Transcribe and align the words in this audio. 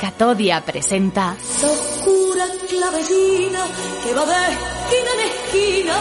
Catodia 0.00 0.60
presenta 0.60 1.34
oscura 1.62 2.44
clavellina 2.68 3.64
que 4.04 4.14
va 4.14 4.26
de 4.26 4.48
esquina 4.48 5.10
en 5.12 5.20
esquina. 5.30 5.96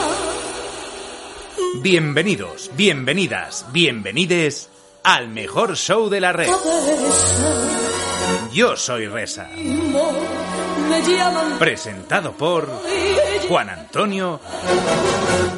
Bienvenidos, 1.82 2.72
bienvenidas, 2.76 3.66
bienvenides 3.72 4.70
al 5.04 5.30
mejor 5.30 5.78
show 5.78 6.10
de 6.10 6.20
la 6.20 6.34
red. 6.34 6.50
Yo 8.52 8.76
soy 8.76 9.08
llaman 11.16 11.58
Presentado 11.58 12.34
por 12.34 12.70
Juan 13.48 13.70
Antonio 13.70 14.40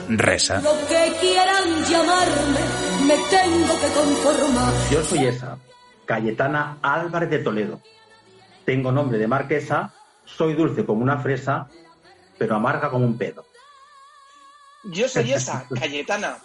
Resa. 0.08 0.62
lo 0.62 0.72
que 0.88 1.14
quieran 1.20 1.84
llamarme, 1.86 2.60
me 3.06 3.18
tengo 3.66 3.80
que 3.80 3.88
conformar. 3.88 4.74
Yo 4.92 5.04
soy 5.04 5.26
esa, 5.26 5.58
Cayetana 6.06 6.78
Álvarez 6.82 7.30
de 7.30 7.40
Toledo. 7.40 7.82
Tengo 8.66 8.92
nombre 8.92 9.18
de 9.18 9.28
marquesa, 9.28 9.94
soy 10.26 10.54
dulce 10.54 10.86
como 10.86 11.02
una 11.02 11.18
fresa, 11.18 11.68
pero 12.38 12.56
amarga 12.56 12.90
como 12.90 13.06
un 13.06 13.18
pedo. 13.18 13.46
Yo 14.84 15.08
soy 15.08 15.34
esa, 15.40 15.68
Cayetana. 15.80 16.38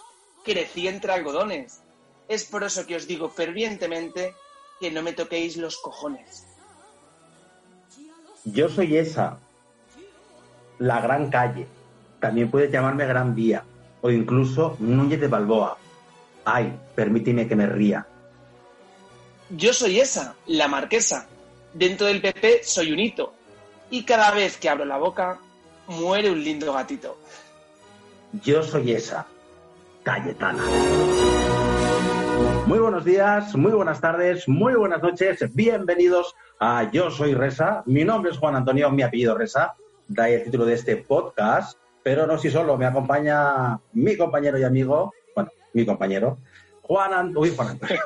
Crecí 0.43 0.87
entre 0.87 1.13
algodones. 1.13 1.81
Es 2.27 2.45
por 2.45 2.63
eso 2.63 2.87
que 2.87 2.95
os 2.95 3.07
digo 3.07 3.29
fervientemente 3.29 4.33
que 4.79 4.89
no 4.89 5.03
me 5.03 5.13
toquéis 5.13 5.57
los 5.57 5.77
cojones. 5.77 6.47
Yo 8.45 8.69
soy 8.69 8.97
esa, 8.97 9.37
la 10.79 10.99
gran 11.01 11.29
calle. 11.29 11.67
También 12.19 12.49
puedes 12.49 12.71
llamarme 12.71 13.05
Gran 13.05 13.35
Vía 13.35 13.63
o 14.01 14.09
incluso 14.09 14.75
Núñez 14.79 15.19
de 15.19 15.27
Balboa. 15.27 15.77
Ay, 16.45 16.79
permíteme 16.95 17.47
que 17.47 17.55
me 17.55 17.67
ría. 17.67 18.07
Yo 19.49 19.73
soy 19.73 19.99
esa, 19.99 20.35
la 20.47 20.67
marquesa. 20.67 21.27
Dentro 21.73 22.07
del 22.07 22.21
PP 22.21 22.61
soy 22.63 22.91
un 22.91 22.99
hito. 22.99 23.33
Y 23.89 24.03
cada 24.03 24.31
vez 24.31 24.57
que 24.57 24.69
abro 24.69 24.85
la 24.85 24.97
boca, 24.97 25.39
muere 25.87 26.31
un 26.31 26.43
lindo 26.43 26.73
gatito. 26.73 27.17
Yo 28.43 28.63
soy 28.63 28.93
esa, 28.93 29.27
Cayetana. 30.03 30.63
Muy 32.65 32.79
buenos 32.79 33.03
días, 33.03 33.55
muy 33.55 33.73
buenas 33.73 33.99
tardes, 33.99 34.47
muy 34.47 34.73
buenas 34.75 35.03
noches. 35.03 35.53
Bienvenidos 35.53 36.33
a 36.59 36.89
Yo 36.91 37.11
Soy 37.11 37.33
Resa. 37.33 37.83
Mi 37.85 38.05
nombre 38.05 38.31
es 38.31 38.37
Juan 38.37 38.55
Antonio, 38.55 38.89
mi 38.91 39.03
apellido 39.03 39.37
Resa. 39.37 39.75
Da 40.07 40.29
el 40.29 40.45
título 40.45 40.65
de 40.65 40.75
este 40.75 40.95
podcast. 40.97 41.77
Pero 42.03 42.25
no 42.25 42.37
soy 42.37 42.49
solo, 42.49 42.77
me 42.77 42.85
acompaña 42.85 43.79
mi 43.93 44.15
compañero 44.17 44.57
y 44.57 44.63
amigo, 44.63 45.13
mi 45.73 45.85
compañero, 45.85 46.37
Juan 46.81 47.13
Antonio. 47.13 47.41
Uy, 47.41 47.55
Juan 47.55 47.69
Antonio. 47.69 48.01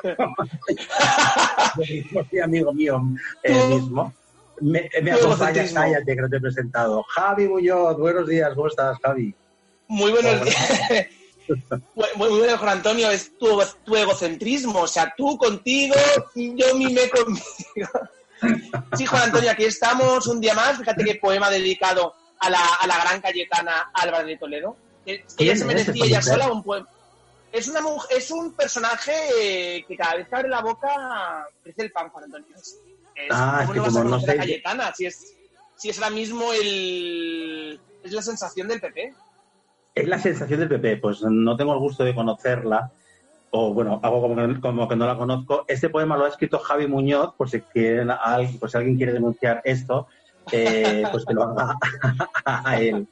mi 2.32 2.38
amigo 2.40 2.72
mío 2.72 3.02
el 3.42 3.68
mismo. 3.68 4.12
Me, 4.60 4.88
me 5.02 5.12
acompaña, 5.12 5.64
cállate 5.72 6.14
que 6.14 6.22
no 6.22 6.28
te 6.28 6.36
he 6.36 6.40
presentado. 6.40 7.04
Javi 7.14 7.48
Muñoz, 7.48 7.98
buenos 7.98 8.26
días, 8.28 8.54
¿cómo 8.54 8.68
estás, 8.68 8.98
Javi? 9.02 9.34
Muy 9.88 10.12
buenos 10.12 10.44
días. 10.44 11.08
Muy, 11.94 12.06
muy 12.16 12.38
bueno, 12.40 12.58
Juan 12.58 12.78
Antonio, 12.78 13.08
es 13.08 13.38
tu, 13.38 13.62
tu 13.84 13.94
egocentrismo. 13.94 14.80
O 14.80 14.88
sea, 14.88 15.14
tú 15.16 15.38
contigo 15.38 15.94
y 16.34 16.60
yo 16.60 16.74
mimé 16.74 17.08
conmigo. 17.08 17.88
Sí, 18.96 19.06
Juan 19.06 19.22
Antonio, 19.22 19.52
aquí 19.52 19.64
estamos 19.64 20.26
un 20.26 20.40
día 20.40 20.54
más. 20.54 20.78
Fíjate 20.78 21.04
qué 21.04 21.14
poema 21.14 21.48
dedicado 21.48 22.14
a 22.40 22.50
la, 22.50 22.58
a 22.80 22.86
la 22.88 22.98
gran 22.98 23.20
Cayetana 23.20 23.90
Álvarez 23.94 24.26
de 24.26 24.36
Toledo. 24.38 24.76
Que, 25.04 25.18
que 25.18 25.44
ella 25.44 25.52
¿Quién 25.54 25.58
se 25.58 25.64
merecía 25.66 26.04
ella 26.04 26.22
sola 26.22 26.50
un 26.50 26.64
poema. 26.64 26.88
Es, 27.56 27.68
una 27.68 27.80
mujer, 27.80 28.18
es 28.18 28.30
un 28.30 28.54
personaje 28.54 29.12
eh, 29.40 29.84
que 29.86 29.96
cada 29.96 30.16
vez 30.16 30.28
que 30.28 30.36
abre 30.36 30.48
la 30.48 30.60
boca 30.60 31.46
crece 31.62 31.82
el 31.82 31.92
pan, 31.92 32.08
Juan 32.10 32.24
Antonio. 32.24 32.48
Es, 32.54 32.80
Ah, 33.30 33.60
es 33.62 33.68
¿Cómo 33.70 33.82
que 33.82 33.88
como 33.88 34.04
no 34.04 34.20
sé- 34.20 34.36
Cayetana? 34.36 34.92
Si 34.94 35.06
es, 35.06 35.34
si 35.74 35.88
es 35.88 35.98
ahora 35.98 36.14
mismo 36.14 36.52
el, 36.52 37.80
es 38.02 38.12
la 38.12 38.20
sensación 38.20 38.68
del 38.68 38.80
PP. 38.80 39.14
Es 39.94 40.06
la 40.06 40.18
sensación 40.18 40.60
del 40.60 40.68
PP, 40.68 40.98
pues 40.98 41.22
no 41.22 41.56
tengo 41.56 41.72
el 41.72 41.78
gusto 41.78 42.04
de 42.04 42.14
conocerla, 42.14 42.92
o 43.50 43.72
bueno, 43.72 44.00
hago 44.02 44.20
como 44.20 44.36
que, 44.36 44.60
como 44.60 44.86
que 44.86 44.96
no 44.96 45.06
la 45.06 45.16
conozco. 45.16 45.64
Este 45.66 45.88
poema 45.88 46.18
lo 46.18 46.26
ha 46.26 46.28
escrito 46.28 46.58
Javi 46.58 46.86
Muñoz, 46.86 47.34
por 47.38 47.48
si, 47.48 47.62
quieren, 47.62 48.10
por 48.60 48.70
si 48.70 48.76
alguien 48.76 48.98
quiere 48.98 49.14
denunciar 49.14 49.62
esto, 49.64 50.08
eh, 50.52 51.04
pues 51.10 51.24
que 51.24 51.32
lo 51.32 51.44
haga 51.44 51.78
a 52.44 52.78
él. 52.78 53.08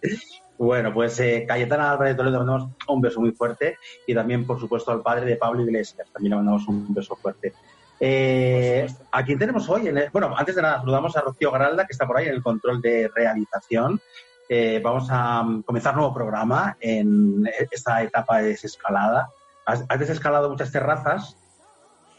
Bueno, 0.57 0.93
pues 0.95 1.19
eh, 1.21 1.45
Cayetana 1.49 1.91
Álvarez 1.93 2.13
de 2.15 2.17
Toledo 2.17 2.33
le 2.41 2.45
mandamos 2.47 2.71
un 2.89 3.01
beso 3.01 3.21
muy 3.21 3.33
fuerte 3.33 3.77
y 4.07 4.15
también, 4.15 4.47
por 4.47 4.61
supuesto, 4.61 4.93
al 4.93 5.03
padre 5.03 5.27
de 5.27 5.37
Pablo 5.37 5.63
Iglesias, 5.63 6.07
también 6.13 6.31
le 6.31 6.37
mandamos 6.37 6.67
un 6.69 6.95
beso 6.95 7.17
fuerte. 7.17 7.53
Eh, 7.99 8.87
¿A 9.13 9.25
quién 9.25 9.39
tenemos 9.39 9.69
hoy? 9.69 9.89
En 9.89 9.99
el- 9.99 10.11
bueno, 10.11 10.35
antes 10.37 10.55
de 10.55 10.63
nada, 10.63 10.79
saludamos 10.81 11.17
a 11.17 11.23
Rocío 11.23 11.51
Garalda, 11.51 11.87
que 11.87 11.93
está 11.93 12.07
por 12.07 12.19
ahí 12.19 12.27
en 12.29 12.35
el 12.35 12.43
control 12.43 12.81
de 12.81 13.11
realización. 13.15 14.01
Eh, 14.49 14.81
vamos 14.85 15.09
a 15.11 15.43
mm, 15.43 15.63
comenzar 15.63 15.95
nuevo 15.97 16.13
programa 16.15 16.77
en 16.81 17.49
esta 17.71 18.03
etapa 18.03 18.39
de 18.39 18.49
desescalada. 18.49 19.31
¿Has, 19.67 19.85
has 19.89 19.99
desescalado 19.99 20.51
muchas 20.51 20.71
terrazas? 20.71 21.37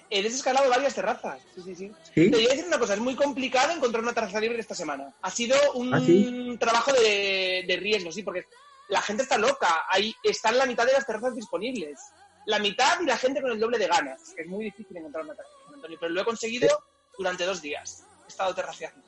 He 0.10 0.22
desescalado 0.22 0.70
varias 0.70 0.94
terrazas. 0.94 1.42
Sí, 1.56 1.62
sí, 1.64 1.76
sí. 1.76 1.92
¿Sí? 2.14 2.32
Te 2.32 2.38
voy 2.38 2.46
a 2.46 2.50
decir 2.50 2.66
una 2.66 2.80
cosa, 2.80 2.94
es 2.94 3.00
muy 3.00 3.16
complicado 3.16 3.72
encontrar 3.72 4.04
una 4.04 4.14
terraza 4.14 4.40
libre 4.40 4.60
esta 4.60 4.76
semana. 4.76 5.14
Ha 5.22 5.32
sido 5.32 5.56
un 5.74 5.94
¿Ah, 5.94 6.00
sí? 6.00 6.56
trabajo 6.60 6.94
de, 6.94 7.66
de 7.68 7.78
riesgo, 7.78 8.12
sí, 8.12 8.22
porque 8.24 8.46
la 8.90 9.02
gente 9.02 9.24
está 9.24 9.38
loca. 9.38 9.68
Ahí 9.90 10.14
están 10.24 10.58
la 10.58 10.66
mitad 10.66 10.86
de 10.86 10.94
las 10.94 11.06
terrazas 11.06 11.36
disponibles. 11.36 12.00
La 12.46 12.60
mitad 12.60 13.00
y 13.02 13.06
la 13.06 13.18
gente 13.18 13.42
con 13.42 13.52
el 13.52 13.60
doble 13.60 13.80
de 13.80 13.88
ganas. 13.88 14.34
Es 14.38 14.46
muy 14.48 14.66
difícil 14.66 14.96
encontrar 14.98 15.24
una 15.24 15.34
terraza, 15.34 15.56
Antonio, 15.74 15.98
pero 16.00 16.14
lo 16.14 16.22
he 16.22 16.26
conseguido 16.26 16.70
durante 17.18 17.44
dos 17.46 17.62
días. 17.62 18.06
He 18.26 18.28
estado 18.28 18.54
terraceando. 18.54 19.02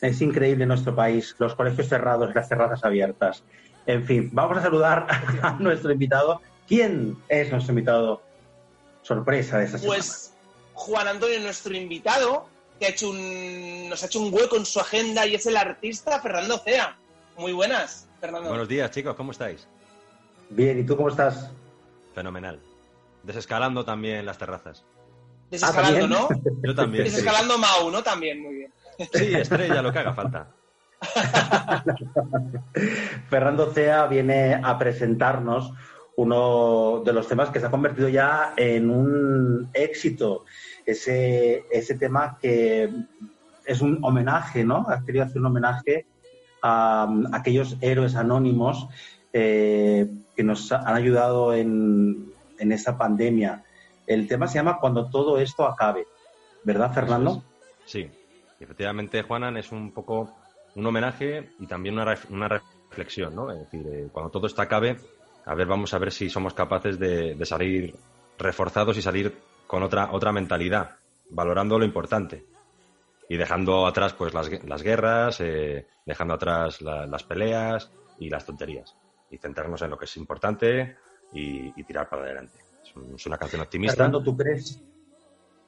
Es 0.00 0.20
increíble 0.22 0.64
nuestro 0.64 0.94
país, 0.94 1.34
los 1.38 1.54
colegios 1.54 1.88
cerrados, 1.88 2.34
las 2.34 2.48
terrazas 2.48 2.84
abiertas. 2.84 3.42
En 3.84 4.04
fin, 4.06 4.30
vamos 4.32 4.56
a 4.58 4.62
saludar 4.62 5.06
a 5.42 5.52
nuestro 5.58 5.92
invitado. 5.92 6.40
¿Quién 6.66 7.18
es 7.28 7.50
nuestro 7.50 7.72
invitado? 7.72 8.22
Sorpresa 9.08 9.56
de 9.58 9.64
esta 9.64 9.78
semana. 9.78 9.96
Pues 9.96 10.34
Juan 10.74 11.08
Antonio, 11.08 11.40
nuestro 11.40 11.74
invitado, 11.74 12.46
que 12.78 12.84
ha 12.86 12.88
hecho 12.90 13.08
un, 13.08 13.88
nos 13.88 14.02
ha 14.02 14.06
hecho 14.06 14.20
un 14.20 14.32
hueco 14.34 14.56
en 14.58 14.66
su 14.66 14.78
agenda 14.80 15.26
y 15.26 15.34
es 15.34 15.46
el 15.46 15.56
artista 15.56 16.20
Fernando 16.20 16.58
Cea. 16.58 16.94
Muy 17.38 17.52
buenas, 17.52 18.06
Fernando. 18.20 18.50
Buenos 18.50 18.68
días, 18.68 18.90
chicos, 18.90 19.14
¿cómo 19.16 19.32
estáis? 19.32 19.66
Bien, 20.50 20.78
¿y 20.78 20.84
tú 20.84 20.94
cómo 20.94 21.08
estás? 21.08 21.50
Fenomenal. 22.14 22.60
Desescalando 23.22 23.82
también 23.82 24.26
las 24.26 24.36
terrazas. 24.36 24.84
Desescalando, 25.50 26.26
Ah, 26.26 26.28
¿también? 26.28 26.52
¿no? 26.60 26.68
Yo 26.68 26.74
también. 26.74 27.04
sí. 27.06 27.10
Desescalando 27.10 27.56
Mau, 27.56 27.90
¿no? 27.90 28.02
También, 28.02 28.42
muy 28.42 28.54
bien. 28.56 28.72
Sí, 29.14 29.34
estrella, 29.34 29.80
lo 29.80 29.90
que 29.90 30.00
haga 30.00 30.12
falta. 30.12 30.48
Fernando 33.30 33.72
Cea 33.72 34.06
viene 34.06 34.60
a 34.62 34.76
presentarnos 34.78 35.72
uno 36.18 37.00
de 37.04 37.12
los 37.12 37.28
temas 37.28 37.50
que 37.50 37.60
se 37.60 37.66
ha 37.66 37.70
convertido 37.70 38.08
ya 38.08 38.52
en 38.56 38.90
un 38.90 39.70
éxito. 39.72 40.44
Ese, 40.84 41.64
ese 41.70 41.94
tema 41.94 42.38
que 42.42 42.90
es 43.64 43.80
un 43.80 44.00
homenaje, 44.02 44.64
¿no? 44.64 44.84
Ha 44.88 45.04
querido 45.04 45.24
hacer 45.24 45.38
un 45.38 45.46
homenaje 45.46 46.06
a, 46.60 47.08
aquellos 47.32 47.76
héroes 47.80 48.16
anónimos 48.16 48.88
eh, 49.32 50.10
que 50.34 50.42
nos 50.42 50.72
han 50.72 50.96
ayudado 50.96 51.54
en, 51.54 52.32
en 52.58 52.72
esta 52.72 52.98
pandemia. 52.98 53.62
El 54.04 54.26
tema 54.26 54.48
se 54.48 54.56
llama 54.56 54.80
Cuando 54.80 55.08
todo 55.08 55.38
esto 55.38 55.66
acabe. 55.66 56.04
¿Verdad, 56.64 56.92
Fernando? 56.92 57.44
Sí, 57.84 58.10
efectivamente, 58.58 59.22
Juanan, 59.22 59.56
es 59.56 59.70
un 59.70 59.92
poco 59.92 60.34
un 60.74 60.84
homenaje 60.84 61.50
y 61.60 61.66
también 61.68 61.94
una 61.94 62.48
reflexión, 62.48 63.36
¿no? 63.36 63.52
Es 63.52 63.60
decir, 63.60 63.86
eh, 63.86 64.08
cuando 64.10 64.30
todo 64.30 64.48
esto 64.48 64.62
acabe, 64.62 64.96
a 65.48 65.54
ver, 65.54 65.66
vamos 65.66 65.92
a 65.94 65.98
ver 65.98 66.12
si 66.12 66.28
somos 66.28 66.54
capaces 66.54 66.98
de, 66.98 67.34
de 67.34 67.46
salir 67.46 67.94
reforzados 68.38 68.96
y 68.96 69.02
salir 69.02 69.36
con 69.66 69.82
otra, 69.82 70.10
otra 70.12 70.32
mentalidad, 70.32 70.96
valorando 71.30 71.78
lo 71.78 71.84
importante 71.84 72.44
y 73.28 73.36
dejando 73.36 73.86
atrás 73.86 74.14
pues 74.14 74.32
las, 74.34 74.48
las 74.64 74.82
guerras, 74.82 75.40
eh, 75.40 75.86
dejando 76.06 76.34
atrás 76.34 76.80
la- 76.80 77.06
las 77.06 77.22
peleas 77.24 77.90
y 78.18 78.30
las 78.30 78.44
tonterías 78.46 78.94
y 79.30 79.36
centrarnos 79.38 79.82
en 79.82 79.90
lo 79.90 79.98
que 79.98 80.06
es 80.06 80.16
importante 80.16 80.96
y, 81.32 81.72
y 81.78 81.84
tirar 81.84 82.08
para 82.08 82.22
adelante. 82.22 82.58
Es 83.14 83.26
una 83.26 83.36
canción 83.36 83.60
optimista. 83.62 83.96
Fernando, 83.96 84.22
¿tú 84.22 84.36
crees? 84.36 84.80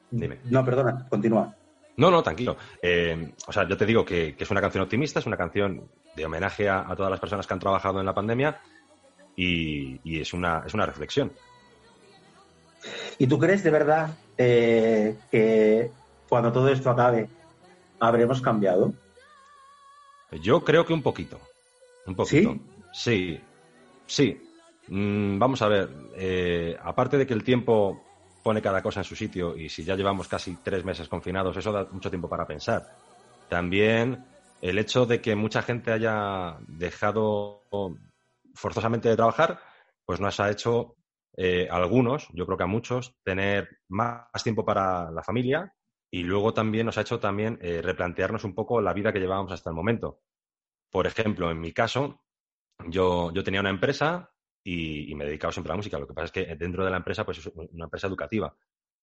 Dime. 0.09 0.39
No, 0.45 0.65
perdona, 0.65 1.05
continúa. 1.07 1.55
No, 1.97 2.09
no, 2.09 2.23
tranquilo. 2.23 2.57
Eh, 2.81 3.33
o 3.47 3.51
sea, 3.51 3.67
yo 3.67 3.77
te 3.77 3.85
digo 3.85 4.03
que, 4.03 4.35
que 4.35 4.43
es 4.43 4.49
una 4.51 4.61
canción 4.61 4.83
optimista, 4.83 5.19
es 5.19 5.25
una 5.27 5.37
canción 5.37 5.87
de 6.15 6.25
homenaje 6.25 6.67
a, 6.67 6.89
a 6.89 6.95
todas 6.95 7.11
las 7.11 7.19
personas 7.19 7.45
que 7.45 7.53
han 7.53 7.59
trabajado 7.59 7.99
en 7.99 8.05
la 8.05 8.13
pandemia 8.15 8.59
y, 9.35 9.99
y 10.03 10.19
es, 10.21 10.33
una, 10.33 10.63
es 10.65 10.73
una 10.73 10.85
reflexión. 10.85 11.31
¿Y 13.17 13.27
tú 13.27 13.37
crees 13.37 13.63
de 13.63 13.69
verdad 13.71 14.17
eh, 14.37 15.17
que 15.29 15.91
cuando 16.27 16.51
todo 16.51 16.69
esto 16.69 16.89
acabe 16.89 17.29
habremos 17.99 18.41
cambiado? 18.41 18.93
Yo 20.41 20.63
creo 20.63 20.85
que 20.85 20.93
un 20.93 21.03
poquito. 21.03 21.39
Un 22.05 22.15
poquito. 22.15 22.57
Sí, 22.93 23.39
sí. 24.07 24.41
Mm, 24.87 25.37
vamos 25.37 25.61
a 25.61 25.67
ver. 25.67 25.89
eh, 26.15 26.75
aparte 26.81 27.17
de 27.17 27.27
que 27.27 27.33
el 27.33 27.43
tiempo 27.43 28.01
pone 28.43 28.61
cada 28.61 28.81
cosa 28.81 29.01
en 29.01 29.03
su 29.03 29.15
sitio 29.15 29.55
y 29.55 29.69
si 29.69 29.83
ya 29.83 29.95
llevamos 29.95 30.27
casi 30.27 30.57
tres 30.63 30.83
meses 30.83 31.07
confinados, 31.07 31.55
eso 31.57 31.71
da 31.71 31.87
mucho 31.91 32.09
tiempo 32.09 32.27
para 32.27 32.47
pensar. 32.47 32.87
También 33.49 34.25
el 34.61 34.79
hecho 34.79 35.05
de 35.05 35.21
que 35.21 35.35
mucha 35.35 35.61
gente 35.61 35.91
haya 35.91 36.57
dejado 36.67 37.63
forzosamente 38.53 39.09
de 39.09 39.15
trabajar, 39.15 39.59
pues 40.05 40.19
nos 40.19 40.39
ha 40.39 40.49
hecho 40.49 40.95
eh, 41.37 41.67
a 41.69 41.77
algunos, 41.77 42.27
yo 42.33 42.45
creo 42.45 42.57
que 42.57 42.63
a 42.63 42.67
muchos, 42.67 43.15
tener 43.23 43.69
más 43.87 44.43
tiempo 44.43 44.65
para 44.65 45.11
la 45.11 45.23
familia 45.23 45.73
y 46.11 46.23
luego 46.23 46.53
también 46.53 46.85
nos 46.85 46.97
ha 46.97 47.01
hecho 47.01 47.19
también 47.19 47.57
eh, 47.61 47.81
replantearnos 47.81 48.43
un 48.43 48.53
poco 48.53 48.81
la 48.81 48.93
vida 48.93 49.13
que 49.13 49.19
llevábamos 49.19 49.51
hasta 49.53 49.69
el 49.69 49.75
momento. 49.75 50.19
Por 50.89 51.07
ejemplo, 51.07 51.49
en 51.49 51.61
mi 51.61 51.71
caso, 51.71 52.21
yo, 52.89 53.31
yo 53.33 53.43
tenía 53.43 53.61
una 53.61 53.69
empresa 53.69 54.29
y, 54.63 55.09
y 55.09 55.15
me 55.15 55.23
he 55.23 55.27
dedicado 55.27 55.53
siempre 55.53 55.71
a 55.71 55.73
la 55.73 55.77
música. 55.77 55.97
Lo 55.97 56.07
que 56.07 56.13
pasa 56.13 56.25
es 56.25 56.31
que 56.31 56.55
dentro 56.55 56.83
de 56.83 56.91
la 56.91 56.97
empresa, 56.97 57.23
pues 57.23 57.37
es 57.37 57.47
una 57.55 57.85
empresa 57.85 58.07
educativa. 58.07 58.53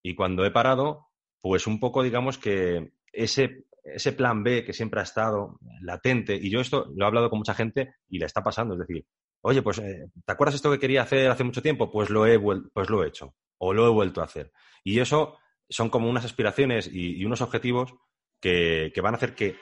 Y 0.03 0.15
cuando 0.15 0.44
he 0.44 0.51
parado, 0.51 1.09
pues 1.41 1.67
un 1.67 1.81
poco, 1.81 2.03
digamos 2.03 2.37
que 2.37 2.93
ese, 3.11 3.65
ese 3.83 4.12
plan 4.12 4.43
B 4.43 4.65
que 4.65 4.73
siempre 4.73 5.01
ha 5.01 5.05
estado 5.05 5.59
latente, 5.81 6.35
y 6.35 6.51
yo 6.51 6.61
esto 6.61 6.87
lo 6.94 7.05
he 7.05 7.09
hablado 7.09 7.31
con 7.31 7.39
mucha 7.39 7.55
gente 7.55 7.94
y 8.09 8.19
le 8.19 8.27
está 8.27 8.43
pasando, 8.43 8.75
es 8.75 8.81
decir, 8.81 9.06
oye, 9.43 9.62
pues, 9.62 9.79
eh, 9.79 10.11
¿te 10.25 10.32
acuerdas 10.32 10.55
esto 10.56 10.70
que 10.70 10.79
quería 10.79 11.02
hacer 11.02 11.31
hace 11.31 11.44
mucho 11.44 11.62
tiempo? 11.62 11.90
Pues 11.90 12.11
lo 12.11 12.26
he, 12.26 12.38
pues 12.38 12.90
lo 12.90 13.05
he 13.05 13.08
hecho, 13.08 13.35
o 13.58 13.73
lo 13.73 13.87
he 13.87 13.90
vuelto 13.90 14.20
a 14.20 14.25
hacer. 14.25 14.52
Y 14.85 15.00
eso 15.00 15.38
son 15.69 15.90
como 15.90 16.08
unas 16.08 16.25
aspiraciones 16.25 16.88
y, 16.93 17.17
y 17.17 17.25
unos 17.25 17.40
objetivos 17.40 17.94
que, 18.40 18.90
que 18.94 19.00
van 19.00 19.14
a 19.14 19.17
hacer 19.17 19.35
que, 19.35 19.56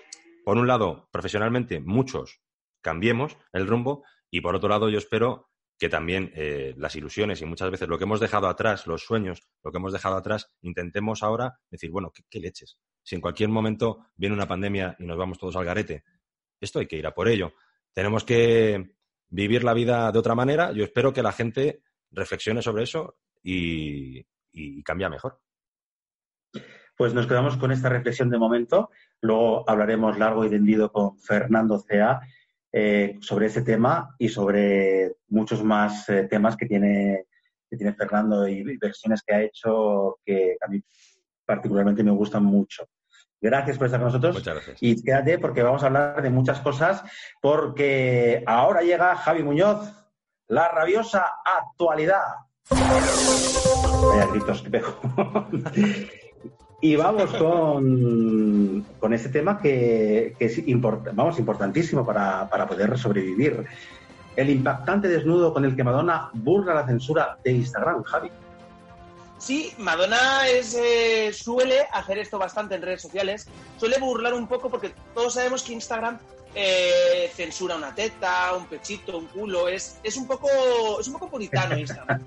por 0.44 0.56
un 0.56 0.66
lado, 0.66 1.08
profesionalmente, 1.10 1.80
muchos 1.80 2.40
cambiemos 2.80 3.36
el 3.52 3.66
rumbo, 3.66 4.04
y 4.30 4.40
por 4.40 4.54
otro 4.54 4.68
lado, 4.68 4.88
yo 4.88 4.98
espero 4.98 5.50
que 5.78 5.88
también 5.88 6.32
eh, 6.34 6.74
las 6.78 6.96
ilusiones 6.96 7.42
y 7.42 7.46
muchas 7.46 7.70
veces 7.70 7.88
lo 7.88 7.98
que 7.98 8.04
hemos 8.04 8.20
dejado 8.20 8.48
atrás, 8.48 8.86
los 8.86 9.02
sueños, 9.02 9.42
lo 9.62 9.70
que 9.70 9.78
hemos 9.78 9.92
dejado 9.92 10.16
atrás, 10.16 10.54
intentemos 10.62 11.22
ahora 11.22 11.58
decir, 11.70 11.90
bueno, 11.90 12.10
¿qué, 12.14 12.22
qué 12.30 12.40
leches? 12.40 12.78
Si 13.02 13.14
en 13.14 13.20
cualquier 13.20 13.50
momento 13.50 14.06
viene 14.16 14.34
una 14.34 14.48
pandemia 14.48 14.96
y 14.98 15.04
nos 15.04 15.18
vamos 15.18 15.38
todos 15.38 15.56
al 15.56 15.64
garete, 15.64 16.04
esto 16.60 16.78
hay 16.78 16.86
que 16.86 16.96
ir 16.96 17.06
a 17.06 17.14
por 17.14 17.28
ello. 17.28 17.52
Tenemos 17.92 18.24
que 18.24 18.95
vivir 19.28 19.64
la 19.64 19.74
vida 19.74 20.10
de 20.12 20.18
otra 20.18 20.34
manera. 20.34 20.72
Yo 20.72 20.84
espero 20.84 21.12
que 21.12 21.22
la 21.22 21.32
gente 21.32 21.82
reflexione 22.10 22.62
sobre 22.62 22.84
eso 22.84 23.16
y, 23.42 24.26
y, 24.52 24.82
cambie 24.82 25.08
mejor. 25.08 25.40
Pues 26.96 27.12
nos 27.12 27.26
quedamos 27.26 27.56
con 27.56 27.72
esta 27.72 27.88
reflexión 27.88 28.30
de 28.30 28.38
momento. 28.38 28.90
Luego 29.20 29.68
hablaremos 29.68 30.18
largo 30.18 30.44
y 30.44 30.50
tendido 30.50 30.90
con 30.90 31.18
Fernando 31.18 31.78
Cea 31.78 32.20
eh, 32.72 33.16
sobre 33.20 33.46
ese 33.46 33.62
tema 33.62 34.14
y 34.18 34.28
sobre 34.28 35.16
muchos 35.28 35.62
más 35.62 36.08
eh, 36.08 36.24
temas 36.24 36.56
que 36.56 36.66
tiene, 36.66 37.26
que 37.70 37.76
tiene 37.76 37.94
Fernando 37.94 38.46
y 38.46 38.76
versiones 38.76 39.22
que 39.22 39.34
ha 39.34 39.42
hecho 39.42 40.18
que 40.24 40.56
a 40.60 40.68
mí 40.68 40.82
particularmente 41.44 42.02
me 42.02 42.10
gustan 42.10 42.44
mucho. 42.44 42.86
Gracias 43.46 43.78
por 43.78 43.86
estar 43.86 44.00
con 44.00 44.08
nosotros. 44.08 44.34
Muchas 44.34 44.54
gracias. 44.54 44.78
Y 44.80 45.02
quédate 45.02 45.38
porque 45.38 45.62
vamos 45.62 45.82
a 45.82 45.86
hablar 45.86 46.20
de 46.22 46.30
muchas 46.30 46.60
cosas, 46.60 47.02
porque 47.40 48.42
ahora 48.46 48.82
llega 48.82 49.14
Javi 49.16 49.42
Muñoz, 49.42 49.92
la 50.48 50.68
rabiosa 50.68 51.24
actualidad. 51.60 52.22
Vaya 52.68 54.26
gritos 54.32 54.62
que 54.62 54.70
pego. 54.70 54.98
y 56.80 56.96
vamos 56.96 57.32
con, 57.34 58.84
con 58.98 59.12
este 59.14 59.28
tema 59.28 59.58
que, 59.58 60.34
que 60.38 60.44
es 60.46 60.58
import- 60.66 61.10
vamos, 61.12 61.38
importantísimo 61.38 62.04
para, 62.04 62.48
para 62.48 62.66
poder 62.66 62.98
sobrevivir. 62.98 63.64
El 64.34 64.50
impactante 64.50 65.08
desnudo 65.08 65.52
con 65.54 65.64
el 65.64 65.74
que 65.74 65.82
Madonna 65.84 66.28
burla 66.34 66.74
la 66.74 66.86
censura 66.86 67.38
de 67.42 67.52
Instagram, 67.52 68.02
Javi. 68.02 68.30
Sí, 69.38 69.74
Madonna 69.78 70.48
es, 70.48 70.74
eh, 70.74 71.32
suele 71.32 71.86
hacer 71.92 72.18
esto 72.18 72.38
bastante 72.38 72.74
en 72.74 72.82
redes 72.82 73.02
sociales. 73.02 73.46
Suele 73.78 73.98
burlar 73.98 74.34
un 74.34 74.48
poco 74.48 74.70
porque 74.70 74.94
todos 75.14 75.34
sabemos 75.34 75.62
que 75.62 75.74
Instagram 75.74 76.18
eh, 76.54 77.30
censura 77.34 77.76
una 77.76 77.94
teta, 77.94 78.54
un 78.54 78.66
pechito, 78.66 79.18
un 79.18 79.26
culo. 79.26 79.68
Es, 79.68 79.98
es, 80.02 80.16
un, 80.16 80.26
poco, 80.26 80.48
es 80.98 81.06
un 81.06 81.12
poco 81.14 81.28
puritano 81.28 81.76
Instagram. 81.76 82.26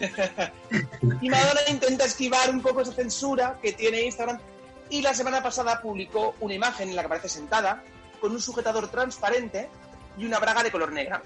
y 1.20 1.28
Madonna 1.28 1.60
intenta 1.68 2.06
esquivar 2.06 2.48
un 2.48 2.62
poco 2.62 2.80
esa 2.80 2.92
censura 2.92 3.58
que 3.60 3.74
tiene 3.74 4.02
Instagram. 4.02 4.40
Y 4.88 5.02
la 5.02 5.14
semana 5.14 5.42
pasada 5.42 5.80
publicó 5.82 6.34
una 6.40 6.54
imagen 6.54 6.88
en 6.88 6.96
la 6.96 7.02
que 7.02 7.06
aparece 7.06 7.28
sentada 7.28 7.84
con 8.20 8.32
un 8.32 8.40
sujetador 8.40 8.88
transparente 8.90 9.68
y 10.16 10.24
una 10.24 10.38
braga 10.38 10.62
de 10.62 10.70
color 10.70 10.90
negra. 10.92 11.22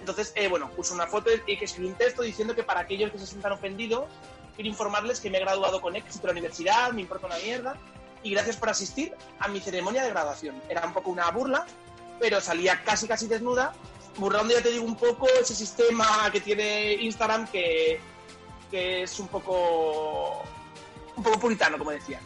Entonces, 0.00 0.32
eh, 0.36 0.46
bueno, 0.48 0.70
puso 0.70 0.94
una 0.94 1.06
foto 1.06 1.30
y 1.46 1.56
que 1.56 1.64
escribió 1.64 1.90
un 1.90 1.96
texto 1.96 2.22
diciendo 2.22 2.54
que 2.54 2.62
para 2.62 2.80
aquellos 2.80 3.10
que 3.10 3.18
se 3.18 3.26
sientan 3.26 3.52
ofendidos, 3.52 4.04
quiero 4.58 4.70
informarles 4.70 5.20
que 5.20 5.30
me 5.30 5.38
he 5.38 5.40
graduado 5.40 5.80
con 5.80 5.94
éxito 5.94 6.26
de 6.26 6.32
la 6.32 6.32
universidad, 6.32 6.90
me 6.90 7.02
importa 7.02 7.28
una 7.28 7.38
mierda, 7.38 7.76
y 8.24 8.32
gracias 8.32 8.56
por 8.56 8.68
asistir 8.68 9.14
a 9.38 9.46
mi 9.46 9.60
ceremonia 9.60 10.02
de 10.02 10.10
graduación. 10.10 10.60
Era 10.68 10.84
un 10.84 10.92
poco 10.92 11.12
una 11.12 11.30
burla, 11.30 11.64
pero 12.18 12.40
salía 12.40 12.82
casi 12.82 13.06
casi 13.06 13.28
desnuda, 13.28 13.72
burlando 14.16 14.52
ya 14.52 14.60
te 14.60 14.72
digo 14.72 14.84
un 14.84 14.96
poco 14.96 15.28
ese 15.40 15.54
sistema 15.54 16.04
que 16.32 16.40
tiene 16.40 16.94
Instagram 16.94 17.46
que, 17.46 18.00
que 18.68 19.04
es 19.04 19.20
un 19.20 19.28
poco 19.28 20.42
un 21.14 21.22
poco 21.22 21.38
puritano, 21.38 21.78
como 21.78 21.92
decía. 21.92 22.18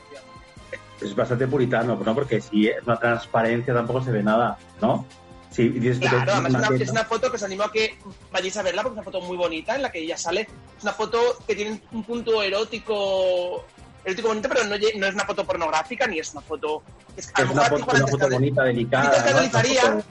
Es 1.02 1.14
bastante 1.14 1.46
puritano, 1.46 2.00
¿no? 2.02 2.14
Porque 2.14 2.40
si 2.40 2.66
es 2.66 2.82
una 2.82 2.98
transparencia 2.98 3.74
tampoco 3.74 4.02
se 4.02 4.10
ve 4.10 4.22
nada, 4.22 4.56
¿no? 4.80 5.04
Sí, 5.52 5.70
Claro, 6.00 6.32
además 6.32 6.52
es 6.52 6.68
una, 6.68 6.76
es 6.82 6.90
una 6.90 7.04
foto 7.04 7.30
que 7.30 7.36
os 7.36 7.42
animo 7.42 7.62
a 7.64 7.70
que 7.70 7.98
vayáis 8.30 8.56
a 8.56 8.62
verla 8.62 8.82
porque 8.82 8.94
es 9.00 9.06
una 9.06 9.12
foto 9.12 9.20
muy 9.20 9.36
bonita 9.36 9.76
en 9.76 9.82
la 9.82 9.92
que 9.92 10.00
ella 10.00 10.16
sale. 10.16 10.42
Es 10.42 10.82
una 10.82 10.92
foto 10.92 11.18
que 11.46 11.54
tiene 11.54 11.80
un 11.92 12.04
punto 12.04 12.42
erótico, 12.42 13.64
erótico 14.04 14.28
bonito, 14.28 14.48
pero 14.48 14.64
no, 14.64 14.76
no 14.76 15.06
es 15.06 15.14
una 15.14 15.24
foto 15.26 15.44
pornográfica 15.44 16.06
ni 16.06 16.18
es 16.18 16.32
una 16.32 16.40
foto. 16.40 16.82
Es, 17.16 17.30
a 17.34 17.42
Es 17.42 17.50
una 17.50 17.64
foto, 17.64 17.84
una 17.84 18.06
foto 18.06 18.30
bonita, 18.30 18.64
delicada. 18.64 19.10
te 19.10 19.16
escandalizaría. 19.18 20.02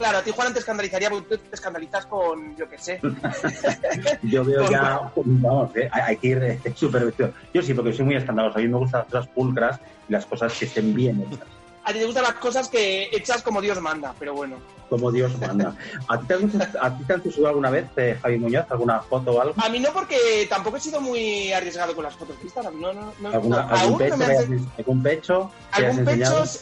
Claro, 0.00 0.16
a 0.18 0.22
ti 0.22 0.30
Juan 0.30 0.52
te 0.54 0.60
escandalizaría 0.60 1.10
porque 1.10 1.36
te 1.36 1.54
escandalizas 1.54 2.06
con, 2.06 2.56
yo 2.56 2.66
qué 2.70 2.78
sé. 2.78 3.00
Yo 4.22 4.42
veo 4.46 4.62
Con- 4.62 4.72
ya, 4.72 5.12
vamos, 5.14 5.76
eh, 5.76 5.90
hay 5.92 6.16
que 6.16 6.26
ir 6.28 6.42
eh, 6.42 6.60
súper 6.74 7.04
vestido. 7.04 7.34
Yo 7.52 7.60
sí, 7.60 7.74
porque 7.74 7.92
soy 7.92 8.06
muy 8.06 8.16
escandaloso. 8.16 8.58
A 8.58 8.62
mí 8.62 8.68
me 8.68 8.78
gustan 8.78 9.02
las 9.02 9.10
cosas 9.10 9.28
pulcras 9.28 9.80
y 10.08 10.12
las 10.12 10.24
cosas 10.24 10.54
que 10.58 10.64
estén 10.64 10.94
bien 10.94 11.20
hechas, 11.20 11.46
A 11.84 11.92
ti 11.92 11.98
te 11.98 12.04
gustan 12.04 12.22
las 12.24 12.34
cosas 12.34 12.68
que 12.68 13.08
hechas 13.10 13.42
como 13.42 13.60
Dios 13.60 13.80
manda, 13.80 14.14
pero 14.18 14.34
bueno. 14.34 14.56
como 14.90 15.10
Dios 15.10 15.32
manda. 15.38 15.74
¿A 16.08 16.18
ti 16.20 16.26
te, 16.26 16.34
han- 16.34 16.62
a 16.80 16.96
ti 16.98 17.04
te 17.04 17.12
han 17.14 17.22
censurado 17.22 17.48
alguna 17.50 17.70
vez, 17.70 17.86
eh, 17.96 18.18
Javi 18.20 18.38
Muñoz, 18.38 18.66
alguna 18.70 19.00
foto 19.00 19.30
o 19.32 19.40
algo? 19.40 19.54
A 19.62 19.68
mí 19.68 19.78
no, 19.78 19.90
porque 19.92 20.46
tampoco 20.50 20.76
he 20.76 20.80
sido 20.80 21.00
muy 21.00 21.52
arriesgado 21.52 21.94
con 21.94 22.04
las 22.04 22.14
fotos 22.16 22.36
de 22.38 22.42
Instagram. 22.44 22.80
No, 22.80 22.92
no, 22.92 23.12
no, 23.20 23.28
¿Alguna, 23.30 23.56
no, 23.62 23.62
algún, 23.68 23.78
aún 23.78 23.98
pecho 23.98 24.16
no 24.16 24.24
hayas- 24.24 24.40
¿Algún 24.78 25.02
pecho 25.02 25.50
Algún 25.72 26.08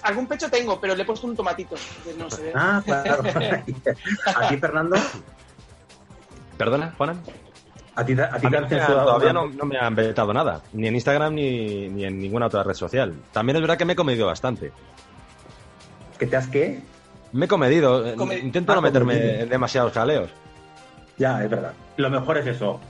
algún 0.03 0.29
tengo, 0.51 0.81
pero 0.81 0.95
le 0.95 1.03
he 1.03 1.07
puesto 1.07 1.27
un 1.27 1.35
tomatito. 1.37 1.75
no 2.17 2.31
se 2.31 2.43
ve. 2.43 2.53
Ah, 2.55 2.83
claro. 2.85 3.23
¿A 4.37 4.49
ti, 4.49 4.57
Fernando? 4.59 4.97
¿Perdona, 6.57 6.95
Juanan? 6.97 7.23
¿A 7.95 8.05
ti, 8.05 8.15
te- 8.15 8.23
a 8.23 8.39
ti 8.39 8.47
A 8.47 8.51
te 8.51 8.57
han 8.57 8.69
censurado 8.69 9.07
todavía 9.07 9.33
no, 9.33 9.47
no 9.49 9.65
me 9.65 9.77
han 9.79 9.95
vetado 9.95 10.33
nada, 10.33 10.63
ni 10.73 10.87
en 10.87 10.95
Instagram 10.95 11.35
ni, 11.35 11.89
ni 11.89 12.05
en 12.05 12.21
ninguna 12.21 12.47
otra 12.47 12.63
red 12.63 12.75
social. 12.75 13.15
También 13.33 13.57
es 13.57 13.63
verdad 13.63 13.77
que 13.77 13.85
me 13.85 13.95
he 13.95 13.97
comedido 13.97 14.27
bastante. 14.27 14.71
¿Que 16.19 16.27
te 16.27 16.37
has 16.37 16.49
qué? 16.49 16.81
Me 17.33 17.45
he 17.45 17.49
comedido, 17.49 18.07
eh, 18.07 18.15
Come- 18.17 18.39
intento 18.39 18.73
Ah, 18.73 18.77
no 18.77 18.83
meterme 18.83 19.15
comedido. 19.15 19.41
en 19.43 19.49
demasiados 19.49 19.93
jaleos. 19.93 20.31
Ya, 21.19 21.43
es 21.45 21.51
verdad. 21.51 21.73
Lo 21.97 22.11
mejor 22.11 22.39
es 22.39 22.47
eso. 22.47 22.81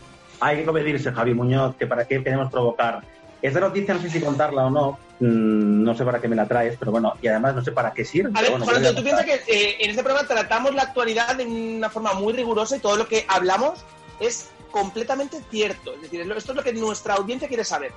Hay 0.41 0.59
que 0.59 0.65
comedirse, 0.65 1.11
Javi 1.13 1.35
Muñoz, 1.35 1.75
que 1.77 1.87
para 1.87 2.07
qué 2.07 2.23
queremos 2.23 2.51
provocar. 2.51 3.03
Esta 3.43 3.61
noticia 3.61 3.95
no 3.95 4.01
sé 4.01 4.11
si 4.11 4.21
contarla 4.21 4.67
o 4.67 4.71
no. 4.71 4.99
Mm, 5.21 5.83
no 5.83 5.95
sé 5.97 6.05
para 6.05 6.21
qué 6.21 6.29
me 6.29 6.37
la 6.37 6.47
traes, 6.47 6.77
pero 6.79 6.93
bueno, 6.93 7.15
y 7.21 7.27
además 7.27 7.55
no 7.57 7.65
sé 7.65 7.73
para 7.73 7.93
qué 7.93 8.05
sirve. 8.05 8.31
A 8.39 8.43
ver, 8.43 8.51
bueno, 8.53 8.65
Juan 8.65 8.95
tú 8.95 9.03
piensas 9.03 9.25
que 9.25 9.35
eh, 9.49 9.77
en 9.81 9.91
este 9.91 10.03
programa 10.05 10.29
tratamos 10.29 10.75
la 10.75 10.83
actualidad 10.83 11.35
de 11.37 11.45
una 11.45 11.91
forma 11.91 12.13
muy 12.15 12.33
rigurosa 12.33 12.77
y 12.77 12.81
todo 12.81 12.97
lo 12.97 13.09
que 13.09 13.25
hablamos 13.29 13.85
es 14.21 14.49
completamente 14.71 15.39
cierto. 15.51 15.95
Es 15.95 16.03
decir, 16.03 16.21
esto 16.21 16.53
es 16.53 16.57
lo 16.57 16.63
que 16.63 16.73
nuestra 16.73 17.15
audiencia 17.15 17.49
quiere 17.49 17.65
saber. 17.65 17.91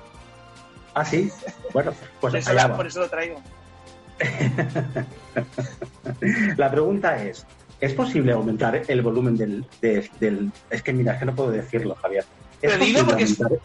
Ah, 0.94 1.04
sí. 1.04 1.30
Bueno, 1.72 1.92
pues 1.92 2.10
Por 2.20 2.36
eso, 2.36 2.50
allá 2.50 2.66
va. 2.68 2.76
por 2.76 2.86
eso 2.88 2.98
lo 3.00 3.08
traigo. 3.08 3.40
La 6.56 6.70
pregunta 6.70 7.22
es, 7.22 7.46
¿es 7.80 7.92
posible 7.94 8.32
aumentar 8.32 8.82
el 8.86 9.02
volumen 9.02 9.36
del, 9.36 9.64
de- 9.80 10.08
del... 10.20 10.50
Es 10.70 10.82
que 10.82 10.92
mira, 10.92 11.14
es 11.14 11.18
que 11.20 11.24
no 11.26 11.34
puedo 11.34 11.50
decirlo, 11.50 11.94
Javier. 11.96 12.24
¿Es 12.60 12.72
Pero 12.72 12.84
dilo 12.84 12.98
posible 13.00 13.04
porque 13.04 13.24
aumentar- 13.24 13.58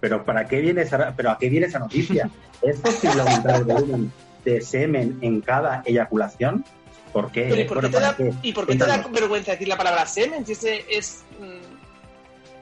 Pero 0.00 0.24
¿para 0.24 0.48
qué 0.48 0.60
viene 0.60 0.82
esa, 0.82 1.14
pero 1.16 1.30
a 1.30 1.38
qué 1.38 1.48
viene 1.48 1.66
esa 1.66 1.78
noticia? 1.78 2.30
¿Es 2.62 2.78
posible 2.80 3.20
aumentar 3.20 3.56
el 3.56 3.64
volumen 3.64 4.12
de 4.44 4.60
semen 4.60 5.18
en 5.20 5.40
cada 5.40 5.82
eyaculación? 5.84 6.64
¿Por 7.12 7.30
qué? 7.32 7.46
Pero 7.50 7.60
¿y 7.60 7.64
por 7.64 7.80
qué 7.80 7.84
Bueno, 7.88 7.88
te 7.88 7.94
¿para 7.94 8.06
da, 8.06 8.16
qué? 8.16 8.32
¿y 8.48 8.52
por 8.52 8.66
qué 8.66 8.72
te 8.72 8.78
da 8.78 8.86
Cuéntanos. 8.94 9.20
vergüenza 9.20 9.52
decir 9.52 9.68
la 9.68 9.76
palabra 9.76 10.06
semen? 10.06 10.46
Si 10.46 10.52
ese 10.52 10.84
es 10.88 11.22
mm, 11.40 11.69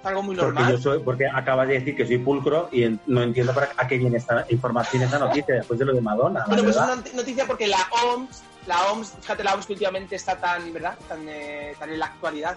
algo 0.08 0.22
muy 0.22 0.36
Porque 0.36 0.52
normal. 0.52 0.72
yo 0.72 0.78
soy, 0.78 0.98
porque 1.00 1.26
acabas 1.26 1.68
de 1.68 1.74
decir 1.74 1.96
que 1.96 2.06
soy 2.06 2.18
pulcro 2.18 2.68
y 2.72 2.98
no 3.06 3.22
entiendo 3.22 3.54
para 3.54 3.70
a 3.76 3.86
qué 3.86 3.98
viene 3.98 4.16
esta 4.18 4.44
información, 4.50 5.02
esta 5.02 5.18
noticia 5.18 5.54
después 5.56 5.78
de 5.78 5.84
lo 5.84 5.92
de 5.94 6.00
Madonna. 6.00 6.44
Bueno, 6.46 6.64
pues 6.64 6.76
es 6.76 6.82
una 6.82 6.96
not- 6.96 7.12
noticia 7.14 7.46
porque 7.46 7.66
la 7.68 7.78
OMS, 8.04 8.42
la 8.66 8.90
OMS, 8.90 9.12
fíjate, 9.20 9.44
la 9.44 9.54
OMS 9.54 9.66
que 9.66 9.72
últimamente 9.74 10.16
está 10.16 10.36
tan, 10.36 10.72
¿verdad? 10.72 10.96
Tan, 11.08 11.26
eh, 11.28 11.74
tan 11.78 11.90
en 11.90 11.98
la 11.98 12.06
actualidad. 12.06 12.56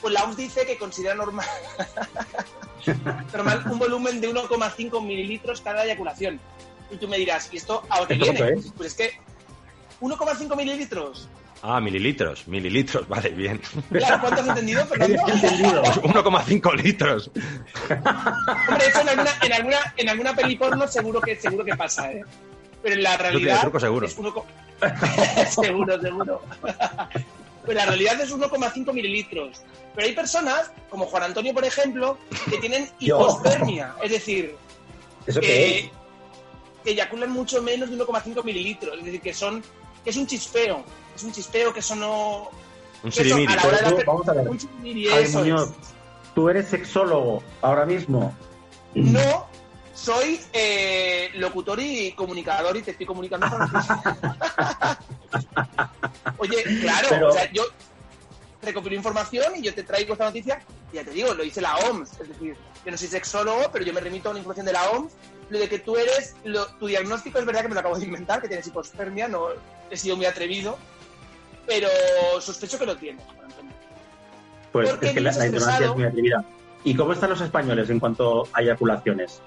Pues 0.00 0.12
la 0.14 0.22
OMS 0.24 0.36
dice 0.36 0.64
que 0.66 0.78
considera 0.78 1.14
normal, 1.14 1.46
normal 3.32 3.62
un 3.70 3.78
volumen 3.78 4.20
de 4.20 4.30
1,5 4.32 5.02
mililitros 5.04 5.60
cada 5.60 5.84
eyaculación. 5.84 6.40
Y 6.90 6.96
tú 6.96 7.08
me 7.08 7.18
dirás, 7.18 7.48
¿y 7.52 7.56
esto 7.58 7.82
a 7.90 8.00
¿Esto 8.00 8.14
viene? 8.14 8.48
es? 8.52 8.72
Pues 8.76 8.92
es 8.92 8.94
que 8.94 9.20
1,5 10.00 10.56
mililitros. 10.56 11.28
Ah, 11.62 11.80
mililitros, 11.80 12.46
mililitros, 12.46 13.08
vale, 13.08 13.30
bien. 13.30 13.60
¿cuánto 13.90 14.40
has 14.40 14.48
entendido, 14.48 14.86
Fernando? 14.88 15.22
He 15.26 15.32
entendido. 15.32 15.82
1,5 15.82 16.82
litros. 16.82 17.30
Hombre, 17.90 18.86
eso 18.86 19.00
en 19.00 19.08
alguna, 19.08 19.30
en 19.42 19.52
alguna, 19.52 19.94
en 19.96 20.08
alguna 20.08 20.36
peli 20.36 20.56
porno 20.56 20.86
seguro 20.86 21.20
que, 21.20 21.36
seguro 21.36 21.64
que 21.64 21.76
pasa, 21.76 22.12
¿eh? 22.12 22.22
Pero 22.82 22.94
en 22.94 23.02
la 23.02 23.16
realidad. 23.16 23.60
truco 23.60 23.80
seguro. 23.80 24.06
Es 24.06 24.16
uno 24.18 24.32
seguro, 25.50 26.00
seguro. 26.00 26.42
Pero 27.66 27.74
la 27.78 27.86
realidad 27.86 28.20
es 28.20 28.32
1,5 28.32 28.92
mililitros. 28.92 29.62
Pero 29.94 30.06
hay 30.06 30.14
personas, 30.14 30.70
como 30.88 31.06
Juan 31.06 31.24
Antonio, 31.24 31.52
por 31.52 31.64
ejemplo, 31.64 32.18
que 32.48 32.58
tienen 32.58 32.88
hipospermia. 33.00 33.94
Es 34.00 34.12
decir, 34.12 34.54
¿Eso 35.26 35.40
qué 35.40 35.46
que, 35.46 35.78
es? 35.78 35.90
que 36.84 36.90
eyaculan 36.92 37.32
mucho 37.32 37.60
menos 37.62 37.90
de 37.90 37.98
1,5 37.98 38.44
mililitros. 38.44 38.96
Es 38.98 39.04
decir, 39.04 39.20
que 39.20 39.34
son. 39.34 39.60
que 40.04 40.10
es 40.10 40.16
un 40.16 40.26
chispeo. 40.28 40.84
Es 41.18 41.24
un 41.24 41.32
chispeo 41.32 41.74
que 41.74 41.80
eso 41.80 41.96
no. 41.96 42.48
Un 43.02 43.10
sirimiri. 43.10 43.52
a 43.52 43.56
la 43.56 43.62
hora 43.64 43.76
de 43.78 43.82
Pero 43.82 43.90
tú, 43.90 43.96
hacer- 43.96 44.06
vamos 44.06 44.28
a 44.28 44.32
ver. 44.34 44.48
un 44.48 44.56
chirimiri, 44.58 45.06
Javi 45.08 45.22
eso 45.24 45.38
es. 45.40 45.44
Muñoz, 45.44 45.70
tú 46.34 46.48
eres 46.48 46.68
sexólogo 46.68 47.42
ahora 47.60 47.84
mismo. 47.84 48.32
No, 48.94 49.46
soy 49.94 50.40
eh, 50.52 51.30
locutor 51.34 51.80
y 51.80 52.12
comunicador 52.12 52.76
y 52.76 52.82
te 52.82 52.92
estoy 52.92 53.04
comunicando. 53.06 53.46
Oye, 56.38 56.62
claro, 56.80 57.08
Pero- 57.10 57.28
o 57.30 57.32
sea, 57.32 57.50
yo 57.52 57.64
recopilo 58.62 58.94
información 58.94 59.56
y 59.56 59.62
yo 59.62 59.74
te 59.74 59.82
traigo 59.82 60.12
esta 60.12 60.26
noticia, 60.26 60.60
y 60.92 60.96
ya 60.96 61.04
te 61.04 61.10
digo, 61.10 61.34
lo 61.34 61.42
dice 61.42 61.60
la 61.60 61.76
OMS, 61.78 62.12
es 62.20 62.28
decir, 62.28 62.56
yo 62.84 62.90
no 62.92 62.96
soy 62.96 63.08
sexólogo, 63.08 63.70
pero 63.72 63.84
yo 63.84 63.92
me 63.92 64.00
remito 64.00 64.28
a 64.28 64.30
una 64.30 64.38
información 64.38 64.66
de 64.66 64.72
la 64.72 64.88
OMS, 64.90 65.12
lo 65.50 65.58
de 65.58 65.68
que 65.68 65.78
tú 65.80 65.96
eres, 65.96 66.36
lo- 66.44 66.66
tu 66.76 66.86
diagnóstico 66.86 67.38
es 67.38 67.44
verdad 67.46 67.62
que 67.62 67.68
me 67.68 67.74
lo 67.74 67.80
acabo 67.80 67.98
de 67.98 68.04
inventar, 68.04 68.40
que 68.40 68.48
tienes 68.48 68.66
hipospermia, 68.66 69.26
no 69.28 69.48
he 69.90 69.96
sido 69.96 70.16
muy 70.16 70.26
atrevido, 70.26 70.78
pero 71.68 71.88
sospecho 72.40 72.78
que 72.78 72.86
lo 72.86 72.92
Antonio. 72.92 73.16
Pues 74.72 74.90
Porque 74.90 75.08
es 75.08 75.12
que 75.12 75.20
la, 75.20 75.32
la 75.32 75.46
ignorancia 75.46 75.86
es 75.86 75.94
muy 75.94 76.04
atrevida. 76.04 76.44
¿Y 76.82 76.94
cómo 76.96 77.12
están 77.12 77.30
los 77.30 77.40
españoles 77.40 77.90
en 77.90 78.00
cuanto 78.00 78.48
a 78.54 78.62
eyaculaciones? 78.62 79.40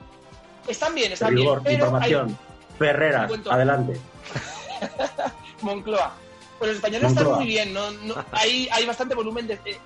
Están 0.67 0.93
bien, 0.93 1.11
están 1.11 1.33
bien, 1.33 1.47
Rigor, 1.47 1.61
hay, 1.65 1.73
información. 1.73 2.37
Ferreras, 2.77 3.31
adelante. 3.49 3.99
Moncloa. 5.61 6.13
Pues 6.59 6.69
los 6.69 6.75
españoles 6.77 7.11
están 7.11 7.31
muy 7.33 7.45
bien, 7.47 7.73
¿no? 7.73 7.89
no- 7.91 8.15
hay, 8.31 8.69
hay 8.71 8.85
bastante 8.85 9.15
volumen 9.15 9.47
de... 9.47 9.55
eh, 9.65 9.79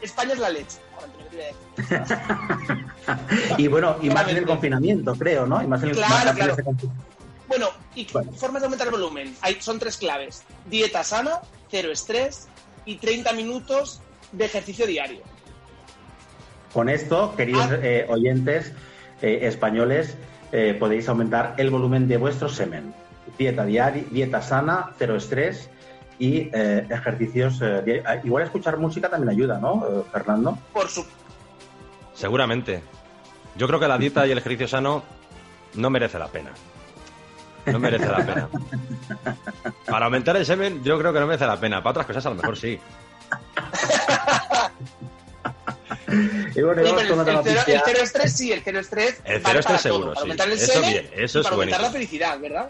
España 0.00 0.32
es 0.32 0.38
la 0.38 0.50
leche. 0.50 0.78
Y 3.58 3.68
bueno, 3.68 3.96
y 4.00 4.08
más 4.08 4.26
en 4.28 4.38
el 4.38 4.46
confinamiento, 4.46 5.14
creo, 5.14 5.46
¿no? 5.46 5.62
Y 5.62 5.66
más 5.66 5.82
en 5.82 5.90
el 5.90 5.96
Claro, 5.96 6.24
más 6.26 6.34
claro. 6.34 6.56
Bueno, 7.56 7.70
y 7.94 8.04
Vale. 8.12 8.32
formas 8.32 8.62
de 8.62 8.66
aumentar 8.66 8.88
el 8.88 8.92
volumen. 8.94 9.32
Hay, 9.40 9.60
son 9.60 9.78
tres 9.78 9.96
claves. 9.96 10.42
Dieta 10.66 11.04
sana, 11.04 11.38
cero 11.70 11.92
estrés 11.92 12.48
y 12.84 12.96
30 12.96 13.32
minutos 13.32 14.00
de 14.32 14.46
ejercicio 14.46 14.88
diario. 14.88 15.20
Con 16.72 16.88
esto, 16.88 17.36
queridos 17.36 17.68
Ah. 17.70 17.78
eh, 17.80 18.06
oyentes 18.08 18.72
eh, 19.22 19.40
españoles, 19.42 20.16
eh, 20.50 20.76
podéis 20.80 21.08
aumentar 21.08 21.54
el 21.56 21.70
volumen 21.70 22.08
de 22.08 22.16
vuestro 22.16 22.48
semen. 22.48 22.92
Dieta 23.38 23.64
diaria, 23.64 24.02
dieta 24.10 24.42
sana, 24.42 24.90
cero 24.98 25.14
estrés 25.14 25.70
y 26.18 26.50
eh, 26.52 26.88
ejercicios. 26.90 27.60
eh, 27.62 28.02
ah, 28.04 28.16
igual 28.24 28.42
escuchar 28.42 28.78
música 28.78 29.08
también 29.08 29.30
ayuda, 29.30 29.60
¿no, 29.60 30.04
Fernando? 30.10 30.58
Por 30.72 30.88
su... 30.88 31.06
Seguramente. 32.14 32.82
Yo 33.56 33.68
creo 33.68 33.78
que 33.78 33.86
la 33.86 33.96
dieta 33.98 34.26
y 34.26 34.32
el 34.32 34.38
ejercicio 34.38 34.66
sano 34.66 35.04
no 35.74 35.88
merece 35.90 36.18
la 36.18 36.26
pena. 36.26 36.50
No 37.66 37.78
merece 37.78 38.06
la 38.06 38.16
pena. 38.18 38.48
Para 39.86 40.04
aumentar 40.06 40.36
el 40.36 40.44
semen, 40.46 40.82
yo 40.84 40.98
creo 40.98 41.12
que 41.12 41.20
no 41.20 41.26
merece 41.26 41.46
la 41.46 41.58
pena. 41.58 41.82
Para 41.82 41.90
otras 41.92 42.06
cosas, 42.06 42.26
a 42.26 42.30
lo 42.30 42.36
mejor 42.36 42.56
sí. 42.56 42.78
Y 46.54 46.62
bueno, 46.62 46.82
y 46.82 46.84
Sí, 46.86 46.90
vamos 46.92 47.02
pero 47.02 47.16
con 47.16 47.28
el, 47.28 47.36
otra 47.36 47.52
el 47.52 47.58
cero, 47.58 47.60
el 47.66 47.80
cero 47.84 47.98
estrés 48.02 48.32
sí, 48.36 48.52
el 48.52 48.60
cero 48.62 48.78
estrés 48.80 49.20
El 49.24 49.40
vale 49.40 49.44
cero 49.44 49.60
estrés 49.60 49.80
seguro, 49.80 50.04
todo, 50.04 50.14
para 50.14 50.20
sí. 50.20 50.22
aumentar 50.22 50.46
el 50.48 50.52
Eso 50.54 50.72
semen 50.72 50.90
bien, 50.90 51.10
eso 51.16 51.38
y 51.38 51.40
es 51.40 51.44
para 51.44 51.54
aumentar 51.56 51.80
la 51.80 51.90
felicidad, 51.90 52.38
¿verdad? 52.38 52.68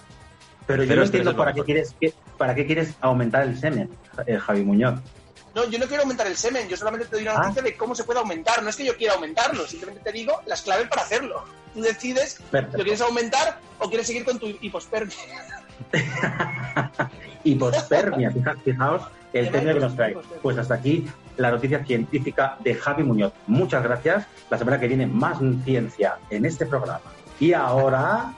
Pero 0.67 0.85
yo 0.85 0.97
no 0.97 1.03
entiendo 1.03 1.37
para 1.37 1.53
qué, 1.53 1.63
quieres, 1.63 1.95
para 2.39 2.55
qué 2.55 2.65
quieres 2.67 2.95
aumentar 3.01 3.43
el 3.43 3.59
semen, 3.59 3.91
eh, 4.27 4.39
Javi 4.39 4.63
Muñoz. 4.65 5.01
No, 5.54 5.64
yo 5.70 5.78
no 5.78 5.87
quiero 5.87 6.02
aumentar 6.02 6.26
el 6.26 6.37
semen, 6.37 6.68
yo 6.68 6.76
solamente 6.76 7.06
te 7.06 7.16
doy 7.16 7.23
una 7.23 7.34
Ah. 7.34 7.42
noticia 7.42 7.62
de 7.62 7.76
cómo 7.76 7.94
se 7.94 8.04
puede 8.04 8.18
aumentar. 8.20 8.62
No 8.62 8.70
es 8.70 8.76
que 8.76 8.84
yo 8.84 8.96
quiera 8.96 9.14
aumentarlo, 9.14 9.66
simplemente 9.66 10.02
te 10.02 10.12
digo 10.12 10.40
las 10.46 10.62
claves 10.62 10.88
para 10.88 11.02
hacerlo. 11.02 11.44
Tú 11.75 11.80
decides 11.80 12.40
Perfecto. 12.50 12.78
¿Lo 12.78 12.84
quieres 12.84 13.00
aumentar 13.00 13.58
o 13.78 13.88
quieres 13.88 14.06
seguir 14.06 14.25
con 14.25 14.38
tu 14.38 14.46
hipospermia? 14.46 15.16
Hipospermia, 17.44 18.30
fija- 18.30 18.56
fijaos 18.64 19.02
el 19.32 19.50
término 19.50 19.75
que 19.75 19.80
nos 19.80 19.96
trae. 19.96 20.16
Pues 20.42 20.56
hasta 20.58 20.75
aquí 20.75 21.06
la 21.37 21.50
noticia 21.50 21.84
científica 21.84 22.56
de 22.61 22.75
Javi 22.75 23.02
Muñoz. 23.02 23.32
Muchas 23.46 23.82
gracias. 23.82 24.26
La 24.50 24.58
semana 24.58 24.78
que 24.78 24.87
viene 24.88 25.06
más 25.06 25.38
ciencia 25.64 26.18
en 26.30 26.44
este 26.44 26.66
programa. 26.66 27.00
Y 27.40 27.52
ahora, 27.52 28.32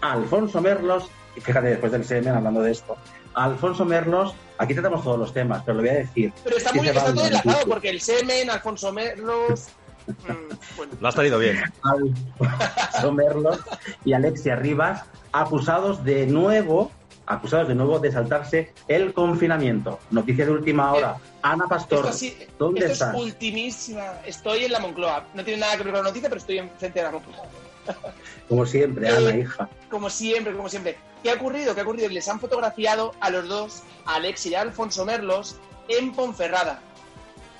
Alfonso 0.00 0.60
Merlos, 0.62 1.10
y 1.36 1.40
fíjate 1.40 1.68
después 1.68 1.92
del 1.92 2.04
semen 2.04 2.34
hablando 2.34 2.62
de 2.62 2.72
esto, 2.72 2.96
Alfonso 3.36 3.84
Merlos, 3.84 4.34
aquí 4.58 4.72
tratamos 4.74 5.04
todos 5.04 5.18
los 5.18 5.32
temas, 5.32 5.62
pero 5.64 5.76
lo 5.76 5.82
voy 5.82 5.90
a 5.90 5.94
decir. 5.98 6.32
Pero 6.42 6.56
está 6.56 6.72
muy 6.72 6.88
está 6.88 7.12
todo 7.12 7.26
enlazado 7.26 7.66
porque 7.66 7.90
el 7.90 8.00
semen, 8.00 8.50
Alfonso 8.50 8.92
Merlos. 8.92 9.68
mm, 10.06 10.76
bueno, 10.76 10.92
Lo 11.00 11.08
has 11.08 11.14
traído 11.14 11.38
bien. 11.38 11.58
Alfonso 11.82 13.12
Merlos 13.12 13.58
y 14.04 14.14
Alexia 14.14 14.56
Rivas, 14.56 15.02
acusados 15.32 16.02
de 16.02 16.26
nuevo, 16.26 16.90
acusados 17.26 17.68
de 17.68 17.74
nuevo 17.74 17.98
de 17.98 18.10
saltarse 18.10 18.72
el 18.88 19.12
confinamiento. 19.12 19.98
Noticia 20.10 20.46
de 20.46 20.52
última 20.52 20.92
hora. 20.94 21.16
Ana 21.42 21.66
Pastor, 21.68 22.06
esto, 22.06 22.12
sí, 22.16 22.38
¿dónde 22.58 22.80
esto 22.80 22.92
estás? 22.92 23.14
es 23.14 23.20
ultimísima. 23.20 24.12
Estoy 24.24 24.64
en 24.64 24.72
la 24.72 24.80
Moncloa. 24.80 25.26
No 25.34 25.44
tiene 25.44 25.60
nada 25.60 25.76
que 25.76 25.82
ver 25.82 25.92
con 25.92 26.02
la 26.04 26.08
noticia, 26.08 26.30
pero 26.30 26.40
estoy 26.40 26.58
enfrente 26.58 26.98
de 27.00 27.04
la 27.04 27.10
Moncloa. 27.12 27.44
Como 28.48 28.64
siempre, 28.66 29.08
Eh, 29.08 29.16
Ana, 29.16 29.36
hija. 29.36 29.68
Como 29.90 30.08
siempre, 30.10 30.54
como 30.54 30.68
siempre. 30.68 30.96
¿Qué 31.22 31.30
ha 31.30 31.34
ocurrido? 31.34 31.74
¿Qué 31.74 31.80
ha 31.80 31.84
ocurrido? 31.84 32.08
Les 32.08 32.28
han 32.28 32.38
fotografiado 32.40 33.12
a 33.20 33.30
los 33.30 33.48
dos, 33.48 33.82
a 34.04 34.14
Alex 34.16 34.46
y 34.46 34.54
a 34.54 34.60
Alfonso 34.60 35.04
Merlos, 35.04 35.56
en 35.88 36.12
Ponferrada. 36.12 36.80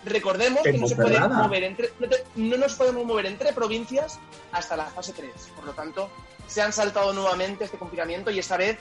Recordemos 0.04 0.64
¿En 0.64 0.72
que 0.74 0.78
no 0.78 0.86
se 0.86 0.94
puede 0.94 1.10
Ponferrada? 1.18 1.42
mover 1.42 1.64
entre, 1.64 1.90
no, 1.98 2.08
te- 2.08 2.24
no 2.36 2.56
nos 2.56 2.74
podemos 2.74 3.04
mover 3.04 3.26
entre 3.26 3.52
provincias 3.52 4.18
hasta 4.52 4.76
la 4.76 4.84
fase 4.86 5.12
3. 5.12 5.30
Por 5.56 5.64
lo 5.64 5.72
tanto, 5.72 6.08
se 6.46 6.62
han 6.62 6.72
saltado 6.72 7.12
nuevamente 7.12 7.64
este 7.64 7.76
confinamiento 7.78 8.30
y 8.30 8.38
esta 8.38 8.56
vez 8.56 8.78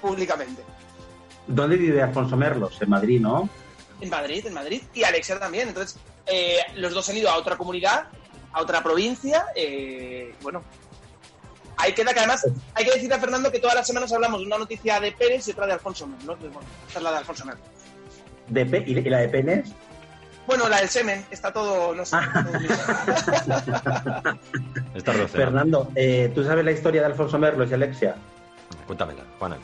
públicamente. 0.00 0.62
¿Dónde 1.46 1.76
vive 1.76 2.02
Alfonso 2.02 2.36
Merlos? 2.36 2.80
En 2.82 2.90
Madrid, 2.90 3.20
¿no? 3.20 3.48
En 4.00 4.10
Madrid, 4.10 4.44
en 4.46 4.54
Madrid. 4.54 4.82
Y 4.94 5.04
Alexia 5.04 5.38
también. 5.38 5.68
Entonces, 5.68 5.98
eh, 6.26 6.58
los 6.74 6.92
dos 6.92 7.08
han 7.08 7.16
ido 7.16 7.30
a 7.30 7.36
otra 7.36 7.56
comunidad, 7.56 8.06
a 8.52 8.60
otra 8.60 8.82
provincia. 8.82 9.46
eh, 9.54 10.34
bueno, 10.42 10.62
ahí 11.78 11.92
queda 11.94 12.12
que 12.12 12.18
además 12.20 12.46
hay 12.74 12.84
que 12.84 12.92
decir 12.92 13.12
a 13.12 13.18
Fernando 13.18 13.50
que 13.50 13.58
todas 13.58 13.74
las 13.76 13.86
semanas 13.86 14.12
hablamos 14.12 14.40
de 14.40 14.46
una 14.46 14.58
noticia 14.58 15.00
de 15.00 15.12
Pérez 15.12 15.48
y 15.48 15.52
otra 15.52 15.66
de 15.66 15.72
Alfonso 15.72 16.06
Mer, 16.06 16.18
¿no? 16.24 16.32
Entonces, 16.34 16.52
bueno, 16.54 16.68
esta 16.86 16.98
es 16.98 17.02
la 17.04 17.10
de 17.12 17.18
Alfonso 17.18 17.44
Mer. 17.46 17.56
De 18.48 18.66
Pe- 18.66 18.84
¿Y 18.86 18.94
la 19.08 19.18
de 19.18 19.28
Penes? 19.28 19.72
Bueno, 20.46 20.68
la 20.68 20.78
del 20.80 20.88
semen, 20.88 21.24
está 21.30 21.52
todo, 21.52 21.94
no 21.94 22.04
sé. 22.04 22.16
Está. 24.94 25.12
Fernando, 25.28 25.90
eh, 25.94 26.30
¿tú 26.34 26.44
sabes 26.44 26.64
la 26.64 26.72
historia 26.72 27.00
de 27.02 27.06
Alfonso 27.08 27.38
Merlos 27.38 27.70
y 27.70 27.74
Alexia? 27.74 28.16
Cuéntamela, 28.86 29.22
Juana. 29.38 29.56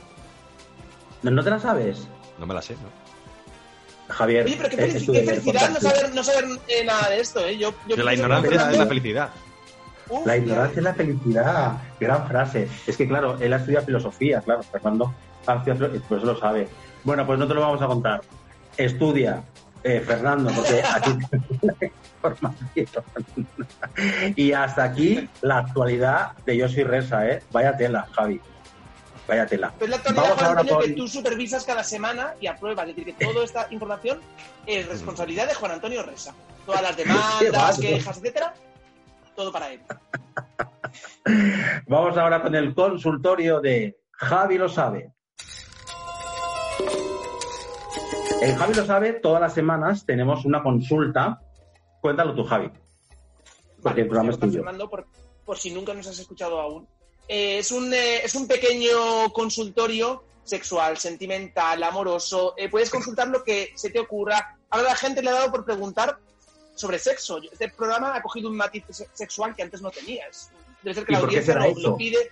¿No, 1.22 1.30
no 1.30 1.42
te 1.44 1.50
la 1.50 1.58
sabes? 1.58 2.08
No 2.38 2.46
me 2.46 2.54
la 2.54 2.62
sé, 2.62 2.74
¿no? 2.74 3.07
Javier. 4.08 4.46
Oye, 4.46 4.56
pero 4.56 4.68
qué, 4.70 4.76
eh, 4.76 4.92
felici- 4.94 5.12
qué 5.12 5.22
felicidad 5.24 5.70
no 5.70 5.80
saber, 5.80 6.14
no 6.14 6.22
saber 6.24 6.44
eh, 6.68 6.84
nada 6.84 7.08
de 7.10 7.20
esto, 7.20 7.44
¿eh? 7.44 7.56
Yo, 7.58 7.74
yo 7.86 7.96
la 7.96 8.14
ignorancia 8.14 8.70
es 8.70 8.78
la 8.78 8.86
felicidad. 8.86 9.30
Uf, 10.08 10.26
La 10.26 10.36
ignorancia 10.38 10.78
es 10.78 10.84
la 10.84 10.94
felicidad. 10.94 11.72
Gran 12.00 12.26
frase. 12.26 12.68
Es 12.86 12.96
que, 12.96 13.06
claro, 13.06 13.36
él 13.40 13.52
ha 13.52 13.56
estudiado 13.56 13.84
filosofía, 13.84 14.40
claro, 14.40 14.62
Fernando. 14.62 15.12
ha 15.46 15.54
estudiado 15.56 15.94
eso 15.94 16.16
lo 16.26 16.38
sabe. 16.38 16.68
Bueno, 17.04 17.26
pues 17.26 17.38
no 17.38 17.46
te 17.46 17.54
lo 17.54 17.60
vamos 17.60 17.82
a 17.82 17.86
contar. 17.86 18.20
Estudia, 18.76 19.42
eh, 19.82 20.02
Fernando, 20.06 20.50
porque 20.54 20.82
aquí 20.82 21.10
información. 22.22 22.68
y 24.36 24.52
hasta 24.52 24.84
aquí 24.84 25.28
la 25.42 25.58
actualidad 25.58 26.32
de 26.46 26.56
Yo 26.56 26.68
soy 26.68 26.84
Resa, 26.84 27.28
¿eh? 27.28 27.42
Vaya 27.52 27.76
tela, 27.76 28.06
Javi. 28.12 28.40
Vaya 29.28 29.46
tela. 29.46 29.72
Pues 29.78 29.90
la 29.90 29.96
actualidad, 29.96 30.22
Vamos 30.22 30.38
Juan 30.38 30.48
ahora 30.48 30.60
Antonio, 30.62 30.80
con- 30.80 30.88
que 30.90 30.96
tú 30.96 31.06
supervisas 31.08 31.64
cada 31.64 31.84
semana 31.84 32.34
y 32.40 32.46
apruebas. 32.46 32.88
Es 32.88 32.96
decir, 32.96 33.14
que 33.14 33.24
toda 33.26 33.44
esta 33.44 33.66
información 33.70 34.20
es 34.66 34.88
responsabilidad 34.88 35.46
de 35.46 35.54
Juan 35.54 35.72
Antonio 35.72 36.02
Resa. 36.02 36.34
Todas 36.64 36.80
las 36.82 36.96
demandas, 36.96 37.78
quejas, 37.78 38.16
etcétera, 38.18 38.54
todo 39.36 39.52
para 39.52 39.70
él. 39.70 39.82
Vamos 41.86 42.16
ahora 42.16 42.40
con 42.42 42.54
el 42.54 42.74
consultorio 42.74 43.60
de 43.60 44.00
Javi 44.12 44.56
lo 44.58 44.68
sabe. 44.68 45.12
En 48.40 48.56
Javi 48.56 48.74
lo 48.74 48.86
sabe, 48.86 49.12
todas 49.14 49.40
las 49.40 49.52
semanas 49.52 50.06
tenemos 50.06 50.44
una 50.44 50.62
consulta. 50.62 51.40
Cuéntalo 52.00 52.34
tú, 52.34 52.44
Javi. 52.44 52.68
Porque 52.68 53.82
Vale, 53.82 54.00
el 54.02 54.08
pues 54.08 54.16
programa 54.18 54.28
te 54.38 54.46
es 54.46 54.52
tuyo. 54.52 54.88
Por, 54.88 55.06
por 55.44 55.58
si 55.58 55.70
nunca 55.72 55.92
nos 55.92 56.06
has 56.06 56.18
escuchado 56.18 56.60
aún. 56.60 56.88
Eh, 57.28 57.58
es, 57.58 57.70
un, 57.70 57.92
eh, 57.92 58.24
es 58.24 58.34
un 58.34 58.46
pequeño 58.48 59.32
consultorio 59.32 60.24
sexual, 60.44 60.96
sentimental, 60.98 61.82
amoroso. 61.82 62.54
Eh, 62.56 62.68
puedes 62.70 62.88
consultar 62.90 63.28
lo 63.28 63.44
que 63.44 63.72
se 63.74 63.90
te 63.90 63.98
ocurra. 64.00 64.56
Ahora 64.70 64.88
la 64.88 64.96
gente 64.96 65.22
le 65.22 65.30
ha 65.30 65.34
dado 65.34 65.50
por 65.50 65.64
preguntar 65.64 66.18
sobre 66.74 66.98
sexo. 66.98 67.38
Este 67.52 67.68
programa 67.68 68.14
ha 68.16 68.22
cogido 68.22 68.48
un 68.48 68.56
matiz 68.56 68.84
se- 68.90 69.08
sexual 69.12 69.54
que 69.54 69.62
antes 69.62 69.82
no 69.82 69.90
tenías. 69.90 70.50
Debe 70.82 70.94
ser 70.94 71.04
que 71.04 71.12
¿Y 71.12 71.16
la 71.16 71.20
audiencia 71.22 71.54
lo, 71.54 71.74
lo 71.74 71.96
pide. 71.96 72.30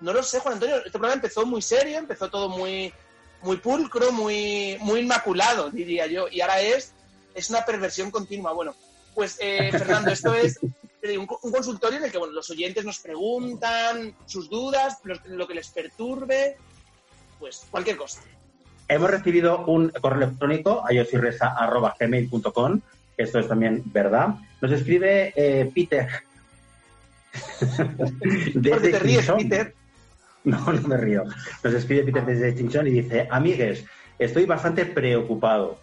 No 0.00 0.12
lo 0.12 0.22
sé, 0.22 0.38
Juan 0.40 0.54
Antonio. 0.54 0.76
Este 0.76 0.90
programa 0.90 1.14
empezó 1.14 1.44
muy 1.46 1.62
serio, 1.62 1.98
empezó 1.98 2.28
todo 2.30 2.48
muy, 2.50 2.92
muy 3.42 3.56
pulcro, 3.56 4.12
muy, 4.12 4.76
muy 4.80 5.00
inmaculado, 5.00 5.70
diría 5.70 6.06
yo. 6.06 6.28
Y 6.30 6.40
ahora 6.42 6.60
es, 6.60 6.92
es 7.34 7.50
una 7.50 7.64
perversión 7.64 8.10
continua. 8.10 8.52
Bueno, 8.52 8.74
pues 9.14 9.38
eh, 9.40 9.70
Fernando, 9.72 10.10
esto 10.10 10.34
es 10.34 10.58
un, 11.18 11.26
co- 11.26 11.38
un 11.42 11.52
consultorio 11.52 11.98
en 11.98 12.04
el 12.04 12.10
que 12.12 12.18
bueno, 12.18 12.32
los 12.34 12.48
oyentes 12.50 12.84
nos 12.84 12.98
preguntan 13.00 14.14
sus 14.26 14.48
dudas, 14.50 14.98
lo, 15.04 15.14
lo 15.26 15.46
que 15.46 15.54
les 15.54 15.68
perturbe, 15.68 16.56
pues 17.38 17.66
cualquier 17.70 17.96
cosa. 17.96 18.20
Hemos 18.88 19.10
recibido 19.10 19.64
un 19.66 19.88
correo 20.00 20.22
electrónico 20.24 20.84
a 20.86 20.92
yosirresa.gmail.com, 20.92 22.80
que 23.16 23.22
esto 23.22 23.38
es 23.40 23.48
también 23.48 23.82
verdad. 23.86 24.34
Nos 24.60 24.72
escribe 24.72 25.32
eh, 25.36 25.70
Peter. 25.74 26.08
Porque 27.58 28.88
te 28.90 28.98
ríes, 28.98 29.26
Chinchón. 29.26 29.38
Peter. 29.38 29.74
No, 30.44 30.72
no 30.72 30.88
me 30.88 30.96
río. 30.96 31.24
Nos 31.64 31.74
escribe 31.74 32.04
Peter 32.04 32.24
desde 32.24 32.54
Chinchón 32.54 32.86
y 32.86 32.90
dice, 32.90 33.26
amigues, 33.30 33.84
estoy 34.18 34.44
bastante 34.44 34.86
preocupado. 34.86 35.78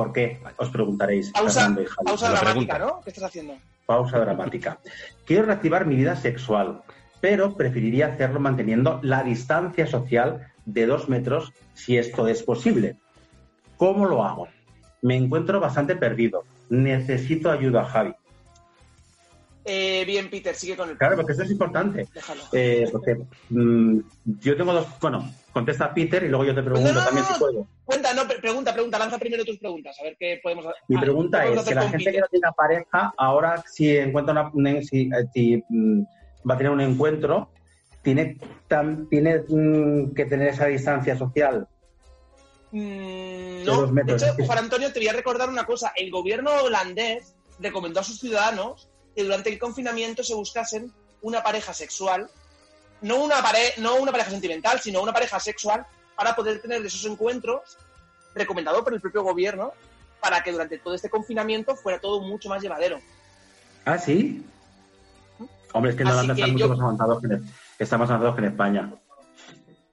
¿Por 0.00 0.14
qué? 0.14 0.38
Os 0.56 0.70
preguntaréis. 0.70 1.30
Pausa, 1.30 1.60
Fernando 1.60 1.82
y 1.82 1.84
Javi. 1.84 2.06
pausa 2.06 2.30
dramática. 2.30 2.78
¿no? 2.78 3.00
¿Qué 3.04 3.10
estás 3.10 3.24
haciendo? 3.24 3.54
Pausa 3.84 4.18
dramática. 4.18 4.78
Quiero 5.26 5.42
reactivar 5.44 5.84
mi 5.84 5.94
vida 5.94 6.16
sexual, 6.16 6.80
pero 7.20 7.54
preferiría 7.54 8.06
hacerlo 8.06 8.40
manteniendo 8.40 8.98
la 9.02 9.22
distancia 9.22 9.86
social 9.86 10.48
de 10.64 10.86
dos 10.86 11.10
metros 11.10 11.52
si 11.74 11.98
esto 11.98 12.28
es 12.28 12.42
posible. 12.42 12.96
¿Cómo 13.76 14.06
lo 14.06 14.24
hago? 14.24 14.48
Me 15.02 15.16
encuentro 15.16 15.60
bastante 15.60 15.96
perdido. 15.96 16.44
Necesito 16.70 17.50
ayuda, 17.50 17.84
Javi. 17.84 18.14
Eh, 19.66 20.04
bien, 20.06 20.30
Peter, 20.30 20.54
sigue 20.54 20.78
con 20.78 20.88
el 20.88 20.96
Claro, 20.96 21.16
porque 21.16 21.32
esto 21.32 21.44
es 21.44 21.50
importante. 21.50 22.08
Déjalo. 22.14 22.42
Eh, 22.52 22.88
porque 22.90 23.20
mm, 23.50 23.98
yo 24.40 24.56
tengo 24.56 24.72
dos. 24.72 24.86
Bueno, 24.98 25.30
contesta 25.52 25.92
Peter 25.92 26.22
y 26.22 26.28
luego 26.28 26.44
yo 26.44 26.54
te 26.54 26.62
pregunto 26.62 26.88
No, 26.92 27.00
no, 27.00 27.04
también 27.04 27.26
no, 27.28 27.34
si 27.34 27.40
puedo. 27.40 27.68
Cuenta, 27.84 28.14
no, 28.14 28.26
pre- 28.26 28.38
pregunta, 28.38 28.72
pregunta, 28.72 28.98
lanza 28.98 29.18
primero 29.18 29.44
tus 29.44 29.58
preguntas, 29.58 29.96
a 30.00 30.04
ver 30.04 30.16
qué 30.18 30.40
podemos 30.42 30.66
hacer. 30.66 30.82
Mi 30.88 30.96
Ah, 30.96 31.00
pregunta 31.00 31.38
¿qué 31.38 31.44
podemos 31.46 31.62
es: 31.64 31.68
que 31.68 31.74
la 31.74 31.88
gente 31.88 32.12
que 32.12 32.20
no 32.20 32.26
tenga 32.30 32.52
pareja, 32.52 33.14
ahora 33.16 33.64
si 33.66 33.96
encuentra 33.96 34.32
una, 34.32 34.50
un- 34.52 34.84
si, 34.84 35.02
eh, 35.02 35.26
si, 35.34 35.64
mm, 35.68 36.02
va 36.48 36.54
a 36.54 36.58
tener 36.58 36.72
un 36.72 36.80
encuentro, 36.80 37.50
tiene, 38.02 38.38
tan- 38.68 39.08
tiene 39.08 39.40
mm, 39.48 40.14
que 40.14 40.24
tener 40.26 40.48
esa 40.48 40.66
distancia 40.66 41.16
social. 41.16 41.66
Mm, 42.72 43.64
no, 43.66 43.86
de 43.86 44.12
hecho, 44.12 44.26
Juan 44.46 44.58
Antonio, 44.58 44.92
te 44.92 45.00
voy 45.00 45.08
a 45.08 45.12
recordar 45.12 45.48
una 45.48 45.64
cosa. 45.66 45.92
El 45.96 46.10
gobierno 46.10 46.50
holandés 46.62 47.34
recomendó 47.58 48.00
a 48.00 48.04
sus 48.04 48.20
ciudadanos 48.20 48.88
que 49.14 49.24
durante 49.24 49.50
el 49.50 49.58
confinamiento 49.58 50.22
se 50.22 50.34
buscasen 50.34 50.92
una 51.20 51.42
pareja 51.42 51.74
sexual, 51.74 52.30
no 53.02 53.16
una, 53.24 53.42
pare- 53.42 53.74
no 53.78 53.96
una 53.96 54.12
pareja 54.12 54.30
sentimental, 54.30 54.80
sino 54.80 55.02
una 55.02 55.12
pareja 55.12 55.38
sexual 55.40 55.86
para 56.16 56.34
poder 56.36 56.60
tener 56.60 56.84
esos 56.84 57.04
encuentros, 57.06 57.78
recomendado 58.34 58.82
por 58.84 58.92
el 58.94 59.00
propio 59.00 59.22
gobierno, 59.22 59.72
para 60.20 60.42
que 60.42 60.52
durante 60.52 60.78
todo 60.78 60.94
este 60.94 61.08
confinamiento 61.08 61.74
fuera 61.76 61.98
todo 62.00 62.20
mucho 62.20 62.48
más 62.48 62.62
llevadero. 62.62 63.00
¿Ah, 63.84 63.96
sí? 63.98 64.44
Hombre, 65.72 65.92
es 65.92 65.96
que 65.96 66.02
en 66.02 66.08
Holanda 66.08 66.34
están 66.34 66.56
yo- 66.56 66.68
mucho 66.68 66.76
más 66.76 66.80
avanzados 66.80 67.20
que 67.20 67.26
en, 67.28 67.50
está 67.78 67.96
más 67.96 68.10
avanzados 68.10 68.34
que 68.36 68.42
en 68.42 68.50
España. 68.50 68.92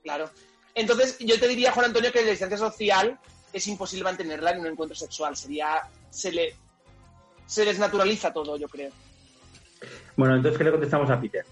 Claro. 0.03 0.29
Entonces, 0.75 1.17
yo 1.19 1.39
te 1.39 1.47
diría, 1.47 1.71
Juan 1.71 1.87
Antonio, 1.87 2.11
que 2.11 2.23
la 2.23 2.31
distancia 2.31 2.57
social 2.57 3.17
es 3.53 3.67
imposible 3.67 4.03
mantenerla 4.03 4.51
en 4.51 4.59
un 4.59 4.67
encuentro 4.67 4.95
sexual. 4.95 5.35
Sería. 5.35 5.81
Se 6.09 6.31
le. 6.31 6.55
Se 7.45 7.63
desnaturaliza 7.63 8.33
todo, 8.33 8.57
yo 8.57 8.67
creo. 8.67 8.91
Bueno, 10.17 10.35
entonces, 10.35 10.57
¿qué 10.57 10.63
le 10.65 10.71
contestamos 10.71 11.09
a 11.09 11.19
Peter? 11.19 11.45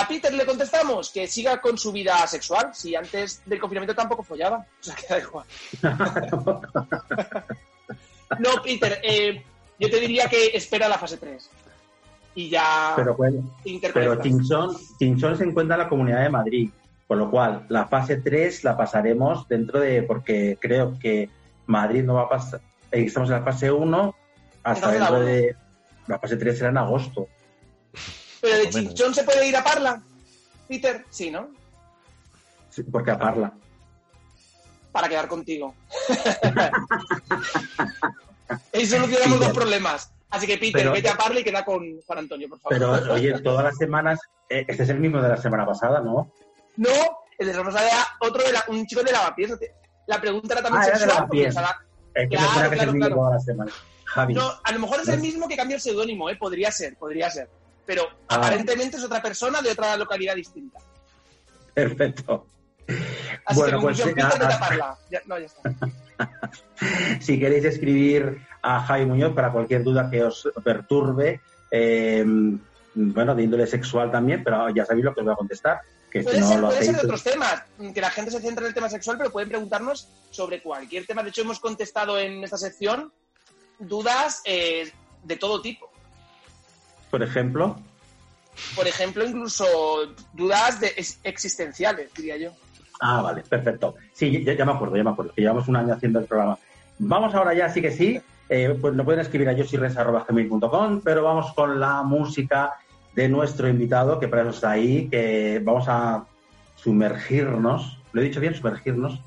A 0.00 0.06
Peter 0.06 0.32
le 0.32 0.46
contestamos 0.46 1.10
que 1.10 1.26
siga 1.26 1.60
con 1.60 1.76
su 1.76 1.90
vida 1.92 2.26
sexual, 2.26 2.70
si 2.72 2.94
antes 2.94 3.42
del 3.44 3.58
confinamiento 3.58 3.94
tampoco 3.94 4.22
follaba. 4.22 4.58
O 4.58 4.82
sea, 4.82 4.94
que 4.96 5.06
da 5.08 5.18
igual. 5.18 5.46
No, 8.38 8.62
Peter, 8.62 9.00
eh, 9.02 9.42
yo 9.78 9.88
te 9.88 10.00
diría 10.00 10.28
que 10.28 10.48
espera 10.48 10.86
la 10.86 10.98
fase 10.98 11.16
3. 11.16 11.50
Y 12.34 12.50
ya 12.50 12.92
Pero, 12.94 13.16
bueno, 13.16 13.42
pero. 13.94 14.20
Chinchón, 14.20 14.76
Chinchón 14.98 15.36
se 15.38 15.44
encuentra 15.44 15.76
en 15.76 15.82
la 15.82 15.88
Comunidad 15.88 16.22
de 16.22 16.28
Madrid, 16.28 16.70
con 17.06 17.18
lo 17.18 17.30
cual 17.30 17.64
la 17.70 17.86
fase 17.86 18.18
3 18.18 18.64
la 18.64 18.76
pasaremos 18.76 19.48
dentro 19.48 19.80
de, 19.80 20.02
porque 20.02 20.58
creo 20.60 20.98
que 20.98 21.30
Madrid 21.66 22.04
no 22.04 22.14
va 22.14 22.22
a 22.24 22.28
pasar, 22.28 22.60
eh, 22.92 23.04
estamos 23.04 23.30
en 23.30 23.36
la 23.36 23.42
fase 23.42 23.72
1 23.72 24.14
hasta 24.62 24.90
dentro 24.92 25.20
de, 25.20 25.56
la 26.06 26.18
fase 26.18 26.36
3 26.36 26.58
será 26.58 26.70
en 26.70 26.78
agosto. 26.78 27.28
Pero 28.40 28.58
de. 28.58 28.70
Chinchón 28.70 29.14
se 29.14 29.24
puede 29.24 29.46
ir 29.46 29.56
a 29.56 29.64
Parla. 29.64 30.00
Peter, 30.68 31.04
sí, 31.10 31.30
¿no? 31.30 31.48
Sí, 32.70 32.82
porque 32.84 33.10
a 33.10 33.18
Parla. 33.18 33.52
para 34.92 35.08
quedar 35.08 35.28
contigo. 35.28 35.74
y 38.72 38.86
solucionamos 38.86 39.38
Peter. 39.38 39.48
dos 39.48 39.52
problemas. 39.56 40.10
Así 40.30 40.46
que, 40.46 40.58
Peter, 40.58 40.72
Pero- 40.82 40.92
vete 40.92 41.08
a 41.08 41.16
Parla 41.16 41.40
y 41.40 41.44
queda 41.44 41.64
con 41.64 42.00
Juan 42.06 42.18
Antonio, 42.18 42.48
por 42.48 42.60
favor. 42.60 42.78
Pero, 42.78 43.12
oye, 43.14 43.38
todas 43.40 43.64
las 43.64 43.76
semanas, 43.76 44.20
eh, 44.48 44.64
este 44.68 44.82
es 44.82 44.88
el 44.90 45.00
mismo 45.00 45.22
de 45.22 45.28
la 45.30 45.36
semana 45.36 45.64
pasada, 45.64 46.00
¿no? 46.00 46.30
No, 46.76 46.90
el 47.38 47.46
de 47.46 47.52
Rosada 47.54 47.86
era 47.88 48.06
otro 48.20 48.42
de 48.42 48.52
la- 48.52 48.64
un 48.68 48.86
chico 48.86 49.02
de 49.02 49.12
lavapiés. 49.12 49.52
La 50.06 50.20
pregunta 50.20 50.54
era 50.54 50.62
también 50.62 50.82
Ah, 50.82 50.86
era 50.86 50.94
de 50.98 51.04
sexual. 51.04 51.26
porque 51.28 51.36
Lavapiés. 51.42 51.54
pensaba- 51.54 51.84
Es 52.14 52.22
que 52.28 52.28
Claro, 52.36 52.46
me 52.48 52.52
suena 52.54 52.68
que 52.68 52.74
es 52.74 52.78
claro, 52.78 52.90
el 52.90 52.94
mismo 52.96 53.06
claro. 53.06 53.16
todas 53.20 53.32
las 53.34 53.44
semanas. 53.44 53.74
Javi. 54.04 54.34
No, 54.34 54.52
a 54.64 54.72
lo 54.72 54.78
mejor 54.80 55.00
es 55.00 55.08
el 55.08 55.20
mismo 55.20 55.46
que 55.48 55.56
cambió 55.56 55.76
el 55.76 55.82
seudónimo, 55.82 56.30
¿eh? 56.30 56.36
Podría 56.36 56.72
ser, 56.72 56.96
podría 56.96 57.30
ser. 57.30 57.48
Pero 57.88 58.02
Ah. 58.28 58.36
aparentemente 58.36 58.98
es 58.98 59.02
otra 59.02 59.22
persona 59.22 59.62
de 59.62 59.70
otra 59.70 59.96
localidad 59.96 60.34
distinta. 60.34 60.78
Perfecto. 61.72 62.46
Así 63.46 63.58
Bueno, 63.58 63.78
que, 63.78 63.82
pues, 63.86 64.04
vete 64.04 64.20
a 64.20 64.28
ah. 64.28 64.58
Parla. 64.60 64.98
Ya- 65.10 65.22
no, 65.24 65.38
ya 65.38 65.46
está. 65.46 65.62
Si 67.20 67.40
queréis 67.40 67.64
escribir 67.64 68.40
a 68.62 68.80
Javi 68.82 69.06
Muñoz 69.06 69.34
para 69.34 69.50
cualquier 69.52 69.82
duda 69.84 70.10
que 70.10 70.22
os 70.22 70.48
perturbe, 70.62 71.40
eh, 71.70 72.24
bueno, 72.94 73.34
de 73.34 73.42
índole 73.42 73.66
sexual 73.66 74.10
también, 74.12 74.44
pero 74.44 74.68
ya 74.68 74.84
sabéis 74.84 75.06
lo 75.06 75.14
que 75.14 75.20
os 75.20 75.24
voy 75.24 75.32
a 75.32 75.36
contestar. 75.36 75.80
Que 76.10 76.20
si 76.20 76.24
Puede, 76.26 76.40
no 76.40 76.48
ser, 76.48 76.60
lo 76.60 76.66
puede 76.68 76.80
ser 76.80 76.90
hacéis, 76.90 77.02
de 77.02 77.06
otros 77.06 77.24
temas, 77.24 77.62
que 77.94 78.00
la 78.00 78.10
gente 78.10 78.30
se 78.30 78.40
centra 78.40 78.64
en 78.64 78.68
el 78.68 78.74
tema 78.74 78.88
sexual, 78.90 79.16
pero 79.16 79.30
pueden 79.30 79.48
preguntarnos 79.48 80.08
sobre 80.30 80.62
cualquier 80.62 81.06
tema. 81.06 81.22
De 81.22 81.30
hecho, 81.30 81.40
hemos 81.40 81.58
contestado 81.58 82.18
en 82.18 82.44
esta 82.44 82.58
sección 82.58 83.12
dudas 83.78 84.42
eh, 84.44 84.92
de 85.24 85.36
todo 85.36 85.62
tipo. 85.62 85.87
Por 87.10 87.22
ejemplo, 87.22 87.76
Por 88.74 88.86
ejemplo, 88.88 89.24
incluso 89.24 89.64
dudas 90.32 90.80
de 90.80 90.88
ex- 90.96 91.20
existenciales, 91.22 92.12
diría 92.14 92.36
yo. 92.36 92.50
Ah, 93.00 93.22
vale, 93.22 93.42
perfecto. 93.42 93.94
Sí, 94.12 94.42
ya, 94.44 94.54
ya 94.54 94.64
me 94.64 94.72
acuerdo, 94.72 94.96
ya 94.96 95.04
me 95.04 95.10
acuerdo, 95.10 95.32
que 95.32 95.42
llevamos 95.42 95.68
un 95.68 95.76
año 95.76 95.94
haciendo 95.94 96.18
el 96.18 96.26
programa. 96.26 96.58
Vamos 96.98 97.34
ahora 97.34 97.54
ya, 97.54 97.68
sí 97.70 97.80
que 97.80 97.92
sí, 97.92 98.20
eh, 98.48 98.76
pues 98.80 98.94
lo 98.94 99.04
pueden 99.04 99.20
escribir 99.20 99.48
a 99.48 99.52
yosirres.gmail.com, 99.52 101.00
pero 101.04 101.22
vamos 101.22 101.52
con 101.54 101.78
la 101.78 102.02
música 102.02 102.72
de 103.14 103.28
nuestro 103.28 103.68
invitado, 103.68 104.18
que 104.18 104.28
para 104.28 104.42
eso 104.42 104.50
está 104.50 104.72
ahí, 104.72 105.08
que 105.08 105.60
vamos 105.64 105.84
a 105.88 106.24
sumergirnos, 106.76 107.98
¿lo 108.12 108.20
he 108.20 108.24
dicho 108.24 108.40
bien, 108.40 108.54
sumergirnos? 108.54 109.20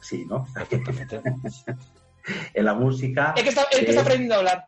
Sí, 0.00 0.26
¿no? 0.28 0.46
en 2.54 2.64
la 2.64 2.74
música 2.74 3.34
Es 3.36 3.42
que 3.42 3.48
está, 3.48 3.62
es 3.70 3.78
que 3.78 3.90
está 3.90 4.02
aprendiendo 4.02 4.34
a 4.34 4.38
hablar 4.38 4.66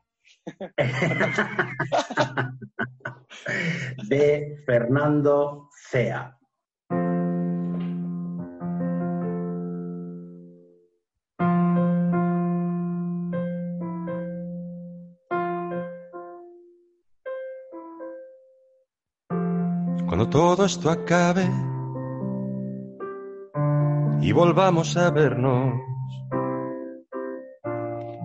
de 4.09 4.63
Fernando 4.67 5.69
Cea. 5.91 6.35
Cuando 20.07 20.31
todo 20.31 20.65
esto 20.65 20.91
acabe 20.91 21.49
y 24.21 24.33
volvamos 24.33 24.97
a 24.97 25.11
vernos, 25.11 25.75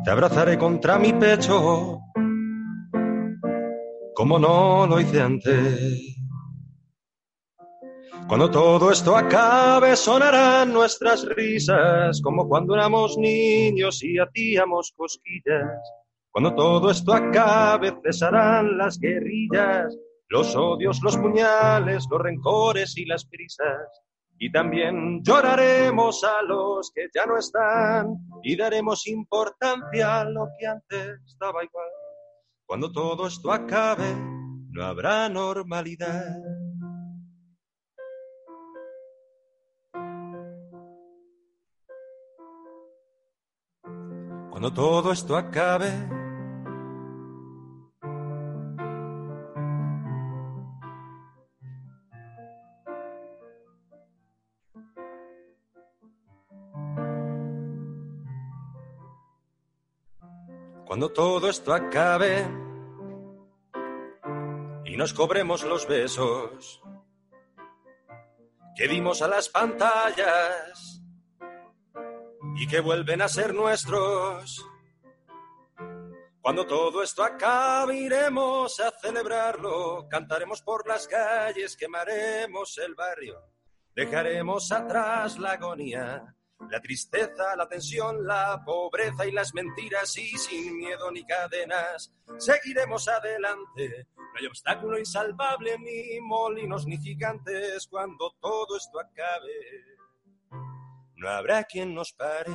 te 0.03 0.11
abrazaré 0.11 0.57
contra 0.57 0.97
mi 0.97 1.13
pecho 1.13 1.99
como 4.13 4.39
no 4.39 4.87
lo 4.87 4.99
hice 4.99 5.21
antes. 5.21 6.17
Cuando 8.27 8.49
todo 8.49 8.91
esto 8.91 9.15
acabe 9.15 9.95
sonarán 9.95 10.71
nuestras 10.71 11.25
risas, 11.25 12.21
como 12.21 12.47
cuando 12.47 12.73
éramos 12.73 13.17
niños 13.17 14.01
y 14.03 14.17
hacíamos 14.17 14.93
cosquillas. 14.95 15.79
Cuando 16.31 16.55
todo 16.55 16.89
esto 16.89 17.13
acabe 17.13 17.93
cesarán 18.03 18.77
las 18.77 18.97
guerrillas, 18.99 19.95
los 20.29 20.55
odios, 20.55 20.99
los 21.03 21.17
puñales, 21.17 22.07
los 22.09 22.21
rencores 22.21 22.97
y 22.97 23.05
las 23.05 23.25
prisas. 23.25 24.01
Y 24.39 24.51
también 24.51 25.21
lloraremos 25.23 26.23
a 26.23 26.41
los 26.41 26.91
que 26.91 27.07
ya 27.13 27.25
no 27.25 27.37
están 27.37 28.15
y 28.41 28.55
daremos 28.55 29.05
importancia 29.07 30.21
a 30.21 30.25
lo 30.25 30.47
que 30.59 30.65
antes 30.65 31.21
estaba 31.27 31.63
igual. 31.63 31.87
Cuando 32.73 32.91
todo 32.91 33.27
esto 33.27 33.51
acabe, 33.51 34.15
no 34.71 34.83
habrá 34.83 35.29
normalidad. 35.29 36.41
Cuando 44.49 44.73
todo 44.73 45.11
esto 45.11 45.37
acabe, 45.37 45.91
Cuando 60.87 61.09
todo 61.09 61.49
esto 61.49 61.73
acabe 61.73 62.62
y 64.93 64.95
nos 64.95 65.11
cobremos 65.11 65.63
los 65.63 65.87
besos 65.87 66.79
que 68.75 68.87
dimos 68.87 69.23
a 69.23 69.27
las 69.27 69.49
pantallas 69.49 71.01
y 72.55 72.67
que 72.67 72.79
vuelven 72.79 73.23
a 73.23 73.27
ser 73.27 73.55
nuestros. 73.55 74.63
Cuando 76.41 76.67
todo 76.67 77.01
esto 77.01 77.23
acabe 77.23 77.97
iremos 77.97 78.79
a 78.79 78.91
celebrarlo, 78.91 80.07
cantaremos 80.07 80.61
por 80.61 80.87
las 80.87 81.07
calles, 81.07 81.75
quemaremos 81.75 82.77
el 82.77 82.93
barrio, 82.93 83.41
dejaremos 83.95 84.71
atrás 84.71 85.39
la 85.39 85.53
agonía, 85.53 86.35
la 86.69 86.79
tristeza, 86.81 87.55
la 87.55 87.67
tensión, 87.67 88.25
la 88.25 88.61
pobreza 88.65 89.25
y 89.25 89.31
las 89.31 89.53
mentiras 89.53 90.17
y 90.17 90.37
sin 90.37 90.77
miedo 90.77 91.11
ni 91.11 91.25
cadenas, 91.25 92.13
seguiremos 92.37 93.07
adelante. 93.07 94.07
No 94.15 94.39
hay 94.39 94.47
obstáculo 94.47 94.97
insalvable, 94.97 95.77
ni 95.79 96.19
molinos 96.21 96.85
ni 96.87 96.97
gigantes 96.97 97.87
cuando 97.87 98.35
todo 98.39 98.77
esto 98.77 98.99
acabe 98.99 99.93
no 101.23 101.29
habrá 101.29 101.63
quien 101.63 101.95
nos 101.95 102.11
pare. 102.11 102.51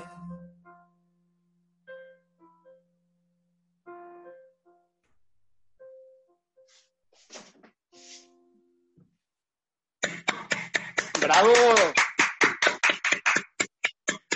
¡Bravo! 11.21 11.53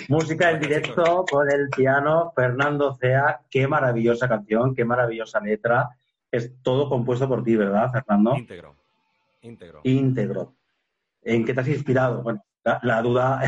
Música 0.09 0.51
en 0.51 0.59
directo 0.59 1.25
con 1.29 1.49
el 1.51 1.69
piano 1.69 2.31
Fernando 2.35 2.95
Cea. 2.95 3.41
Qué 3.49 3.67
maravillosa 3.67 4.27
canción, 4.27 4.75
qué 4.75 4.85
maravillosa 4.85 5.39
letra. 5.39 5.89
Es 6.31 6.61
todo 6.61 6.89
compuesto 6.89 7.27
por 7.27 7.43
ti, 7.43 7.55
¿verdad, 7.55 7.91
Fernando? 7.91 8.35
Íntegro. 8.35 8.75
Íntegro. 9.41 9.81
Íntegro. 9.83 10.55
¿En 11.21 11.45
qué 11.45 11.53
te 11.53 11.61
has 11.61 11.67
inspirado? 11.67 12.21
Bueno, 12.21 12.43
la, 12.63 12.79
la 12.83 13.01
duda. 13.01 13.41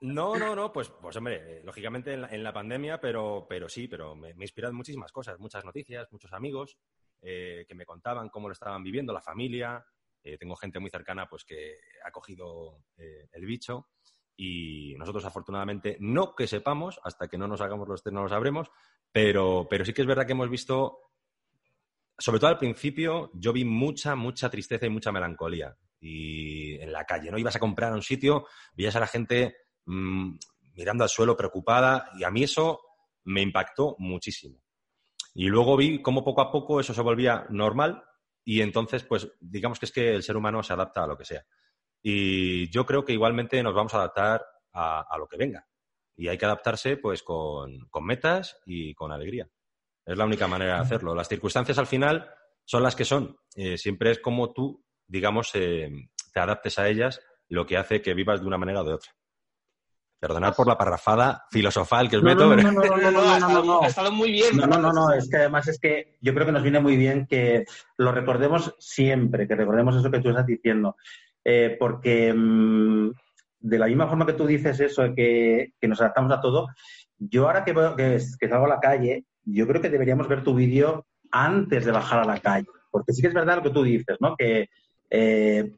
No, 0.00 0.36
no, 0.36 0.54
no, 0.54 0.72
pues, 0.72 0.88
pues 0.88 1.16
hombre, 1.16 1.58
eh, 1.58 1.62
lógicamente 1.64 2.12
en 2.14 2.22
la, 2.22 2.28
en 2.28 2.42
la 2.42 2.52
pandemia, 2.52 3.00
pero, 3.00 3.46
pero 3.48 3.68
sí, 3.68 3.88
pero 3.88 4.14
me, 4.14 4.34
me 4.34 4.44
inspiran 4.44 4.74
muchísimas 4.74 5.10
cosas, 5.10 5.38
muchas 5.38 5.64
noticias, 5.64 6.06
muchos 6.12 6.32
amigos 6.32 6.76
eh, 7.22 7.64
que 7.66 7.74
me 7.74 7.86
contaban 7.86 8.28
cómo 8.28 8.48
lo 8.48 8.52
estaban 8.52 8.82
viviendo, 8.82 9.12
la 9.12 9.20
familia. 9.20 9.84
Eh, 10.22 10.36
tengo 10.38 10.56
gente 10.56 10.80
muy 10.80 10.90
cercana 10.90 11.26
pues 11.26 11.44
que 11.44 11.78
ha 12.04 12.10
cogido 12.10 12.82
eh, 12.96 13.28
el 13.32 13.46
bicho 13.46 13.88
y 14.36 14.94
nosotros 14.98 15.24
afortunadamente 15.24 15.96
no 16.00 16.34
que 16.34 16.46
sepamos, 16.46 17.00
hasta 17.02 17.28
que 17.28 17.38
no 17.38 17.48
nos 17.48 17.60
hagamos 17.60 17.88
los 17.88 18.02
test 18.02 18.14
no 18.14 18.22
lo 18.22 18.28
sabremos, 18.28 18.70
pero, 19.10 19.66
pero 19.68 19.84
sí 19.84 19.92
que 19.92 20.02
es 20.02 20.06
verdad 20.06 20.26
que 20.26 20.32
hemos 20.32 20.50
visto, 20.50 20.98
sobre 22.18 22.38
todo 22.38 22.50
al 22.50 22.58
principio, 22.58 23.30
yo 23.34 23.52
vi 23.52 23.64
mucha, 23.64 24.14
mucha 24.14 24.50
tristeza 24.50 24.86
y 24.86 24.90
mucha 24.90 25.12
melancolía. 25.12 25.76
Y 26.00 26.74
en 26.74 26.92
la 26.92 27.04
calle, 27.04 27.30
¿no? 27.30 27.38
Ibas 27.38 27.56
a 27.56 27.60
comprar 27.60 27.92
a 27.92 27.96
un 27.96 28.02
sitio, 28.02 28.46
veías 28.74 28.94
a 28.96 29.00
la 29.00 29.06
gente 29.06 29.56
mmm, 29.86 30.36
mirando 30.74 31.04
al 31.04 31.10
suelo 31.10 31.36
preocupada 31.36 32.10
y 32.18 32.24
a 32.24 32.30
mí 32.30 32.42
eso 32.42 32.80
me 33.24 33.40
impactó 33.40 33.96
muchísimo. 33.98 34.60
Y 35.34 35.46
luego 35.46 35.76
vi 35.76 36.00
cómo 36.02 36.22
poco 36.22 36.42
a 36.42 36.50
poco 36.50 36.80
eso 36.80 36.94
se 36.94 37.02
volvía 37.02 37.46
normal 37.50 38.02
y 38.44 38.60
entonces, 38.60 39.02
pues 39.02 39.28
digamos 39.40 39.78
que 39.78 39.86
es 39.86 39.92
que 39.92 40.14
el 40.14 40.22
ser 40.22 40.36
humano 40.36 40.62
se 40.62 40.72
adapta 40.72 41.02
a 41.02 41.06
lo 41.06 41.16
que 41.16 41.24
sea. 41.24 41.44
Y 42.08 42.70
yo 42.70 42.86
creo 42.86 43.04
que 43.04 43.14
igualmente 43.14 43.60
nos 43.64 43.74
vamos 43.74 43.92
a 43.92 43.96
adaptar 43.96 44.46
a, 44.72 45.04
a 45.10 45.18
lo 45.18 45.26
que 45.26 45.36
venga. 45.36 45.66
Y 46.14 46.28
hay 46.28 46.38
que 46.38 46.44
adaptarse 46.44 46.98
pues 46.98 47.24
con, 47.24 47.80
con, 47.90 48.06
metas 48.06 48.60
y 48.64 48.94
con 48.94 49.10
alegría. 49.10 49.48
Es 50.04 50.16
la 50.16 50.24
única 50.24 50.46
manera 50.46 50.74
de 50.74 50.80
hacerlo. 50.82 51.16
Las 51.16 51.26
circunstancias 51.28 51.78
al 51.78 51.88
final 51.88 52.30
son 52.64 52.84
las 52.84 52.94
que 52.94 53.04
son. 53.04 53.36
Eh, 53.56 53.76
siempre 53.76 54.12
es 54.12 54.20
como 54.20 54.52
tú, 54.52 54.84
digamos, 55.04 55.50
eh, 55.54 55.90
te 56.32 56.38
adaptes 56.38 56.78
a 56.78 56.86
ellas, 56.86 57.20
lo 57.48 57.66
que 57.66 57.76
hace 57.76 58.00
que 58.00 58.14
vivas 58.14 58.40
de 58.40 58.46
una 58.46 58.58
manera 58.58 58.82
o 58.82 58.84
de 58.84 58.94
otra. 58.94 59.10
Perdonad 60.20 60.54
por 60.54 60.68
la 60.68 60.78
parrafada 60.78 61.44
filosofal 61.50 62.08
que 62.08 62.18
os 62.18 62.22
meto, 62.22 62.46
no, 62.46 62.54
pero... 62.54 62.70
no, 62.70 62.72
no, 62.72 62.96
no, 62.96 63.10
no, 63.10 63.10
no, 63.10 63.40
no, 63.40 63.48
no, 63.48 63.64
no. 63.64 63.82
Ha 63.82 63.88
estado 63.88 64.12
muy 64.12 64.30
bien. 64.30 64.56
No, 64.56 64.66
no, 64.66 64.78
no, 64.78 64.92
no, 64.92 65.12
es 65.12 65.28
que 65.28 65.38
además 65.38 65.66
es 65.66 65.80
que 65.80 66.16
yo 66.20 66.32
creo 66.32 66.46
que 66.46 66.52
nos 66.52 66.62
viene 66.62 66.78
muy 66.78 66.96
bien 66.96 67.26
que 67.26 67.64
lo 67.98 68.12
recordemos 68.12 68.74
siempre, 68.78 69.48
que 69.48 69.56
recordemos 69.56 69.96
eso 69.96 70.10
que 70.10 70.20
tú 70.20 70.28
estás 70.28 70.46
diciendo. 70.46 70.96
Eh, 71.48 71.76
porque 71.78 72.34
mmm, 72.34 73.12
de 73.60 73.78
la 73.78 73.86
misma 73.86 74.08
forma 74.08 74.26
que 74.26 74.32
tú 74.32 74.46
dices 74.46 74.80
eso, 74.80 75.14
que, 75.14 75.74
que 75.80 75.86
nos 75.86 76.00
adaptamos 76.00 76.32
a 76.32 76.40
todo, 76.40 76.66
yo 77.18 77.46
ahora 77.46 77.64
que 77.64 78.18
salgo 78.20 78.64
a 78.64 78.68
la 78.68 78.80
calle, 78.80 79.24
yo 79.44 79.68
creo 79.68 79.80
que 79.80 79.88
deberíamos 79.88 80.26
ver 80.26 80.42
tu 80.42 80.56
vídeo 80.56 81.06
antes 81.30 81.84
de 81.84 81.92
bajar 81.92 82.20
a 82.20 82.24
la 82.24 82.40
calle. 82.40 82.66
Porque 82.90 83.12
sí 83.12 83.22
que 83.22 83.28
es 83.28 83.34
verdad 83.34 83.56
lo 83.58 83.62
que 83.62 83.70
tú 83.70 83.84
dices, 83.84 84.16
¿no? 84.18 84.34
Que, 84.36 84.68
eh, 85.08 85.70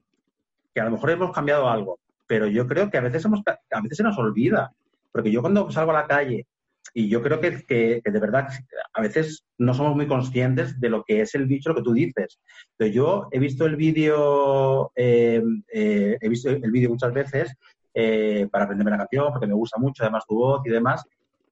que 0.75 0.81
a 0.81 0.85
lo 0.85 0.93
mejor 0.93 1.11
hemos 1.11 1.33
cambiado 1.33 1.69
algo, 1.69 1.99
pero 2.27 2.47
yo 2.47 2.67
creo 2.67 2.91
que 2.91 2.97
a 2.97 3.03
veces, 3.03 3.27
hemos, 3.27 3.43
a 3.47 3.81
veces 3.83 3.99
se 3.99 4.03
nos 4.03 4.17
olvida. 4.17 4.73
Porque 5.13 5.31
yo 5.31 5.43
cuando 5.43 5.71
salgo 5.71 5.91
a 5.91 6.01
la 6.01 6.07
calle 6.07 6.47
y 6.95 7.09
yo 7.09 7.23
creo 7.23 7.41
que, 7.41 7.63
que, 7.65 8.03
de 8.05 8.21
verdad 8.21 8.49
a 8.93 9.01
veces 9.01 9.45
no 9.59 9.75
somos 9.75 9.95
muy 9.95 10.07
conscientes 10.07 10.81
de 10.81 10.89
lo 10.89 11.05
que 11.05 11.21
es 11.21 11.35
el 11.35 11.47
bicho, 11.47 11.71
lo 11.71 11.77
que 11.77 11.83
tú 11.83 11.93
dices. 11.93 12.41
Pero 12.77 12.93
yo 12.93 13.29
he 13.31 13.39
visto 13.39 13.67
el 13.67 13.77
vídeo, 13.77 14.91
eh, 14.97 15.43
eh, 15.73 16.19
he 16.21 16.29
visto 16.29 16.51
el 16.51 16.71
vídeo 16.71 16.91
muchas 16.91 17.13
veces 17.13 17.55
eh, 17.95 18.49
para 18.51 18.65
aprenderme 18.65 18.93
la 18.93 18.99
canción, 18.99 19.33
porque 19.33 19.47
me 19.47 19.55
gusta 19.55 19.79
mucho 19.79 20.03
además 20.03 20.25
tu 20.27 20.37
voz 20.37 20.63
y 20.65 20.71
demás, 20.71 21.05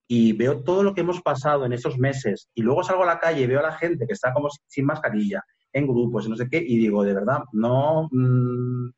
y 0.09 0.33
veo 0.33 0.63
todo 0.63 0.83
lo 0.83 0.95
que 0.95 1.01
hemos 1.01 1.21
pasado 1.21 1.65
en 1.67 1.73
esos 1.73 1.99
meses, 1.99 2.49
y 2.55 2.63
luego 2.63 2.85
salgo 2.85 3.03
a 3.03 3.07
la 3.07 3.19
calle 3.19 3.43
y 3.43 3.47
veo 3.47 3.59
a 3.59 3.65
la 3.65 3.73
gente 3.73 4.07
que 4.07 4.13
está 4.13 4.33
como 4.33 4.49
sin 4.67 4.87
mascarilla, 4.87 5.43
en 5.73 5.87
grupos, 5.87 6.27
y 6.27 6.31
no 6.31 6.37
sé 6.37 6.49
qué, 6.49 6.59
y 6.59 6.79
digo, 6.79 7.03
de 7.03 7.15
verdad, 7.15 7.41
no, 7.53 8.09
mmm, 8.13 8.91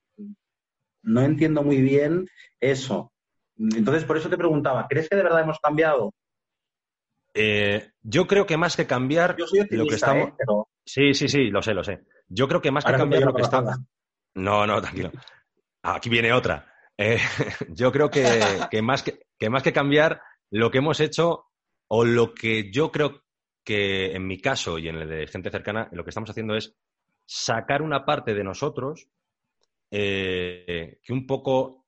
no 1.05 1.23
entiendo 1.23 1.63
muy 1.63 1.81
bien 1.81 2.27
eso. 2.61 3.13
Entonces, 3.57 4.05
por 4.05 4.17
eso 4.17 4.29
te 4.29 4.37
preguntaba, 4.37 4.87
¿crees 4.89 5.09
que 5.09 5.17
de 5.17 5.23
verdad 5.23 5.41
hemos 5.41 5.59
cambiado? 5.59 6.13
Eh, 7.41 7.93
yo 8.03 8.27
creo 8.27 8.45
que 8.47 8.57
más 8.57 8.77
que 8.77 8.87
cambiar 8.87 9.37
Yo 9.37 9.47
soy 9.47 9.67
lo 9.71 9.87
que 9.87 9.95
estamos. 9.95 10.29
¿eh? 10.29 10.35
Pero... 10.39 10.69
Sí, 10.85 11.15
sí, 11.15 11.29
sí, 11.29 11.51
lo 11.51 11.63
sé, 11.63 11.75
lo 11.75 11.85
sé. 11.85 12.01
Yo 12.29 12.49
creo 12.49 12.61
que 12.61 12.71
más 12.71 12.85
que 12.85 12.93
cambiar 12.93 13.23
lo 13.23 13.35
que 13.35 13.43
estamos. 13.43 13.77
No, 14.35 14.67
no, 14.67 14.81
tranquilo. 14.81 15.13
Aquí 15.83 16.09
viene 16.09 16.33
otra. 16.33 16.67
Eh, 16.97 17.19
yo 17.69 17.93
creo 17.93 18.11
que, 18.11 18.41
que, 18.71 18.83
más 18.83 19.03
que, 19.03 19.21
que 19.39 19.51
más 19.51 19.63
que 19.63 19.73
cambiar 19.73 20.21
lo 20.51 20.71
que 20.71 20.79
hemos 20.79 21.01
hecho 21.01 21.47
o 21.89 22.05
lo 22.05 22.35
que 22.35 22.71
yo 22.73 22.91
creo 22.91 23.23
que 23.65 24.13
en 24.17 24.27
mi 24.27 24.41
caso 24.41 24.79
y 24.79 24.89
en 24.89 24.97
el 24.97 25.09
de 25.09 25.27
gente 25.27 25.51
cercana, 25.51 25.89
lo 25.93 26.03
que 26.03 26.11
estamos 26.11 26.31
haciendo 26.31 26.57
es 26.57 26.75
sacar 27.27 27.83
una 27.83 28.05
parte 28.05 28.35
de 28.35 28.43
nosotros 28.43 29.09
eh, 29.91 31.01
que 31.03 31.13
un 31.13 31.27
poco 31.27 31.87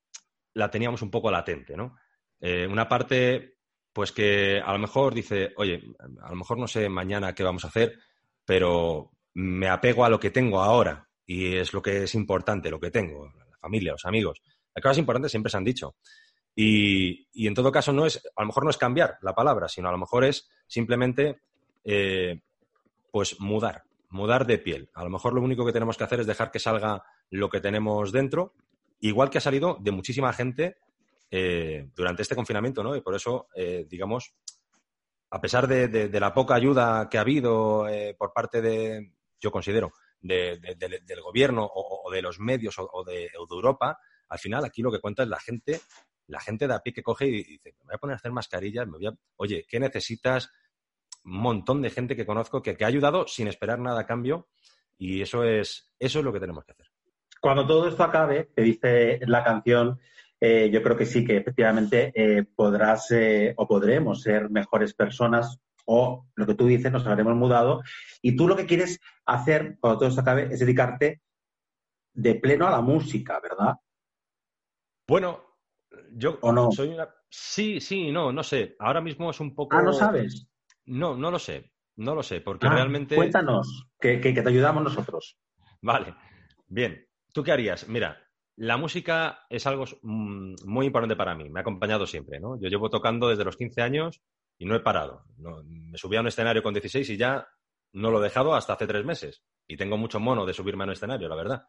la 0.53 0.69
teníamos 0.69 1.01
un 1.01 1.09
poco 1.09 1.31
latente, 1.31 1.75
¿no? 1.75 1.95
Eh, 2.39 2.67
una 2.67 2.87
parte, 2.87 3.50
pues 3.93 4.11
que 4.11 4.61
a 4.63 4.71
lo 4.73 4.79
mejor 4.79 5.13
dice, 5.13 5.53
oye, 5.57 5.83
a 6.21 6.29
lo 6.29 6.35
mejor 6.35 6.57
no 6.57 6.67
sé 6.67 6.87
mañana 6.89 7.33
qué 7.33 7.43
vamos 7.43 7.65
a 7.65 7.67
hacer, 7.67 7.99
pero 8.45 9.11
me 9.33 9.69
apego 9.69 10.05
a 10.05 10.09
lo 10.09 10.19
que 10.19 10.31
tengo 10.31 10.61
ahora 10.61 11.09
y 11.25 11.55
es 11.55 11.73
lo 11.73 11.81
que 11.81 12.03
es 12.03 12.15
importante, 12.15 12.69
lo 12.69 12.79
que 12.79 12.91
tengo, 12.91 13.25
la 13.25 13.57
familia, 13.57 13.93
los 13.93 14.05
amigos. 14.05 14.41
Las 14.73 14.81
cosas 14.81 14.97
importantes 14.97 15.31
siempre 15.31 15.49
se 15.49 15.57
han 15.57 15.63
dicho. 15.63 15.95
Y, 16.55 17.27
y, 17.31 17.47
en 17.47 17.53
todo 17.53 17.71
caso, 17.71 17.93
no 17.93 18.05
es, 18.05 18.21
a 18.35 18.41
lo 18.41 18.47
mejor 18.47 18.65
no 18.65 18.69
es 18.69 18.77
cambiar 18.77 19.17
la 19.21 19.33
palabra, 19.33 19.69
sino 19.69 19.87
a 19.87 19.91
lo 19.91 19.97
mejor 19.97 20.25
es 20.25 20.49
simplemente 20.67 21.39
eh, 21.83 22.41
pues 23.11 23.39
mudar, 23.39 23.83
mudar 24.09 24.45
de 24.45 24.57
piel. 24.57 24.89
A 24.93 25.03
lo 25.03 25.09
mejor 25.09 25.33
lo 25.33 25.41
único 25.41 25.65
que 25.65 25.73
tenemos 25.73 25.97
que 25.97 26.03
hacer 26.03 26.19
es 26.19 26.27
dejar 26.27 26.51
que 26.51 26.59
salga 26.59 27.03
lo 27.29 27.49
que 27.49 27.61
tenemos 27.61 28.11
dentro, 28.11 28.53
igual 28.99 29.29
que 29.29 29.37
ha 29.37 29.41
salido 29.41 29.77
de 29.79 29.91
muchísima 29.91 30.33
gente 30.33 30.77
eh, 31.31 31.87
durante 31.95 32.21
este 32.21 32.35
confinamiento, 32.35 32.83
¿no? 32.83 32.95
Y 32.95 33.01
por 33.01 33.15
eso, 33.15 33.47
eh, 33.55 33.87
digamos, 33.89 34.33
a 35.31 35.41
pesar 35.41 35.65
de, 35.67 36.09
la 36.19 36.33
poca 36.33 36.55
ayuda 36.55 37.07
que 37.09 37.17
ha 37.17 37.21
habido 37.21 37.87
por 38.17 38.33
parte 38.33 38.61
de, 38.61 39.13
yo 39.39 39.49
considero, 39.49 39.93
de, 40.21 40.59
del 40.77 41.21
gobierno 41.21 41.69
o, 41.73 42.11
de 42.11 42.21
los 42.21 42.39
medios 42.39 42.77
o, 42.79 42.89
o, 42.91 43.03
de, 43.03 43.29
Europa, 43.33 43.97
al 44.29 44.39
final 44.39 44.63
aquí 44.65 44.81
lo 44.81 44.91
que 44.91 44.99
cuenta 44.99 45.23
es 45.23 45.29
la 45.29 45.39
gente, 45.39 45.81
la 46.27 46.39
gente 46.39 46.67
de 46.67 46.73
a 46.73 46.79
pie 46.79 46.93
que 46.93 47.03
coge 47.03 47.27
y 47.27 47.43
dice, 47.43 47.75
me 47.79 47.85
voy 47.85 47.95
a 47.95 47.97
poner 47.97 48.13
a 48.13 48.17
hacer 48.17 48.31
mascarillas, 48.31 48.87
me 48.87 48.97
voy 48.97 49.07
a, 49.07 49.13
oye, 49.37 49.65
¿qué 49.67 49.79
necesitas? 49.79 50.51
Un 51.23 51.37
montón 51.37 51.81
de 51.81 51.89
gente 51.89 52.15
que 52.15 52.25
conozco 52.25 52.61
que, 52.61 52.75
que 52.75 52.83
ha 52.83 52.87
ayudado 52.87 53.27
sin 53.27 53.47
esperar 53.47 53.79
nada 53.79 54.01
a 54.01 54.05
cambio 54.05 54.47
y 54.97 55.21
eso 55.21 55.43
es, 55.43 55.93
eso 55.99 56.19
es 56.19 56.25
lo 56.25 56.33
que 56.33 56.39
tenemos 56.39 56.63
que 56.63 56.71
hacer. 56.73 56.87
Cuando 57.39 57.65
todo 57.65 57.87
esto 57.87 58.03
acabe, 58.03 58.51
te 58.55 58.61
dice 58.61 59.19
la 59.25 59.43
canción, 59.43 59.99
eh, 60.43 60.71
yo 60.71 60.81
creo 60.81 60.97
que 60.97 61.05
sí, 61.05 61.23
que 61.23 61.37
efectivamente 61.37 62.11
eh, 62.15 62.43
podrás 62.43 63.11
eh, 63.11 63.53
o 63.57 63.67
podremos 63.67 64.23
ser 64.23 64.49
mejores 64.49 64.95
personas 64.95 65.59
o 65.85 66.25
lo 66.33 66.47
que 66.47 66.55
tú 66.55 66.65
dices, 66.65 66.91
nos 66.91 67.05
habremos 67.05 67.35
mudado 67.35 67.83
y 68.23 68.35
tú 68.35 68.47
lo 68.47 68.55
que 68.55 68.65
quieres 68.65 68.99
hacer 69.25 69.77
cuando 69.79 69.99
todo 69.99 70.09
esto 70.09 70.21
acabe 70.21 70.51
es 70.51 70.59
dedicarte 70.59 71.21
de 72.13 72.35
pleno 72.35 72.67
a 72.67 72.71
la 72.71 72.81
música, 72.81 73.39
¿verdad? 73.39 73.75
Bueno, 75.07 75.43
yo 76.13 76.39
¿O 76.41 76.51
no? 76.51 76.71
soy 76.71 76.89
una... 76.89 77.07
Sí, 77.29 77.79
sí, 77.79 78.11
no, 78.11 78.31
no 78.31 78.43
sé. 78.43 78.75
Ahora 78.79 78.99
mismo 78.99 79.29
es 79.29 79.39
un 79.39 79.53
poco... 79.53 79.77
Ah, 79.77 79.83
¿no 79.83 79.93
sabes? 79.93 80.47
No, 80.85 81.15
no 81.15 81.29
lo 81.29 81.39
sé. 81.39 81.71
No 81.97 82.15
lo 82.15 82.23
sé, 82.23 82.41
porque 82.41 82.67
ah, 82.67 82.73
realmente... 82.73 83.15
Cuéntanos, 83.15 83.87
que, 83.99 84.19
que, 84.19 84.33
que 84.33 84.41
te 84.41 84.49
ayudamos 84.49 84.83
nosotros. 84.83 85.37
Vale, 85.81 86.15
bien. 86.67 87.07
¿Tú 87.31 87.43
qué 87.43 87.51
harías? 87.51 87.87
Mira, 87.87 88.17
la 88.57 88.77
música 88.77 89.45
es 89.49 89.65
algo 89.65 89.85
muy 90.01 90.85
importante 90.85 91.15
para 91.15 91.35
mí, 91.35 91.49
me 91.49 91.59
ha 91.59 91.61
acompañado 91.61 92.05
siempre, 92.05 92.39
¿no? 92.39 92.59
Yo 92.59 92.69
llevo 92.69 92.89
tocando 92.89 93.29
desde 93.29 93.45
los 93.45 93.57
15 93.57 93.81
años 93.81 94.21
y 94.57 94.65
no 94.65 94.75
he 94.75 94.81
parado. 94.81 95.23
Me 95.65 95.97
subí 95.97 96.17
a 96.17 96.21
un 96.21 96.27
escenario 96.27 96.61
con 96.61 96.73
16 96.73 97.09
y 97.09 97.17
ya 97.17 97.47
no 97.93 98.11
lo 98.11 98.19
he 98.19 98.23
dejado 98.23 98.53
hasta 98.53 98.73
hace 98.73 98.87
tres 98.87 99.03
meses. 99.03 99.43
Y 99.67 99.77
tengo 99.77 99.97
mucho 99.97 100.19
mono 100.19 100.45
de 100.45 100.53
subirme 100.53 100.83
a 100.83 100.87
un 100.87 100.93
escenario, 100.93 101.27
la 101.29 101.35
verdad. 101.35 101.63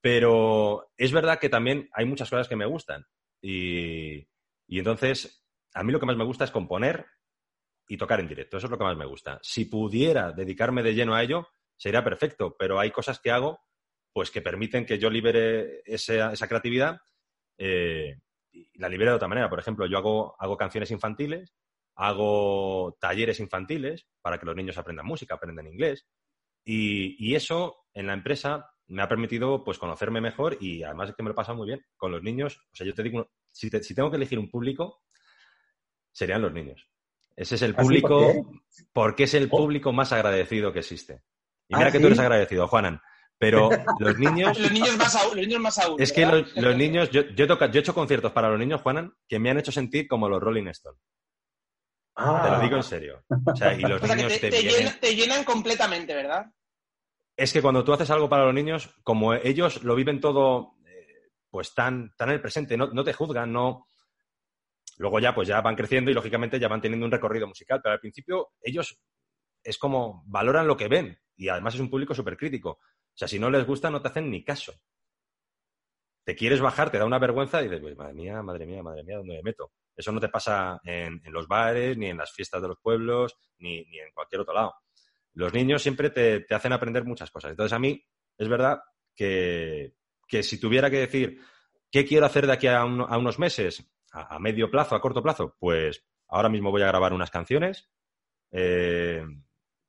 Pero 0.00 0.92
es 0.96 1.12
verdad 1.12 1.38
que 1.38 1.48
también 1.48 1.88
hay 1.92 2.04
muchas 2.04 2.30
cosas 2.30 2.48
que 2.48 2.56
me 2.56 2.66
gustan. 2.66 3.04
Y 3.40 4.26
entonces, 4.68 5.44
a 5.74 5.82
mí 5.82 5.92
lo 5.92 5.98
que 5.98 6.06
más 6.06 6.16
me 6.16 6.24
gusta 6.24 6.44
es 6.44 6.50
componer 6.50 7.06
y 7.88 7.96
tocar 7.96 8.20
en 8.20 8.28
directo. 8.28 8.56
Eso 8.56 8.66
es 8.66 8.70
lo 8.70 8.78
que 8.78 8.84
más 8.84 8.96
me 8.96 9.06
gusta. 9.06 9.40
Si 9.42 9.64
pudiera 9.64 10.32
dedicarme 10.32 10.82
de 10.82 10.94
lleno 10.94 11.14
a 11.14 11.22
ello, 11.22 11.48
sería 11.76 12.04
perfecto. 12.04 12.54
Pero 12.58 12.78
hay 12.78 12.90
cosas 12.90 13.18
que 13.18 13.30
hago 13.30 13.60
pues 14.12 14.30
que 14.30 14.42
permiten 14.42 14.84
que 14.84 14.98
yo 14.98 15.10
libere 15.10 15.82
esa, 15.84 16.32
esa 16.32 16.48
creatividad 16.48 16.98
eh, 17.58 18.16
y 18.52 18.78
la 18.78 18.88
libere 18.88 19.10
de 19.10 19.16
otra 19.16 19.28
manera. 19.28 19.48
Por 19.48 19.58
ejemplo, 19.58 19.86
yo 19.86 19.98
hago, 19.98 20.36
hago 20.38 20.56
canciones 20.56 20.90
infantiles, 20.90 21.54
hago 21.94 22.96
talleres 23.00 23.40
infantiles 23.40 24.06
para 24.20 24.38
que 24.38 24.46
los 24.46 24.56
niños 24.56 24.78
aprendan 24.78 25.06
música, 25.06 25.34
aprendan 25.34 25.66
inglés. 25.66 26.06
Y, 26.64 27.16
y, 27.18 27.34
eso 27.34 27.86
en 27.92 28.06
la 28.06 28.12
empresa 28.12 28.70
me 28.86 29.02
ha 29.02 29.08
permitido 29.08 29.64
pues 29.64 29.78
conocerme 29.78 30.20
mejor 30.20 30.58
y 30.60 30.84
además 30.84 31.10
es 31.10 31.16
que 31.16 31.22
me 31.22 31.28
lo 31.28 31.32
he 31.32 31.36
pasado 31.36 31.58
muy 31.58 31.66
bien 31.66 31.84
con 31.96 32.12
los 32.12 32.22
niños. 32.22 32.58
O 32.72 32.76
sea, 32.76 32.86
yo 32.86 32.94
te 32.94 33.02
digo, 33.02 33.30
si, 33.50 33.68
te, 33.70 33.82
si 33.82 33.94
tengo 33.94 34.10
que 34.10 34.16
elegir 34.16 34.38
un 34.38 34.50
público, 34.50 35.02
serían 36.12 36.42
los 36.42 36.52
niños. 36.52 36.88
Ese 37.34 37.54
es 37.54 37.62
el 37.62 37.74
público, 37.74 38.20
¿Por 38.20 38.32
qué? 38.32 38.86
porque 38.92 39.22
es 39.24 39.34
el 39.34 39.48
público 39.48 39.92
más 39.92 40.12
agradecido 40.12 40.72
que 40.72 40.80
existe. 40.80 41.22
Y 41.68 41.74
mira 41.74 41.88
¿Ah, 41.88 41.90
que 41.90 41.98
sí? 41.98 42.02
tú 42.02 42.08
eres 42.08 42.18
agradecido, 42.18 42.68
Juanan. 42.68 43.00
Pero 43.42 43.70
los 43.98 44.18
niños. 44.20 44.56
los 44.56 44.70
niños 44.70 44.96
más 44.96 45.16
aún. 45.16 45.36
Los 45.36 45.46
niños 45.48 45.60
más 45.60 45.76
aún 45.78 46.00
es 46.00 46.12
que 46.12 46.24
los, 46.24 46.54
los, 46.54 46.76
niños. 46.76 47.10
Yo, 47.10 47.22
yo, 47.22 47.48
toca, 47.48 47.66
yo, 47.66 47.80
he 47.80 47.80
hecho 47.80 47.92
conciertos 47.92 48.30
para 48.30 48.48
los 48.48 48.56
niños, 48.56 48.80
Juanan, 48.82 49.12
que 49.26 49.40
me 49.40 49.50
han 49.50 49.58
hecho 49.58 49.72
sentir 49.72 50.06
como 50.06 50.28
los 50.28 50.40
Rolling 50.40 50.68
Stones. 50.68 51.00
Ah. 52.14 52.40
Te 52.44 52.50
lo 52.52 52.60
digo 52.60 52.76
en 52.76 52.82
serio. 52.84 53.24
O 53.28 53.56
sea, 53.56 53.74
y 53.74 53.80
los 53.80 54.00
o 54.00 54.06
sea, 54.06 54.14
niños 54.14 54.32
que 54.34 54.38
te, 54.38 54.48
te, 54.48 54.56
te, 54.56 54.62
vienen... 54.62 54.78
llenan, 54.78 55.00
te, 55.00 55.16
llenan, 55.16 55.44
completamente, 55.44 56.14
¿verdad? 56.14 56.52
Es 57.36 57.52
que 57.52 57.60
cuando 57.60 57.82
tú 57.82 57.92
haces 57.92 58.08
algo 58.10 58.28
para 58.28 58.44
los 58.44 58.54
niños, 58.54 58.94
como 59.02 59.34
ellos 59.34 59.82
lo 59.82 59.96
viven 59.96 60.20
todo, 60.20 60.76
eh, 60.86 61.32
pues 61.50 61.74
tan, 61.74 62.14
tan 62.16 62.28
en 62.28 62.34
el 62.36 62.40
presente, 62.40 62.76
no, 62.76 62.92
no 62.92 63.02
te 63.02 63.12
juzgan, 63.12 63.52
no. 63.52 63.88
Luego 64.98 65.18
ya, 65.18 65.34
pues 65.34 65.48
ya 65.48 65.60
van 65.60 65.74
creciendo 65.74 66.12
y 66.12 66.14
lógicamente 66.14 66.60
ya 66.60 66.68
van 66.68 66.80
teniendo 66.80 67.06
un 67.06 67.12
recorrido 67.12 67.48
musical, 67.48 67.80
pero 67.82 67.94
al 67.94 68.00
principio 68.00 68.52
ellos 68.60 69.00
es 69.64 69.78
como 69.78 70.22
valoran 70.26 70.68
lo 70.68 70.76
que 70.76 70.86
ven 70.86 71.18
y 71.36 71.48
además 71.48 71.74
es 71.74 71.80
un 71.80 71.90
público 71.90 72.14
súper 72.14 72.36
crítico. 72.36 72.78
O 73.14 73.18
sea, 73.18 73.28
si 73.28 73.38
no 73.38 73.50
les 73.50 73.66
gusta, 73.66 73.90
no 73.90 74.00
te 74.00 74.08
hacen 74.08 74.30
ni 74.30 74.42
caso. 74.42 74.72
Te 76.24 76.34
quieres 76.34 76.60
bajar, 76.60 76.90
te 76.90 76.98
da 76.98 77.04
una 77.04 77.18
vergüenza 77.18 77.60
y 77.60 77.64
dices, 77.64 77.80
pues, 77.80 77.96
madre 77.96 78.14
mía, 78.14 78.42
madre 78.42 78.66
mía, 78.66 78.82
madre 78.82 79.02
mía, 79.04 79.16
¿dónde 79.16 79.36
me 79.36 79.42
meto? 79.42 79.72
Eso 79.94 80.12
no 80.12 80.20
te 80.20 80.28
pasa 80.28 80.80
en, 80.84 81.20
los 81.26 81.46
bares, 81.48 81.96
ni 81.98 82.06
en 82.06 82.16
las 82.16 82.32
fiestas 82.32 82.62
de 82.62 82.68
los 82.68 82.78
pueblos, 82.78 83.36
ni, 83.58 83.78
en 83.78 84.12
cualquier 84.14 84.40
otro 84.40 84.54
lado. 84.54 84.74
Los 85.34 85.52
niños 85.52 85.82
siempre 85.82 86.10
te, 86.10 86.46
hacen 86.50 86.72
aprender 86.72 87.04
muchas 87.04 87.30
cosas. 87.30 87.50
Entonces, 87.50 87.72
a 87.72 87.78
mí 87.78 88.02
es 88.38 88.48
verdad 88.48 88.80
que, 89.14 89.94
que 90.26 90.42
si 90.42 90.58
tuviera 90.58 90.90
que 90.90 91.00
decir 91.00 91.40
qué 91.90 92.06
quiero 92.06 92.26
hacer 92.26 92.46
de 92.46 92.52
aquí 92.52 92.68
a, 92.68 92.84
un, 92.84 93.00
a 93.00 93.18
unos 93.18 93.38
meses, 93.38 93.84
a, 94.12 94.36
a, 94.36 94.38
medio 94.38 94.70
plazo, 94.70 94.94
a 94.94 95.00
corto 95.00 95.22
plazo, 95.22 95.56
pues 95.58 96.04
ahora 96.28 96.48
mismo 96.48 96.70
voy 96.70 96.82
a 96.82 96.86
grabar 96.86 97.12
unas 97.12 97.30
canciones. 97.30 97.90
Eh, 98.52 99.24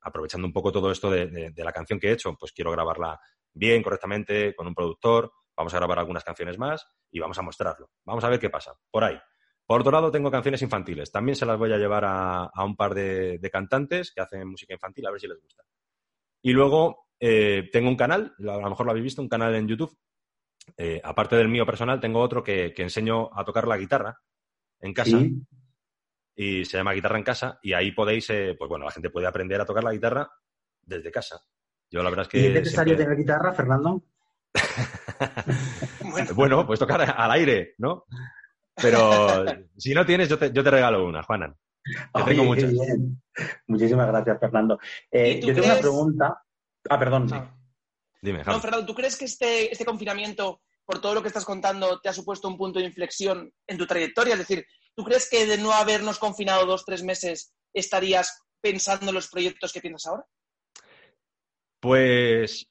aprovechando 0.04 0.46
un 0.46 0.52
poco 0.52 0.70
todo 0.70 0.90
esto 0.90 1.10
de, 1.10 1.52
la 1.56 1.72
canción 1.72 1.98
que 1.98 2.08
he 2.08 2.12
hecho, 2.12 2.36
pues 2.38 2.52
quiero 2.52 2.70
grabarla 2.70 3.18
bien, 3.52 3.82
correctamente, 3.82 4.54
con 4.54 4.66
un 4.66 4.74
productor, 4.74 5.32
vamos 5.56 5.72
a 5.74 5.78
grabar 5.78 5.98
algunas 5.98 6.22
canciones 6.22 6.58
más 6.58 6.86
y 7.10 7.18
vamos 7.18 7.38
a 7.38 7.42
mostrarlo. 7.42 7.90
Vamos 8.04 8.22
a 8.24 8.28
ver 8.28 8.38
qué 8.38 8.50
pasa. 8.50 8.74
Por 8.90 9.04
ahí. 9.04 9.18
Por 9.66 9.80
otro 9.80 9.92
lado, 9.92 10.10
tengo 10.10 10.30
canciones 10.30 10.60
infantiles. 10.60 11.10
También 11.10 11.36
se 11.36 11.46
las 11.46 11.58
voy 11.58 11.72
a 11.72 11.78
llevar 11.78 12.04
a, 12.04 12.50
un 12.64 12.76
par 12.76 12.94
de, 12.94 13.38
de, 13.38 13.50
cantantes 13.50 14.12
que 14.12 14.20
hacen 14.20 14.46
música 14.46 14.74
infantil, 14.74 15.06
a 15.06 15.10
ver 15.10 15.20
si 15.20 15.26
les 15.26 15.40
gusta. 15.40 15.64
Y 16.42 16.52
luego 16.52 17.06
eh, 17.18 17.70
tengo 17.72 17.88
un 17.88 17.96
canal, 17.96 18.34
a 18.38 18.42
lo 18.42 18.68
mejor 18.68 18.84
lo 18.84 18.90
habéis 18.90 19.04
visto, 19.04 19.22
un 19.22 19.28
canal 19.28 19.54
en 19.54 19.66
YouTube. 19.66 19.96
Eh, 20.76 21.00
aparte 21.02 21.36
del 21.36 21.48
mío 21.48 21.64
personal, 21.64 21.98
tengo 21.98 22.20
otro 22.20 22.44
que, 22.44 22.74
que, 22.74 22.82
enseño 22.82 23.30
a 23.32 23.44
tocar 23.44 23.66
la 23.66 23.78
guitarra 23.78 24.18
en 24.80 24.92
casa. 24.92 25.18
¿Sí? 25.18 25.34
Y 26.34 26.64
se 26.64 26.76
llama 26.76 26.92
Guitarra 26.92 27.18
en 27.18 27.24
Casa 27.24 27.58
y 27.62 27.72
ahí 27.72 27.92
podéis, 27.92 28.28
eh, 28.30 28.56
pues 28.58 28.68
bueno, 28.68 28.84
la 28.84 28.90
gente 28.90 29.10
puede 29.10 29.26
aprender 29.26 29.60
a 29.60 29.66
tocar 29.66 29.84
la 29.84 29.92
guitarra 29.92 30.30
desde 30.82 31.10
casa. 31.10 31.40
Yo 31.90 32.02
la 32.02 32.10
verdad 32.10 32.24
es 32.24 32.28
que... 32.28 32.40
¿Y 32.40 32.46
es 32.46 32.54
necesario 32.54 32.94
siempre... 32.94 33.04
tener 33.04 33.18
guitarra, 33.18 33.52
Fernando? 33.52 34.02
bueno. 36.10 36.34
bueno, 36.34 36.66
pues 36.66 36.78
tocar 36.78 37.02
al 37.16 37.30
aire, 37.32 37.74
¿no? 37.78 38.04
Pero 38.74 39.44
si 39.76 39.94
no 39.94 40.04
tienes, 40.04 40.28
yo 40.28 40.38
te, 40.38 40.52
yo 40.52 40.64
te 40.64 40.70
regalo 40.70 41.06
una, 41.06 41.22
Juanan. 41.22 41.56
Oye, 42.12 42.24
tengo 42.24 42.44
muchas. 42.44 42.72
Bien. 42.72 43.22
Muchísimas 43.66 44.08
gracias, 44.08 44.40
Fernando. 44.40 44.78
Eh, 45.10 45.40
yo 45.40 45.54
tengo 45.54 45.66
una 45.66 45.78
pregunta. 45.78 46.42
Ah, 46.88 46.98
perdón. 46.98 47.28
Sí. 47.28 47.36
Dime, 48.22 48.42
no, 48.44 48.58
Fernando, 48.58 48.86
¿tú 48.86 48.94
crees 48.94 49.16
que 49.16 49.26
este, 49.26 49.70
este 49.70 49.84
confinamiento, 49.84 50.62
por 50.84 51.00
todo 51.00 51.14
lo 51.14 51.22
que 51.22 51.28
estás 51.28 51.44
contando, 51.44 52.00
te 52.00 52.08
ha 52.08 52.12
supuesto 52.12 52.48
un 52.48 52.56
punto 52.56 52.78
de 52.78 52.86
inflexión 52.86 53.52
en 53.66 53.78
tu 53.78 53.86
trayectoria? 53.86 54.32
Es 54.32 54.40
decir, 54.40 54.66
¿Tú 54.96 55.04
crees 55.04 55.28
que 55.28 55.46
de 55.46 55.58
no 55.58 55.72
habernos 55.72 56.18
confinado 56.18 56.66
dos, 56.66 56.84
tres 56.84 57.02
meses 57.02 57.52
estarías 57.72 58.42
pensando 58.60 59.08
en 59.08 59.14
los 59.14 59.28
proyectos 59.28 59.72
que 59.72 59.80
piensas 59.80 60.06
ahora? 60.06 60.24
Pues, 61.80 62.66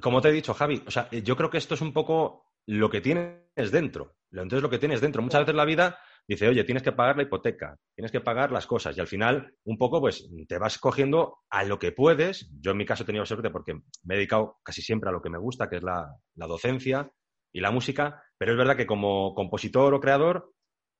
como 0.00 0.20
te 0.20 0.28
he 0.28 0.32
dicho, 0.32 0.54
Javi, 0.54 0.82
o 0.86 0.90
sea, 0.90 1.10
yo 1.10 1.36
creo 1.36 1.50
que 1.50 1.58
esto 1.58 1.74
es 1.74 1.80
un 1.80 1.92
poco 1.92 2.46
lo 2.66 2.88
que 2.88 3.00
tienes 3.00 3.70
dentro. 3.70 4.16
Entonces, 4.32 4.62
lo 4.62 4.70
que 4.70 4.78
tienes 4.78 5.00
dentro. 5.00 5.22
Muchas 5.22 5.42
veces 5.42 5.54
la 5.54 5.64
vida 5.64 5.98
dice, 6.28 6.48
oye, 6.48 6.64
tienes 6.64 6.82
que 6.82 6.92
pagar 6.92 7.16
la 7.16 7.22
hipoteca, 7.22 7.76
tienes 7.94 8.12
que 8.12 8.20
pagar 8.20 8.52
las 8.52 8.66
cosas. 8.66 8.96
Y 8.96 9.00
al 9.00 9.06
final, 9.06 9.54
un 9.64 9.78
poco, 9.78 10.00
pues, 10.00 10.28
te 10.48 10.58
vas 10.58 10.78
cogiendo 10.78 11.38
a 11.50 11.64
lo 11.64 11.78
que 11.78 11.92
puedes. 11.92 12.50
Yo 12.60 12.72
en 12.72 12.76
mi 12.76 12.84
caso 12.84 13.02
he 13.02 13.06
tenido 13.06 13.24
suerte 13.24 13.50
porque 13.50 13.74
me 13.74 14.14
he 14.14 14.18
dedicado 14.18 14.58
casi 14.62 14.82
siempre 14.82 15.08
a 15.08 15.12
lo 15.12 15.22
que 15.22 15.30
me 15.30 15.38
gusta, 15.38 15.68
que 15.68 15.76
es 15.76 15.82
la, 15.82 16.14
la 16.34 16.46
docencia 16.46 17.10
y 17.52 17.60
la 17.60 17.70
música. 17.70 18.22
Pero 18.36 18.52
es 18.52 18.58
verdad 18.58 18.76
que 18.76 18.86
como 18.86 19.34
compositor 19.34 19.94
o 19.94 20.00
creador, 20.00 20.52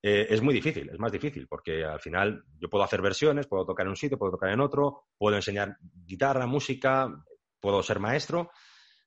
eh, 0.02 0.26
es 0.30 0.40
muy 0.42 0.54
difícil, 0.54 0.88
es 0.90 0.98
más 0.98 1.12
difícil, 1.12 1.46
porque 1.48 1.84
al 1.84 2.00
final 2.00 2.44
yo 2.58 2.68
puedo 2.68 2.84
hacer 2.84 3.02
versiones, 3.02 3.46
puedo 3.46 3.66
tocar 3.66 3.86
en 3.86 3.90
un 3.90 3.96
sitio, 3.96 4.18
puedo 4.18 4.32
tocar 4.32 4.50
en 4.50 4.60
otro, 4.60 5.06
puedo 5.18 5.36
enseñar 5.36 5.76
guitarra, 6.04 6.46
música, 6.46 7.12
puedo 7.60 7.82
ser 7.82 7.98
maestro, 7.98 8.50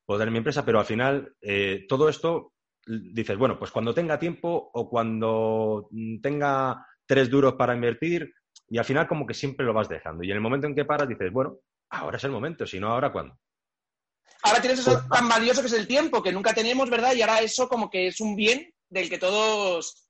puedo 0.06 0.20
tener 0.20 0.32
mi 0.32 0.40
empresa, 0.40 0.66
pero 0.66 0.80
al 0.80 0.86
final 0.86 1.36
eh, 1.42 1.86
todo 1.88 2.10
esto 2.10 2.54
dices, 2.86 3.38
bueno, 3.38 3.58
pues 3.60 3.72
cuando 3.72 3.94
tenga 3.94 4.18
tiempo 4.18 4.72
o 4.74 4.90
cuando 4.90 5.90
tenga 6.22 6.86
tres 7.06 7.30
duros 7.30 7.54
para 7.54 7.76
invertir, 7.76 8.34
y 8.68 8.78
al 8.78 8.86
final 8.86 9.08
como 9.08 9.26
que 9.26 9.34
siempre 9.34 9.66
lo 9.66 9.74
vas 9.74 9.90
dejando. 9.90 10.24
Y 10.24 10.30
en 10.30 10.36
el 10.36 10.42
momento 10.42 10.68
en 10.68 10.76
que 10.76 10.86
paras 10.86 11.08
dices, 11.08 11.32
bueno, 11.32 11.58
ahora 11.92 12.18
es 12.18 12.24
el 12.24 12.32
momento, 12.32 12.66
si 12.68 12.80
no, 12.80 12.90
ahora 12.90 13.12
cuándo. 13.12 13.38
Ahora 14.44 14.62
tienes 14.62 14.80
eso 14.80 14.94
Pues- 14.94 15.10
tan 15.10 15.28
valioso 15.28 15.62
que 15.62 15.68
es 15.68 15.74
el 15.74 15.88
tiempo, 15.88 16.22
que 16.24 16.32
nunca 16.32 16.54
teníamos, 16.54 16.90
¿verdad? 16.90 17.14
Y 17.14 17.22
ahora 17.22 17.42
eso 17.42 17.68
como 17.68 17.90
que 17.90 18.08
es 18.08 18.20
un 18.22 18.36
bien 18.36 18.74
del 18.90 19.10
que 19.10 19.18
todos 19.18 20.09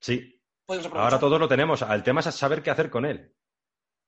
Sí, 0.00 0.40
ahora 0.92 1.18
todos 1.18 1.40
lo 1.40 1.48
tenemos. 1.48 1.82
El 1.82 2.02
tema 2.02 2.20
es 2.20 2.26
saber 2.34 2.62
qué 2.62 2.70
hacer 2.70 2.90
con 2.90 3.04
él. 3.04 3.32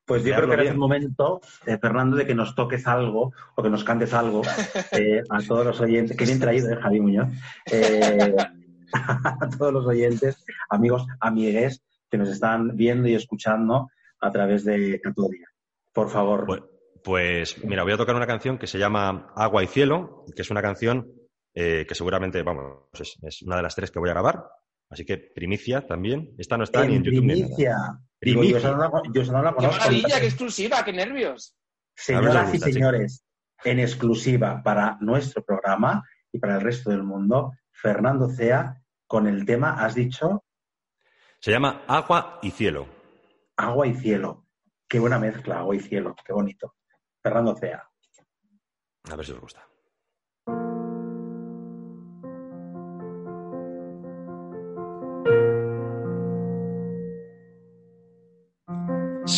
Pues 0.07 0.25
yo 0.25 0.35
creo 0.35 0.47
que 0.47 0.53
ahora 0.53 0.63
es 0.63 0.69
bien. 0.69 0.73
el 0.73 0.79
momento, 0.79 1.41
eh, 1.67 1.79
Fernando, 1.79 2.17
de 2.17 2.27
que 2.27 2.35
nos 2.35 2.55
toques 2.55 2.87
algo 2.87 3.33
o 3.55 3.63
que 3.63 3.71
nos 3.71 3.85
cantes 3.85 4.13
algo 4.13 4.43
eh, 4.93 5.23
a 5.29 5.39
todos 5.47 5.65
los 5.65 5.81
oyentes. 5.81 6.17
Que 6.17 6.25
bien 6.25 6.41
traído, 6.41 6.71
¿eh, 6.71 6.77
Javi 6.77 7.01
Muñoz? 7.01 7.29
Eh, 7.71 8.35
a 8.93 9.49
todos 9.57 9.73
los 9.73 9.87
oyentes, 9.87 10.45
amigos, 10.69 11.07
amigues 11.21 11.83
que 12.11 12.19
nos 12.19 12.29
están 12.29 12.77
viendo 12.77 13.09
y 13.09 13.15
escuchando 13.15 13.89
a 14.21 14.33
través 14.33 14.65
de 14.65 15.01
Catodia. 15.01 15.47
Por 15.93 16.11
favor. 16.11 16.45
Pues, 16.45 16.63
pues, 17.05 17.65
mira, 17.65 17.85
voy 17.85 17.93
a 17.93 17.97
tocar 17.97 18.17
una 18.17 18.27
canción 18.27 18.59
que 18.59 18.67
se 18.67 18.79
llama 18.79 19.33
Agua 19.37 19.63
y 19.63 19.69
Cielo, 19.69 20.25
que 20.35 20.43
es 20.43 20.51
una 20.51 20.61
canción 20.61 21.13
eh, 21.55 21.87
que 21.89 21.95
seguramente, 21.95 22.43
vamos, 22.43 22.89
es, 22.95 23.17
es 23.23 23.43
una 23.43 23.57
de 23.57 23.63
las 23.63 23.75
tres 23.75 23.91
que 23.91 23.99
voy 23.99 24.11
a 24.11 24.15
grabar. 24.15 24.45
Así 24.91 25.05
que 25.05 25.17
primicia 25.19 25.87
también. 25.87 26.35
Esta 26.37 26.57
no 26.59 26.65
está 26.65 26.85
ni 26.85 26.97
en 26.97 27.05
YouTube 27.05 27.25
ni 27.25 27.33
en 27.33 27.39
nada. 27.41 27.47
primicia. 27.57 27.77
Digo, 28.21 28.43
yo, 28.43 28.51
Primicia. 28.51 28.59
esa 28.59 28.71
no 28.73 28.77
la, 28.79 29.03
yo 29.13 29.33
no 29.33 29.43
la 29.43 29.55
¡Qué 29.57 29.67
maravilla, 29.67 30.21
qué 30.21 30.27
exclusiva, 30.27 30.85
qué 30.85 30.93
nervios! 30.93 31.57
Señoras 31.95 32.53
y 32.55 32.59
señores, 32.59 33.25
en 33.65 33.79
exclusiva 33.79 34.63
para 34.63 34.97
nuestro 35.01 35.43
programa 35.45 36.03
y 36.33 36.39
para 36.39 36.57
el 36.57 36.61
resto 36.63 36.91
del 36.91 37.03
mundo, 37.03 37.53
Fernando 37.71 38.29
Cea 38.29 38.83
con 39.07 39.27
el 39.27 39.45
tema, 39.47 39.83
has 39.85 39.95
dicho, 39.95 40.45
Se 41.41 41.51
llama 41.51 41.83
Agua 41.87 42.39
y 42.43 42.51
Cielo. 42.51 42.87
agua 43.57 43.87
y 43.87 43.95
cielo. 43.95 44.47
Qué 44.89 44.99
buena 44.99 45.19
mezcla, 45.19 45.59
agua 45.61 45.75
y 45.77 45.81
cielo, 45.81 46.15
qué 46.25 46.33
bonito. 46.33 46.75
Fernando 47.23 47.55
Cea. 47.57 47.83
A 49.11 49.17
ver 49.17 49.25
si 49.27 49.33
os 49.33 49.41
gusta. 49.41 49.67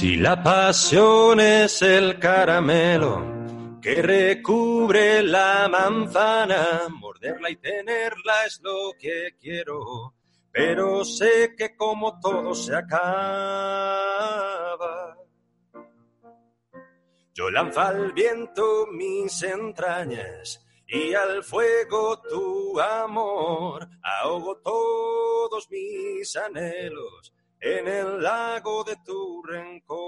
Si 0.02 0.16
la 0.16 0.42
pasión 0.42 1.38
es 1.38 1.80
el 1.80 2.18
caramelo 2.18 3.78
que 3.80 4.02
recubre 4.02 5.22
la 5.22 5.68
manzana, 5.68 6.88
morderla 6.90 7.48
y 7.50 7.54
tenerla 7.54 8.44
es 8.44 8.60
lo 8.64 8.94
que 8.98 9.36
quiero, 9.40 10.16
pero 10.50 11.04
sé 11.04 11.54
que 11.56 11.76
como 11.76 12.18
todo 12.18 12.52
se 12.52 12.74
acaba. 12.74 13.06
Yo 17.32 17.48
lanzo 17.52 17.80
al 17.80 18.12
viento 18.12 18.88
mis 18.90 19.40
entrañas 19.44 20.66
y 20.88 21.14
al 21.14 21.44
fuego 21.44 22.20
tu 22.22 22.80
amor. 22.80 23.88
Ahogo 24.02 24.56
todos 24.64 25.70
mis 25.70 26.34
anhelos 26.34 27.32
en 27.62 27.86
el 27.86 28.22
lago 28.22 28.82
de 28.82 28.96
tu 29.04 29.42
rencor. 29.44 30.02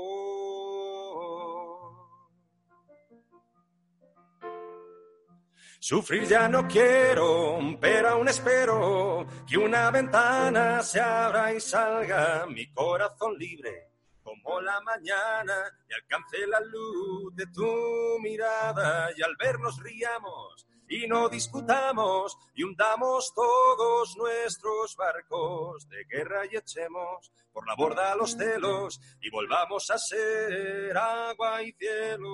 Sufrir 5.78 6.24
ya 6.24 6.48
no 6.48 6.66
quiero, 6.66 7.60
pero 7.80 8.08
aún 8.08 8.28
espero 8.28 9.26
que 9.46 9.56
una 9.56 9.90
ventana 9.90 10.82
se 10.82 11.00
abra 11.00 11.54
y 11.54 11.60
salga 11.60 12.46
mi 12.46 12.72
corazón 12.72 13.36
libre 13.38 13.90
como 14.22 14.60
la 14.60 14.80
mañana 14.80 15.54
y 15.88 15.94
alcance 15.94 16.46
la 16.46 16.58
luz 16.60 17.36
de 17.36 17.46
tu 17.48 18.18
mirada 18.20 19.10
y 19.16 19.22
al 19.22 19.36
vernos 19.36 19.80
riamos 19.82 20.66
y 20.88 21.06
no 21.06 21.28
discutamos 21.28 22.36
y 22.54 22.62
hundamos 22.62 23.32
todos 23.34 24.16
nuestros 24.16 24.96
barcos 24.96 25.88
de 25.88 26.04
guerra 26.04 26.46
y 26.50 26.56
echemos 26.56 27.32
por 27.52 27.66
la 27.66 27.74
borda 27.74 28.14
los 28.16 28.32
celos 28.32 29.00
y 29.20 29.30
volvamos 29.30 29.90
a 29.90 29.98
ser 29.98 30.96
agua 30.96 31.62
y 31.62 31.72
cielo. 31.72 32.30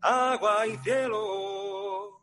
Agua 0.00 0.66
y 0.66 0.76
cielo. 0.78 2.17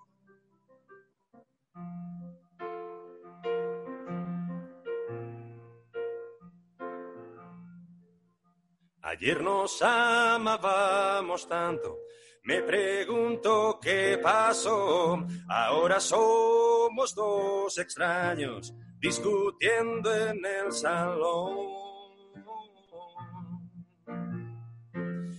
Ayer 9.18 9.42
nos 9.42 9.82
amábamos 9.82 11.48
tanto, 11.48 12.00
me 12.44 12.62
pregunto 12.64 13.80
qué 13.82 14.20
pasó. 14.22 15.26
Ahora 15.48 16.02
somos 16.02 17.16
dos 17.16 17.78
extraños 17.78 18.74
discutiendo 19.00 20.14
en 20.14 20.46
el 20.46 20.74
salón. 20.74 21.56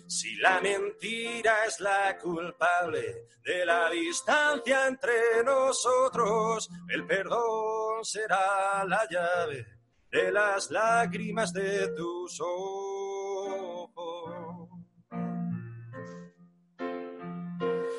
Si 0.09 0.37
la 0.37 0.59
mentira 0.63 1.67
es 1.67 1.79
la 1.81 2.17
culpable 2.17 3.27
de 3.45 3.67
la 3.67 3.91
distancia 3.91 4.87
entre 4.87 5.45
nosotros, 5.45 6.71
el 6.89 7.07
perdón 7.07 8.03
será 8.05 8.87
la 8.87 9.07
llave 9.11 9.67
de 10.11 10.33
las 10.33 10.71
lágrimas 10.71 11.53
de 11.53 11.89
tus 11.89 12.41
ojos. 12.41 12.96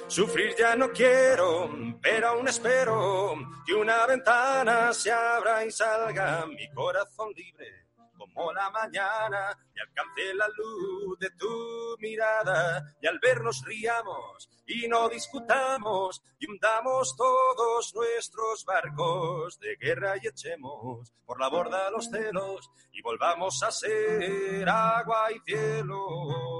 Sufrir 0.07 0.55
ya 0.57 0.75
no 0.75 0.89
quiero, 0.91 1.69
pero 2.01 2.29
aún 2.29 2.47
espero 2.47 3.35
que 3.65 3.73
una 3.73 4.05
ventana 4.07 4.93
se 4.93 5.11
abra 5.11 5.65
y 5.65 5.71
salga 5.71 6.45
mi 6.45 6.69
corazón 6.71 7.33
libre 7.35 7.87
como 8.17 8.53
la 8.53 8.69
mañana 8.71 9.57
y 9.75 9.79
alcance 9.79 10.33
la 10.33 10.47
luz 10.47 11.19
de 11.19 11.29
tu 11.31 11.95
mirada 11.99 12.95
y 13.01 13.07
al 13.07 13.19
vernos 13.19 13.63
riamos 13.65 14.49
y 14.65 14.87
no 14.87 15.09
discutamos 15.09 16.23
y 16.39 16.49
hundamos 16.49 17.15
todos 17.15 17.93
nuestros 17.93 18.65
barcos 18.65 19.59
de 19.59 19.75
guerra 19.75 20.15
y 20.21 20.27
echemos 20.27 21.13
por 21.25 21.39
la 21.39 21.49
borda 21.49 21.91
los 21.91 22.09
celos 22.09 22.71
y 22.91 23.01
volvamos 23.01 23.61
a 23.61 23.71
ser 23.71 24.67
agua 24.67 25.31
y 25.31 25.39
cielo. 25.45 26.56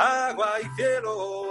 Agua 0.00 0.60
y 0.62 0.76
cielo. 0.76 1.48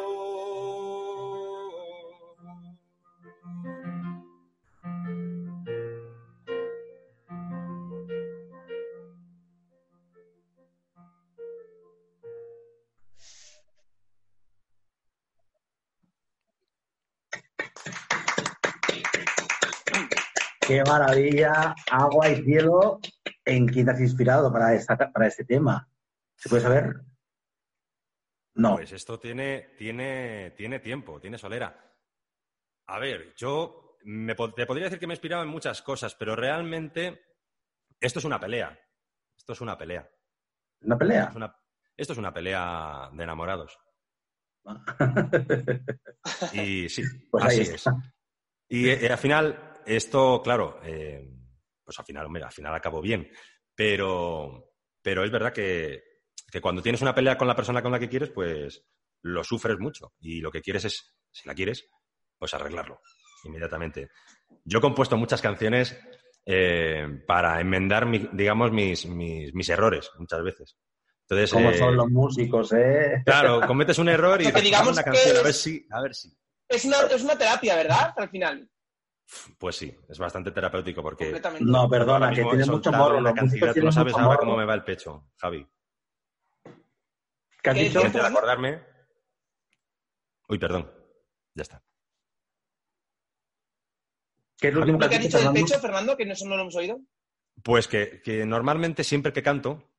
Qué 20.61 20.83
maravilla, 20.85 21.75
agua 21.91 22.29
y 22.29 22.43
cielo. 22.43 22.99
¿En 23.43 23.67
quién 23.67 23.85
te 23.85 23.91
has 23.91 23.99
inspirado 23.99 24.53
para, 24.53 24.73
esta, 24.73 24.95
para 24.95 25.27
este 25.27 25.43
tema? 25.43 25.85
¿Se 26.37 26.47
puede 26.47 26.61
saber? 26.61 27.06
No. 28.57 28.75
Pues 28.75 28.91
esto 28.91 29.19
tiene, 29.19 29.69
tiene, 29.77 30.51
tiene 30.57 30.79
tiempo, 30.79 31.19
tiene 31.19 31.37
solera. 31.37 31.95
A 32.87 32.99
ver, 32.99 33.33
yo 33.35 33.97
me, 34.03 34.35
te 34.35 34.65
podría 34.65 34.85
decir 34.85 34.99
que 34.99 35.07
me 35.07 35.13
he 35.13 35.15
inspirado 35.17 35.43
en 35.43 35.49
muchas 35.49 35.81
cosas, 35.81 36.15
pero 36.15 36.35
realmente 36.35 37.21
esto 37.99 38.19
es 38.19 38.25
una 38.25 38.39
pelea. 38.39 38.77
Esto 39.37 39.53
es 39.53 39.61
una 39.61 39.77
pelea. 39.77 40.09
¿Una 40.81 40.97
pelea? 40.97 41.27
Es 41.29 41.35
una- 41.35 41.55
esto 41.95 42.13
es 42.13 42.19
una 42.19 42.33
pelea 42.33 43.09
de 43.13 43.23
enamorados. 43.23 43.77
Y 46.53 46.89
sí, 46.89 47.03
Pues 47.31 47.43
así 47.45 47.61
es. 47.61 47.85
Y 48.69 48.89
eh, 48.89 49.09
al 49.11 49.17
final, 49.17 49.73
esto, 49.85 50.41
claro, 50.43 50.79
eh, 50.83 51.29
pues 51.83 51.97
al 51.99 52.05
final, 52.05 52.25
hombre, 52.25 52.43
al 52.43 52.51
final 52.51 52.73
acabó 52.75 53.01
bien. 53.01 53.31
Pero, 53.73 54.73
pero 55.01 55.23
es 55.23 55.31
verdad 55.31 55.53
que, 55.53 56.03
que 56.51 56.61
cuando 56.61 56.81
tienes 56.81 57.01
una 57.01 57.13
pelea 57.15 57.37
con 57.37 57.47
la 57.47 57.55
persona 57.55 57.81
con 57.81 57.91
la 57.91 57.99
que 57.99 58.09
quieres, 58.09 58.29
pues 58.29 58.83
lo 59.23 59.43
sufres 59.43 59.77
mucho. 59.79 60.13
Y 60.19 60.41
lo 60.41 60.51
que 60.51 60.61
quieres 60.61 60.85
es, 60.85 61.15
si 61.31 61.47
la 61.47 61.53
quieres, 61.55 61.89
pues 62.37 62.53
arreglarlo 62.53 63.01
inmediatamente. 63.43 64.09
Yo 64.63 64.79
he 64.79 64.81
compuesto 64.81 65.17
muchas 65.17 65.41
canciones 65.41 65.97
eh, 66.45 67.23
para 67.27 67.59
enmendar, 67.59 68.05
mi- 68.05 68.29
digamos, 68.33 68.71
mis, 68.71 69.05
mis, 69.05 69.53
mis 69.53 69.69
errores 69.69 70.09
muchas 70.17 70.43
veces. 70.43 70.77
Entonces, 71.21 71.51
¿Cómo 71.51 71.71
eh, 71.71 71.77
son 71.77 71.95
los 71.97 72.09
músicos, 72.09 72.71
eh? 72.73 73.21
claro, 73.25 73.65
cometes 73.67 73.97
un 73.99 74.07
error 74.09 74.41
y 74.41 74.45
O 74.47 74.49
sea, 74.49 74.53
que 74.53 74.61
dices, 74.61 74.79
"Haz 74.79 74.85
digamos 74.85 74.93
una 74.93 75.03
que 75.03 75.09
canción, 75.11 75.35
a 75.35 75.39
es- 75.39 75.43
ver 75.43 75.53
si, 75.53 75.87
a 75.91 76.01
ver 76.01 76.15
si. 76.15 76.37
Es 76.69 76.85
una, 76.85 76.97
es 77.01 77.23
una 77.23 77.37
terapia, 77.37 77.75
¿verdad? 77.75 78.13
Al 78.17 78.29
final, 78.29 78.69
Pues 79.57 79.75
sí, 79.75 79.93
es 80.07 80.17
bastante 80.17 80.51
terapéutico 80.51 81.01
porque 81.03 81.25
completamente. 81.25 81.69
No, 81.69 81.89
perdona, 81.89 82.29
que 82.33 82.45
tiene 82.45 82.65
mucho 82.65 82.91
morro. 82.93 83.19
músicos 83.19 83.33
cantidad, 83.33 83.75
no 83.75 83.91
sabes 83.91 84.13
ahora 84.13 84.25
morro. 84.25 84.39
cómo 84.39 84.55
me 84.57 84.65
va 84.65 84.73
el 84.73 84.83
pecho, 84.85 85.29
Javi. 85.37 85.67
¿Qué 87.61 87.69
has 87.69 87.75
¿Qué 87.75 87.83
dicho? 87.83 87.99
dices? 87.99 88.05
Antes 88.05 88.21
de 88.21 88.27
acordarme. 88.27 88.83
Uy, 90.49 90.57
perdón. 90.59 90.91
Ya 91.53 91.61
está. 91.63 91.83
¿Qué 94.59 94.69
es 94.69 94.73
lo 94.73 94.79
último 94.81 94.99
¿Lo 94.99 95.09
que 95.09 95.15
has 95.15 95.21
dicho 95.21 95.37
del 95.37 95.45
Fernando? 95.47 95.67
pecho, 95.67 95.79
Fernando? 95.79 96.17
Que 96.17 96.25
no, 96.25 96.33
eso 96.33 96.45
no 96.47 96.55
lo 96.55 96.61
hemos 96.63 96.75
oído. 96.75 96.99
Pues 97.63 97.87
que, 97.87 98.21
que 98.23 98.45
normalmente 98.45 99.03
siempre 99.03 99.33
que 99.33 99.43
canto, 99.43 99.91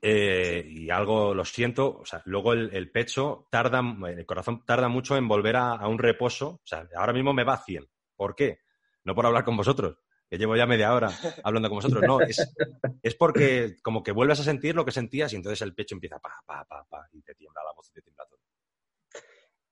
eh, 0.00 0.64
y 0.66 0.90
algo 0.90 1.34
lo 1.34 1.44
siento, 1.44 1.98
o 1.98 2.04
sea, 2.06 2.22
luego 2.26 2.52
el, 2.52 2.74
el 2.74 2.90
pecho 2.90 3.48
tarda, 3.50 3.82
el 4.08 4.24
corazón 4.26 4.64
tarda 4.64 4.88
mucho 4.88 5.16
en 5.16 5.28
volver 5.28 5.56
a, 5.56 5.72
a 5.72 5.88
un 5.88 5.98
reposo. 5.98 6.48
O 6.48 6.66
sea, 6.66 6.86
ahora 6.96 7.12
mismo 7.12 7.32
me 7.34 7.44
va 7.44 7.54
a 7.54 7.62
100. 7.64 7.86
¿Por 8.16 8.34
qué? 8.34 8.60
No 9.04 9.14
por 9.14 9.26
hablar 9.26 9.44
con 9.44 9.56
vosotros, 9.56 9.98
que 10.32 10.38
llevo 10.38 10.56
ya 10.56 10.64
media 10.64 10.94
hora 10.94 11.10
hablando 11.44 11.68
con 11.68 11.76
vosotros. 11.76 12.02
No, 12.06 12.18
es, 12.22 12.54
es 13.02 13.14
porque 13.16 13.76
como 13.82 14.02
que 14.02 14.12
vuelves 14.12 14.40
a 14.40 14.44
sentir 14.44 14.74
lo 14.74 14.82
que 14.82 14.90
sentías 14.90 15.30
y 15.34 15.36
entonces 15.36 15.60
el 15.60 15.74
pecho 15.74 15.94
empieza 15.94 16.18
pa, 16.20 16.30
pa, 16.46 16.64
pa, 16.64 16.86
pa, 16.88 17.06
y 17.12 17.20
te 17.20 17.34
tiembla 17.34 17.60
la 17.62 17.74
voz 17.76 17.90
y 17.90 17.92
te 17.92 18.00
tiembla 18.00 18.24
todo. 18.24 18.38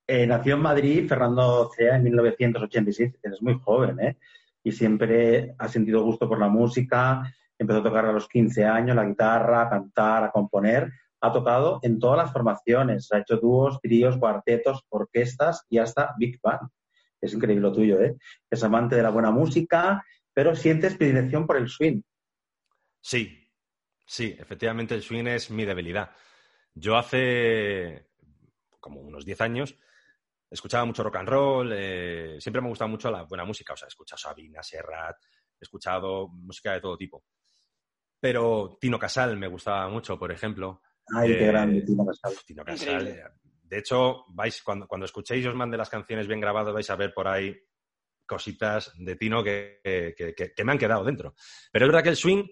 Eh, 0.07 0.27
nació 0.27 0.57
en 0.57 0.61
Madrid 0.61 1.09
Fernando 1.09 1.71
Cea 1.75 1.97
en 1.97 2.03
1986. 2.03 3.15
Eres 3.23 3.41
muy 3.41 3.59
joven, 3.59 4.01
¿eh? 4.01 4.19
Y 4.63 4.73
siempre 4.73 5.55
ha 5.57 5.67
sentido 5.67 6.05
gusto 6.05 6.29
por 6.29 6.39
la 6.39 6.49
música. 6.49 7.23
Empezó 7.59 7.79
a 7.79 7.85
tocar 7.85 8.05
a 8.05 8.13
los 8.13 8.29
15 8.29 8.67
años 8.67 8.95
la 8.95 9.07
guitarra, 9.07 9.63
a 9.63 9.71
cantar, 9.71 10.25
a 10.25 10.31
componer. 10.31 10.93
Ha 11.23 11.33
tocado 11.33 11.81
en 11.81 11.99
todas 11.99 12.19
las 12.19 12.33
formaciones. 12.35 13.11
Ha 13.13 13.21
hecho 13.21 13.39
dúos, 13.39 13.81
tríos, 13.81 14.19
cuartetos, 14.19 14.85
orquestas 14.91 15.65
y 15.71 15.79
hasta 15.79 16.15
Big 16.19 16.39
Band. 16.43 16.69
Es 17.19 17.33
increíble 17.33 17.63
lo 17.63 17.73
tuyo, 17.73 17.99
¿eh? 18.03 18.19
Es 18.51 18.63
amante 18.63 18.97
de 18.97 19.03
la 19.03 19.11
buena 19.11 19.31
música, 19.31 20.05
pero 20.33 20.55
sientes 20.55 20.97
predilección 20.97 21.47
por 21.47 21.57
el 21.57 21.69
swing. 21.69 22.03
Sí, 23.01 23.49
sí, 24.07 24.37
efectivamente 24.39 24.95
el 24.95 25.03
swing 25.03 25.27
es 25.27 25.51
mi 25.51 25.65
debilidad. 25.65 26.11
Yo 26.75 26.97
hace 26.97 28.09
como 28.79 29.01
unos 29.01 29.25
10 29.25 29.41
años 29.41 29.77
escuchaba 30.51 30.85
mucho 30.85 31.03
rock 31.03 31.17
and 31.17 31.29
roll, 31.29 31.73
eh, 31.75 32.37
siempre 32.41 32.61
me 32.61 32.69
ha 32.69 32.71
gustado 32.71 32.89
mucho 32.89 33.11
la 33.11 33.23
buena 33.23 33.45
música, 33.45 33.73
o 33.73 33.77
sea, 33.77 33.87
he 33.87 33.89
escuchado 33.89 34.19
Sabina, 34.19 34.63
Serrat, 34.63 35.17
he 35.61 35.65
escuchado 35.65 36.29
música 36.29 36.73
de 36.73 36.81
todo 36.81 36.97
tipo. 36.97 37.25
Pero 38.19 38.77
Tino 38.81 38.99
Casal 38.99 39.37
me 39.37 39.47
gustaba 39.49 39.89
mucho, 39.89 40.19
por 40.19 40.33
ejemplo. 40.33 40.83
Ay, 41.15 41.29
qué 41.29 41.45
Eh, 41.45 41.47
grande, 41.47 41.83
Tino 41.83 42.05
Casal. 42.05 42.33
Tino 42.45 42.65
Casal. 42.65 43.07
Eh, 43.09 43.23
De 43.63 43.79
hecho, 43.79 44.25
vais, 44.31 44.61
cuando, 44.63 44.87
cuando 44.89 45.05
escuchéis 45.07 45.45
y 45.45 45.49
os 45.49 45.55
mande 45.55 45.77
las 45.77 45.89
canciones 45.89 46.27
bien 46.27 46.41
grabadas, 46.41 46.75
vais 46.75 46.91
a 46.91 46.97
ver 46.97 47.15
por 47.15 47.29
ahí 47.29 47.57
cositas 48.31 48.93
de 48.97 49.17
Tino 49.17 49.43
que, 49.45 49.81
que- 49.85 50.35
que- 50.35 50.53
que 50.55 50.65
me 50.65 50.73
han 50.73 50.79
quedado 50.79 51.05
dentro. 51.05 51.35
Pero 51.73 51.85
es 51.85 51.89
verdad 51.93 52.03
que 52.05 52.09
el 52.11 52.17
swing, 52.17 52.45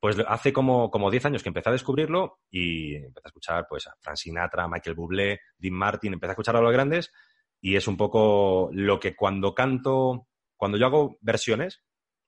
pues 0.00 0.16
hace 0.26 0.52
como, 0.52 0.90
como 0.90 1.10
10 1.10 1.24
años 1.26 1.42
que 1.42 1.50
empecé 1.50 1.68
a 1.68 1.72
descubrirlo 1.72 2.40
y 2.50 2.96
empecé 2.96 3.26
a 3.26 3.28
escuchar 3.28 3.66
pues, 3.68 3.86
a 3.86 3.94
Frank 4.00 4.16
Sinatra, 4.16 4.66
Michael 4.68 4.96
Bublé, 4.96 5.40
Dean 5.58 5.74
Martin, 5.74 6.14
empecé 6.14 6.30
a 6.30 6.32
escuchar 6.32 6.56
a 6.56 6.60
los 6.60 6.72
grandes 6.72 7.12
y 7.60 7.76
es 7.76 7.86
un 7.88 7.96
poco 7.96 8.70
lo 8.72 8.98
que 8.98 9.14
cuando 9.14 9.54
canto, 9.54 10.28
cuando 10.56 10.78
yo 10.78 10.86
hago 10.86 11.18
versiones 11.20 11.82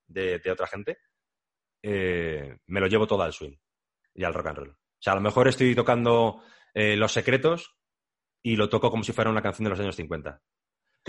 de, 0.07 0.39
de 0.39 0.51
otra 0.51 0.67
gente, 0.67 0.99
eh, 1.83 2.59
me 2.67 2.81
lo 2.81 2.87
llevo 2.87 3.07
todo 3.07 3.23
al 3.23 3.33
swing 3.33 3.57
y 4.15 4.25
al 4.25 4.35
rock 4.35 4.47
and 4.49 4.59
roll. 4.59 4.71
O 4.71 5.01
sea, 5.01 5.13
a 5.13 5.17
lo 5.17 5.23
mejor 5.23 5.49
estoy 5.49 5.75
tocando 5.75 6.43
eh, 6.75 6.97
Los 6.97 7.13
Secretos 7.13 7.77
y 8.43 8.57
lo 8.57 8.69
toco 8.69 8.91
como 8.91 9.05
si 9.05 9.13
fuera 9.13 9.31
una 9.31 9.43
canción 9.43 9.65
de 9.65 9.71
los 9.71 9.81
años 9.81 9.97
50. 9.97 10.41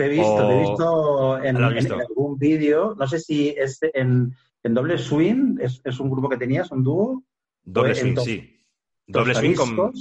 Te 0.00 0.06
he 0.06 0.08
visto, 0.08 0.48
te 0.48 0.54
he 0.54 0.58
visto 0.60 1.42
en, 1.44 1.60
¿Lo 1.60 1.66
has 1.66 1.72
en- 1.72 1.78
visto? 1.78 1.94
en 1.94 2.00
algún 2.00 2.38
vídeo. 2.38 2.94
No 2.98 3.06
sé 3.06 3.18
si 3.18 3.50
es 3.50 3.78
en, 3.82 4.34
en 4.62 4.72
Doble 4.74 4.96
Swing, 4.96 5.58
es, 5.60 5.82
es 5.84 6.00
un 6.00 6.10
grupo 6.10 6.26
que 6.30 6.38
tenías, 6.38 6.70
un 6.70 6.82
dúo. 6.82 7.22
Doble 7.62 7.94
swing, 7.94 8.14
to- 8.14 8.22
sí. 8.22 8.64
Doble 9.06 9.34
swing 9.34 9.54
con 9.54 9.92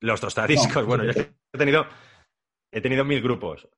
los 0.00 0.20
tostadiscos. 0.20 0.82
No, 0.82 0.86
bueno, 0.86 1.04
yo 1.04 1.12
sí. 1.12 1.20
he 1.52 1.58
tenido, 1.58 1.86
he 2.72 2.80
tenido 2.80 3.04
mil 3.04 3.22
grupos. 3.22 3.68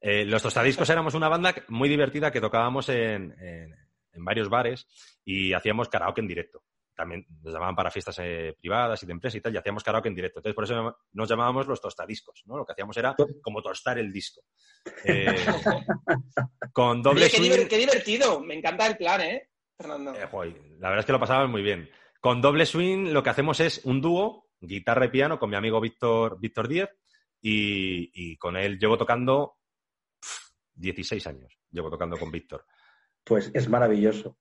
Eh, 0.00 0.24
los 0.24 0.42
tostadiscos 0.42 0.88
éramos 0.88 1.12
una 1.12 1.28
banda 1.28 1.54
muy 1.68 1.90
divertida 1.90 2.30
que 2.32 2.40
tocábamos 2.40 2.88
en, 2.88 3.34
en- 3.38 3.74
en 4.14 4.24
varios 4.24 4.48
bares 4.48 4.86
y 5.26 5.52
hacíamos 5.52 5.90
karaoke 5.90 6.22
en 6.22 6.28
directo. 6.28 6.62
También 6.98 7.24
nos 7.44 7.54
llamaban 7.54 7.76
para 7.76 7.92
fiestas 7.92 8.18
eh, 8.20 8.56
privadas 8.60 9.00
y 9.00 9.06
de 9.06 9.12
empresa 9.12 9.36
y 9.36 9.40
tal, 9.40 9.54
y 9.54 9.56
hacíamos 9.56 9.84
karaoke 9.84 10.08
en 10.08 10.16
directo. 10.16 10.40
Entonces, 10.40 10.54
por 10.56 10.64
eso 10.64 10.96
nos 11.12 11.28
llamábamos 11.28 11.68
los 11.68 11.80
tostadiscos, 11.80 12.42
¿no? 12.46 12.56
Lo 12.56 12.66
que 12.66 12.72
hacíamos 12.72 12.96
era 12.96 13.14
como 13.40 13.62
tostar 13.62 13.98
el 14.00 14.12
disco. 14.12 14.42
Eh, 15.04 15.46
con 16.72 17.00
doble 17.02 17.22
Oye, 17.26 17.30
qué, 17.30 17.36
swing... 17.36 17.50
diver- 17.52 17.68
qué 17.68 17.78
divertido. 17.78 18.40
Me 18.40 18.54
encanta 18.54 18.88
el 18.88 18.96
plan, 18.96 19.20
¿eh, 19.20 19.48
Fernando? 19.76 20.12
Eh, 20.12 20.26
joy, 20.28 20.52
la 20.80 20.88
verdad 20.88 20.98
es 21.00 21.06
que 21.06 21.12
lo 21.12 21.20
pasábamos 21.20 21.50
muy 21.50 21.62
bien. 21.62 21.88
Con 22.20 22.40
doble 22.42 22.66
swing 22.66 23.12
lo 23.12 23.22
que 23.22 23.30
hacemos 23.30 23.60
es 23.60 23.84
un 23.84 24.00
dúo, 24.00 24.48
guitarra 24.60 25.04
y 25.06 25.10
piano, 25.10 25.38
con 25.38 25.50
mi 25.50 25.56
amigo 25.56 25.80
Víctor, 25.80 26.40
Víctor 26.40 26.66
Díez, 26.66 26.88
y, 27.40 28.10
y 28.12 28.36
con 28.38 28.56
él 28.56 28.76
llevo 28.80 28.98
tocando 28.98 29.58
pf, 30.20 30.40
16 30.74 31.26
años. 31.28 31.56
Llevo 31.70 31.90
tocando 31.90 32.16
con 32.18 32.32
Víctor. 32.32 32.66
Pues 33.22 33.52
es 33.54 33.68
maravilloso. 33.68 34.36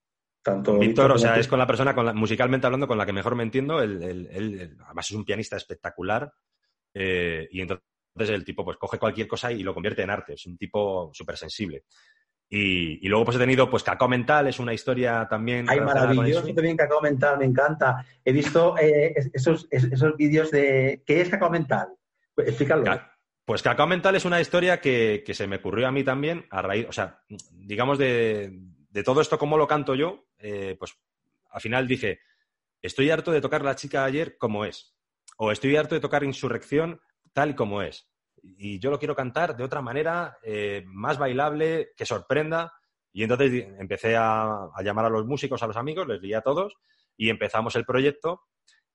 Tanto 0.47 0.79
Víctor, 0.79 1.11
o 1.11 1.17
sea, 1.17 1.37
es 1.37 1.47
con 1.47 1.59
la 1.59 1.67
persona, 1.67 1.93
con 1.93 2.05
la- 2.05 2.13
musicalmente 2.13 2.65
hablando, 2.67 2.87
con 2.87 2.97
la 2.97 3.05
que 3.05 3.11
mejor 3.11 3.35
me 3.35 3.43
entiendo. 3.43 3.81
Él, 3.81 4.01
él- 4.01 4.29
él- 4.31 4.59
él, 4.61 4.77
además 4.85 5.09
es 5.09 5.15
un 5.15 5.25
pianista 5.25 5.57
espectacular. 5.57 6.31
eh, 6.93 7.47
y 7.51 7.59
entonces 7.61 7.83
el 8.29 8.43
tipo 8.45 8.63
pues 8.65 8.77
coge 8.77 8.97
cualquier 8.97 9.27
cosa 9.27 9.51
y 9.51 9.61
lo 9.61 9.73
convierte 9.73 10.01
en 10.03 10.09
arte. 10.09 10.33
Es 10.33 10.45
un 10.47 10.57
tipo 10.57 11.11
súper 11.13 11.35
sensible. 11.37 11.83
Y, 12.49 13.05
y 13.05 13.09
luego 13.09 13.25
pues 13.25 13.35
he 13.35 13.39
tenido 13.41 13.69
pues 13.69 13.83
Cacao 13.83 14.07
Mental, 14.07 14.47
es 14.47 14.57
una 14.59 14.73
historia 14.73 15.27
también... 15.29 15.65
Ay, 15.69 15.81
maravilloso 15.81 16.47
también 16.53 16.77
Cacao 16.77 17.01
Mental, 17.01 17.37
me 17.37 17.45
encanta. 17.45 18.05
He 18.23 18.31
visto 18.31 18.77
eh, 18.77 19.13
es- 19.17 19.29
esos, 19.33 19.67
es- 19.69 19.83
esos 19.91 20.15
vídeos 20.15 20.49
de... 20.49 21.03
¿Qué 21.05 21.19
es 21.21 21.27
Cacao 21.29 21.49
Mental? 21.49 21.89
Pues, 22.33 22.47
Explícalo. 22.47 22.85
Ca- 22.85 23.11
Pues 23.45 23.61
Cacao 23.61 23.85
Mental 23.85 24.15
es 24.15 24.23
una 24.25 24.39
historia 24.39 24.79
que, 24.79 25.23
que 25.25 25.33
se 25.33 25.45
me 25.45 25.57
ocurrió 25.57 25.87
a 25.87 25.91
mí 25.91 26.03
también 26.05 26.45
a 26.49 26.61
raíz, 26.61 26.87
o 26.87 26.93
sea, 26.93 27.21
digamos 27.51 27.97
de, 27.97 28.57
de 28.97 29.03
todo 29.03 29.21
esto, 29.21 29.37
cómo 29.37 29.59
lo 29.59 29.67
canto 29.67 29.93
yo, 29.93 30.25
eh, 30.39 30.75
pues 30.79 30.97
al 31.51 31.61
final 31.61 31.87
dije, 31.87 32.19
estoy 32.81 33.11
harto 33.11 33.31
de 33.31 33.41
tocar 33.41 33.63
La 33.63 33.75
chica 33.75 34.03
ayer 34.03 34.39
como 34.39 34.65
es, 34.65 34.97
o 35.37 35.51
estoy 35.51 35.75
harto 35.75 35.93
de 35.93 36.01
tocar 36.01 36.23
Insurrección 36.23 36.99
tal 37.31 37.55
como 37.55 37.83
es. 37.83 38.09
Y 38.41 38.79
yo 38.79 38.89
lo 38.89 38.97
quiero 38.97 39.15
cantar 39.15 39.55
de 39.55 39.63
otra 39.63 39.83
manera, 39.83 40.39
eh, 40.41 40.83
más 40.87 41.19
bailable, 41.19 41.91
que 41.95 42.07
sorprenda. 42.07 42.73
Y 43.13 43.21
entonces 43.21 43.67
empecé 43.77 44.15
a, 44.17 44.67
llamar 44.83 45.05
a 45.05 45.09
los 45.09 45.27
músicos, 45.27 45.61
a 45.61 45.67
los 45.67 45.77
amigos, 45.77 46.07
les 46.07 46.19
di 46.19 46.33
a 46.33 46.41
todos 46.41 46.73
y 47.15 47.29
empezamos 47.29 47.75
el 47.75 47.85
proyecto. 47.85 48.47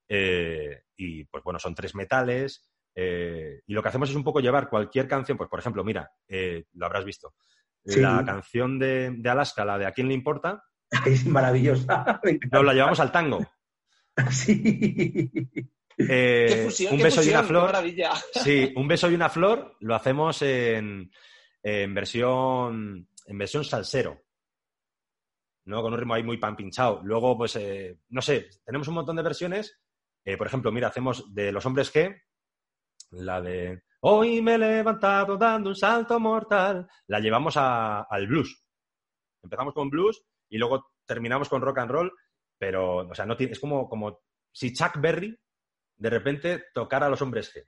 eh, 0.09 0.83
y 0.97 1.23
pues 1.23 1.45
bueno, 1.45 1.59
son 1.59 1.75
tres 1.75 1.95
metales. 1.95 2.69
y 2.93 3.73
lo 3.73 3.81
que 3.81 3.87
hacemos 3.87 4.09
es 4.09 4.17
un 4.17 4.23
poco 4.25 4.41
llevar 4.41 4.69
cualquier 4.69 5.07
canción, 5.07 5.37
pues 5.37 5.49
por 5.49 5.59
ejemplo, 5.59 5.81
mira, 5.85 6.11
lo 6.73 6.85
habrás 6.85 7.05
visto. 7.05 7.35
Sí. 7.85 7.99
La 7.99 8.23
canción 8.25 8.79
de, 8.79 9.11
de 9.17 9.29
Alaska, 9.29 9.65
la 9.65 9.77
de 9.77 9.85
¿A 9.85 9.91
quién 9.91 10.07
le 10.07 10.13
importa? 10.13 10.63
Es 11.05 11.25
maravillosa. 11.25 12.21
Nos 12.51 12.63
la 12.65 12.73
llevamos 12.73 12.99
al 12.99 13.11
tango. 13.11 13.45
Sí. 14.29 15.31
Eh, 15.97 16.45
qué 16.49 16.61
fusión, 16.65 16.93
un 16.93 16.97
qué 16.99 17.03
beso 17.05 17.23
y 17.23 17.29
una 17.29 17.41
qué 17.41 17.47
flor. 17.47 17.63
maravilla. 17.65 18.11
Sí, 18.43 18.71
un 18.75 18.87
beso 18.87 19.09
y 19.09 19.15
una 19.15 19.29
flor 19.29 19.75
lo 19.79 19.95
hacemos 19.95 20.41
en, 20.43 21.11
en 21.63 21.93
versión 21.93 23.07
en 23.25 23.37
versión 23.37 23.63
salsero. 23.63 24.21
¿No? 25.65 25.81
Con 25.81 25.93
un 25.93 25.99
ritmo 25.99 26.13
ahí 26.13 26.23
muy 26.23 26.37
pan 26.37 26.55
pinchado. 26.55 27.01
Luego, 27.03 27.37
pues, 27.37 27.55
eh, 27.55 27.97
no 28.09 28.21
sé, 28.21 28.49
tenemos 28.65 28.87
un 28.87 28.95
montón 28.95 29.15
de 29.15 29.23
versiones. 29.23 29.79
Eh, 30.25 30.37
por 30.37 30.47
ejemplo, 30.47 30.71
mira, 30.71 30.89
hacemos 30.89 31.33
de 31.33 31.51
los 31.51 31.65
hombres 31.65 31.93
G, 31.93 32.21
la 33.13 33.41
de 33.41 33.83
Hoy 34.01 34.41
me 34.41 34.55
he 34.55 34.57
levantado 34.57 35.37
dando 35.37 35.69
un 35.69 35.75
salto 35.75 36.19
mortal. 36.19 36.87
La 37.07 37.19
llevamos 37.21 37.55
a- 37.55 38.01
al 38.01 38.27
blues. 38.27 38.65
Empezamos 39.41 39.73
con 39.73 39.89
blues 39.89 40.21
y 40.49 40.57
luego 40.57 40.91
terminamos 41.05 41.47
con 41.47 41.61
rock 41.61 41.77
and 41.79 41.91
roll, 41.91 42.11
pero, 42.57 42.97
o 43.07 43.15
sea, 43.15 43.25
no 43.25 43.35
es 43.37 43.59
como, 43.59 43.87
como 43.87 44.19
si 44.51 44.73
Chuck 44.73 44.99
Berry 44.99 45.37
de 45.97 46.09
repente 46.09 46.65
tocara 46.73 47.05
a 47.05 47.09
los 47.09 47.21
hombres 47.21 47.53
G 47.53 47.63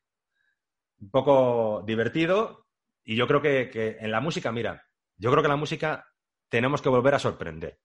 un 1.02 1.10
poco 1.10 1.84
divertido 1.86 2.68
y 3.04 3.16
yo 3.16 3.28
creo 3.28 3.42
que, 3.42 3.70
que 3.70 3.98
en 4.00 4.12
la 4.12 4.22
música, 4.22 4.52
mira, 4.52 4.84
yo 5.18 5.32
creo 5.32 5.44
que 5.44 5.50
la 5.50 5.56
música 5.56 6.06
tenemos 6.50 6.82
que 6.82 6.90
volver 6.90 7.14
a 7.16 7.20
sorprender. 7.20 7.80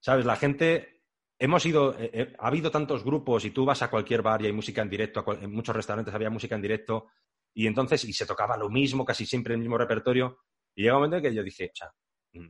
¿Sabes? 0.00 0.26
La 0.26 0.36
gente, 0.36 1.01
hemos 1.38 1.64
ido, 1.66 1.98
eh, 1.98 2.10
eh, 2.12 2.32
ha 2.38 2.46
habido 2.48 2.70
tantos 2.70 3.04
grupos 3.04 3.44
y 3.44 3.50
tú 3.50 3.64
vas 3.64 3.82
a 3.82 3.90
cualquier 3.90 4.22
bar 4.22 4.42
y 4.42 4.46
hay 4.46 4.52
música 4.52 4.82
en 4.82 4.90
directo, 4.90 5.24
cual- 5.24 5.42
en 5.42 5.50
muchos 5.52 5.74
restaurantes 5.74 6.14
había 6.14 6.30
música 6.30 6.54
en 6.54 6.62
directo 6.62 7.08
y 7.54 7.66
entonces, 7.66 8.04
y 8.04 8.12
se 8.12 8.26
tocaba 8.26 8.56
lo 8.56 8.68
mismo, 8.70 9.04
casi 9.04 9.26
siempre 9.26 9.54
el 9.54 9.60
mismo 9.60 9.76
repertorio 9.76 10.38
y 10.74 10.82
llega 10.82 10.94
un 10.94 11.00
momento 11.00 11.16
en 11.16 11.22
que 11.22 11.34
yo 11.34 11.42
dije, 11.42 11.70
o 11.72 11.76
sea, 11.76 11.92
mm, 12.34 12.48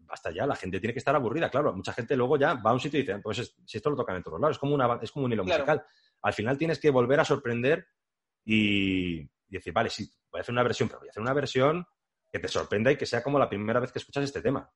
basta 0.00 0.30
ya, 0.30 0.46
la 0.46 0.56
gente 0.56 0.80
tiene 0.80 0.92
que 0.94 1.00
estar 1.00 1.14
aburrida, 1.14 1.50
claro, 1.50 1.72
mucha 1.74 1.92
gente 1.92 2.16
luego 2.16 2.36
ya 2.38 2.54
va 2.54 2.70
a 2.70 2.72
un 2.74 2.80
sitio 2.80 2.98
y 3.00 3.02
dice, 3.02 3.18
pues 3.18 3.38
es- 3.40 3.54
si 3.66 3.76
esto 3.78 3.90
lo 3.90 3.96
tocan 3.96 4.16
en 4.16 4.22
todos 4.22 4.40
lados, 4.40 4.56
es 4.56 4.58
como, 4.60 4.74
una, 4.74 4.98
es 5.02 5.12
como 5.12 5.26
un 5.26 5.32
hilo 5.32 5.44
Claro. 5.44 5.62
musical. 5.64 5.84
Al 6.22 6.32
final 6.32 6.56
tienes 6.56 6.78
que 6.80 6.90
volver 6.90 7.20
a 7.20 7.24
sorprender 7.24 7.86
y, 8.44 9.20
y 9.20 9.28
decir, 9.48 9.72
vale, 9.72 9.90
sí, 9.90 10.10
voy 10.30 10.38
a 10.38 10.42
hacer 10.42 10.52
una 10.52 10.62
versión, 10.62 10.88
pero 10.88 11.00
voy 11.00 11.08
a 11.08 11.10
hacer 11.10 11.22
una 11.22 11.34
versión 11.34 11.86
que 12.32 12.38
te 12.38 12.48
sorprenda 12.48 12.90
y 12.92 12.96
que 12.96 13.06
sea 13.06 13.22
como 13.22 13.38
la 13.38 13.48
primera 13.48 13.80
vez 13.80 13.92
que 13.92 13.98
escuchas 13.98 14.24
este 14.24 14.40
tema. 14.42 14.70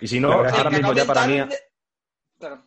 Y 0.00 0.08
si 0.08 0.20
no, 0.20 0.32
ahora 0.32 0.70
mismo 0.70 0.92
ya 0.92 1.04
para 1.04 1.26
mí... 1.26 1.34
Mental 1.34 1.48
de- 1.50 1.64
Claro. 2.38 2.66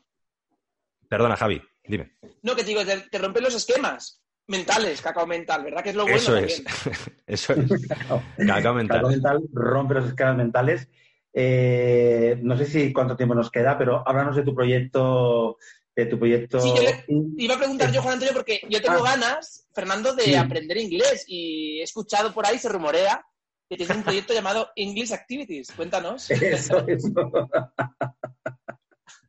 Perdona, 1.10 1.36
Javi. 1.36 1.62
Dime. 1.86 2.18
No, 2.42 2.56
que 2.56 2.64
te 2.64 2.70
digo, 2.70 2.86
te, 2.86 2.98
te 3.10 3.18
rompen 3.18 3.44
los 3.44 3.56
esquemas 3.56 4.22
mentales, 4.48 5.02
cacao 5.02 5.28
mental, 5.28 5.64
¿verdad? 5.64 5.84
Que 5.84 5.90
es 5.90 5.96
lo 5.96 6.04
bueno 6.04 6.18
Eso 6.18 6.34
también. 6.34 6.64
es. 6.66 7.12
Eso 7.28 7.54
es. 7.54 7.88
Cacao 8.48 8.74
mental. 8.74 8.98
Cacao 8.98 9.10
mental 9.12 9.40
rompe 9.54 9.94
los 9.96 10.06
esquemas 10.08 10.38
mentales. 10.38 10.88
Eh, 11.34 12.40
no 12.42 12.58
sé 12.58 12.66
si 12.66 12.92
cuánto 12.94 13.16
tiempo 13.16 13.36
nos 13.36 13.52
queda, 13.52 13.78
pero 13.78 14.04
háblanos 14.08 14.36
de 14.36 14.44
tu 14.44 14.56
proyecto. 14.56 15.58
De 15.96 16.06
tu 16.06 16.18
proyecto. 16.20 16.60
Sí, 16.60 16.72
yo 16.76 16.82
le- 16.84 17.06
Iba 17.38 17.56
a 17.56 17.58
preguntar 17.58 17.92
yo, 17.92 18.02
Juan 18.02 18.14
Antonio, 18.16 18.34
porque 18.34 18.62
yo 18.70 18.82
tengo 18.82 19.00
Ah. 19.06 19.12
ganas, 19.16 19.68
Fernando, 19.74 20.14
de 20.14 20.24
Sí. 20.24 20.36
aprender 20.36 20.78
inglés 20.78 21.26
y 21.28 21.80
he 21.80 21.84
escuchado 21.84 22.34
por 22.34 22.46
ahí, 22.46 22.58
se 22.60 22.70
rumorea, 22.70 23.26
que 23.70 23.78
tienes 23.78 23.96
un 23.96 24.04
proyecto 24.04 24.34
llamado 24.34 24.70
English 24.76 25.12
Activities. 25.14 25.72
Cuéntanos. 25.74 26.30
Eso, 26.32 26.88
eso. 26.88 27.32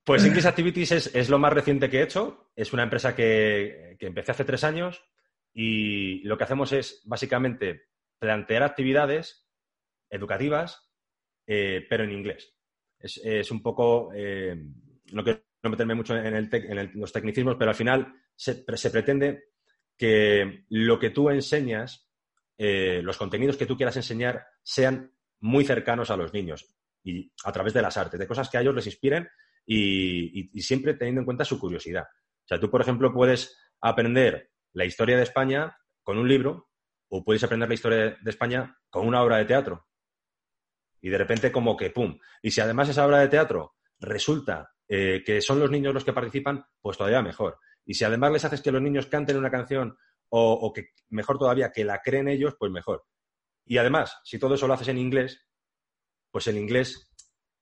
Pues 0.05 0.25
English 0.25 0.47
Activities 0.47 0.93
es, 0.93 1.15
es 1.15 1.29
lo 1.29 1.39
más 1.39 1.53
reciente 1.53 1.91
que 1.91 1.99
he 1.99 2.03
hecho. 2.03 2.51
Es 2.57 2.73
una 2.73 2.83
empresa 2.85 3.15
que, 3.15 3.97
que 3.99 4.07
empecé 4.07 4.31
hace 4.33 4.45
tres 4.45 4.65
años 4.65 5.03
y 5.53 6.23
lo 6.23 6.39
que 6.39 6.45
hacemos 6.45 6.73
es 6.73 7.03
básicamente 7.05 7.89
plantear 8.19 8.63
actividades 8.63 9.47
educativas, 10.11 10.91
eh, 11.47 11.87
pero 11.91 12.05
en 12.05 12.13
inglés. 12.13 12.55
Es, 12.99 13.21
es 13.23 13.51
un 13.51 13.63
poco, 13.63 14.11
eh, 14.15 14.57
no 15.13 15.23
quiero 15.23 15.43
meterme 15.65 15.95
mucho 15.95 16.17
en, 16.17 16.35
el 16.35 16.49
tec- 16.49 16.71
en 16.71 16.79
el- 16.79 16.91
los 16.95 17.13
tecnicismos, 17.13 17.57
pero 17.59 17.71
al 17.71 17.77
final 17.77 18.15
se, 18.35 18.65
se 18.77 18.91
pretende 18.91 19.45
que 19.97 20.65
lo 20.71 20.99
que 20.99 21.11
tú 21.11 21.29
enseñas, 21.29 22.08
eh, 22.59 23.01
los 23.03 23.17
contenidos 23.17 23.57
que 23.57 23.67
tú 23.67 23.77
quieras 23.77 23.97
enseñar, 23.97 24.45
sean 24.63 25.13
muy 25.41 25.65
cercanos 25.65 26.11
a 26.11 26.17
los 26.17 26.33
niños 26.35 26.75
y 27.05 27.33
a 27.45 27.53
través 27.53 27.73
de 27.73 27.83
las 27.83 27.97
artes, 27.97 28.19
de 28.19 28.27
cosas 28.27 28.51
que 28.51 28.59
a 28.59 28.61
ellos 28.61 28.75
les 28.75 28.87
inspiren 28.87 29.29
y, 29.65 30.51
siempre 30.61 30.95
teniendo 30.95 31.21
en 31.21 31.25
cuenta 31.25 31.45
su 31.45 31.59
curiosidad. 31.59 32.03
O 32.03 32.49
sea, 32.49 32.59
tú, 32.59 32.71
por 32.71 32.81
ejemplo, 32.81 33.13
puedes 33.13 33.57
aprender 33.81 34.51
la 34.73 34.85
historia 34.85 35.17
de 35.17 35.23
España 35.23 35.77
con 36.03 36.19
un 36.19 36.29
libro 36.29 36.71
o 37.09 37.25
puedes 37.25 37.45
aprender 37.45 37.69
la 37.69 37.75
historia 37.75 38.19
de 38.21 38.31
España 38.31 38.77
con 38.91 39.07
una 39.07 39.23
obra 39.23 39.37
de 39.37 39.45
teatro. 39.45 39.87
Y 41.01 41.11
de 41.11 41.19
repente 41.19 41.53
como 41.53 41.77
que, 41.77 41.91
¡pum! 41.91 42.19
Y 42.43 42.51
si 42.51 42.61
además 42.61 42.89
esa 42.89 43.07
obra 43.07 43.21
de 43.21 43.29
teatro 43.29 43.77
resulta 44.01 44.75
eh, 44.89 45.23
que 45.25 45.41
son 45.41 45.61
los 45.61 45.71
niños 45.71 45.95
los 45.95 46.05
que 46.05 46.13
participan, 46.13 46.65
pues 46.81 46.97
todavía 46.97 47.23
mejor. 47.23 47.59
Y 47.85 47.95
si 47.95 48.05
además 48.05 48.33
les 48.33 48.45
haces 48.45 48.63
que 48.63 48.73
los 48.73 48.83
niños 48.83 49.07
canten 49.07 49.37
una 49.37 49.51
canción 49.51 49.97
o, 50.31 50.53
o 50.53 50.73
que, 50.73 50.91
mejor 51.09 51.39
todavía, 51.39 51.73
que 51.73 51.85
la 51.85 52.01
creen 52.03 52.29
ellos, 52.29 52.55
pues 52.59 52.71
mejor. 52.73 53.05
Y 53.65 53.79
además, 53.79 54.19
si 54.25 54.39
todo 54.39 54.55
eso 54.55 54.67
lo 54.67 54.75
haces 54.75 54.89
en 54.89 54.99
inglés, 54.99 55.47
pues 56.31 56.47
el 56.47 56.57
inglés 56.57 57.11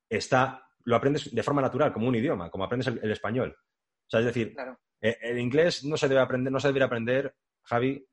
está, 0.09 0.69
lo 0.85 0.97
aprendes 0.97 1.35
de 1.35 1.43
forma 1.43 1.63
natural, 1.63 1.93
como 1.93 2.09
un 2.09 2.15
idioma, 2.15 2.51
como 2.51 2.65
aprendes 2.65 2.87
el, 2.89 3.01
el 3.03 3.11
español. 3.13 3.57
O 3.59 4.11
sea, 4.11 4.21
es 4.21 4.27
decir, 4.27 4.55
Claro. 4.55 4.79
eh, 5.01 5.17
el 5.21 5.39
inglés 5.39 5.85
no 5.85 5.97
se 5.97 6.09
debe 6.09 6.21
aprender, 6.21 6.53
no 6.53 6.61
se 6.61 6.69
debería 6.69 6.87
aprender, 6.87 7.35
Javi, 7.63 8.07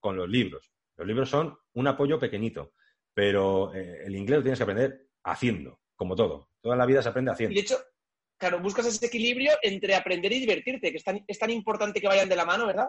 con 0.00 0.16
los 0.16 0.28
libros. 0.28 0.70
Los 0.96 1.06
libros 1.06 1.28
son 1.28 1.58
un 1.74 1.86
apoyo 1.88 2.18
pequeñito, 2.18 2.72
pero 3.12 3.74
eh, 3.74 4.04
el 4.06 4.14
inglés 4.16 4.38
lo 4.38 4.42
tienes 4.42 4.58
que 4.58 4.62
aprender 4.64 5.08
haciendo, 5.24 5.80
como 5.96 6.14
todo. 6.14 6.50
Toda 6.60 6.76
la 6.76 6.86
vida 6.86 7.02
se 7.02 7.08
aprende 7.08 7.30
Y 7.30 7.34
haciendo. 7.34 7.54
de 7.54 7.60
hecho, 7.60 7.76
claro, 8.38 8.60
buscas 8.60 8.86
ese 8.86 9.06
equilibrio 9.06 9.52
entre 9.62 9.94
aprender 9.94 10.32
y 10.32 10.40
divertirte, 10.40 10.90
que 10.90 10.96
es 10.98 11.04
tan, 11.04 11.22
es 11.26 11.38
tan 11.38 11.50
importante 11.50 12.00
que 12.00 12.06
vayan 12.08 12.28
de 12.28 12.36
la 12.36 12.44
mano, 12.46 12.66
¿verdad? 12.66 12.88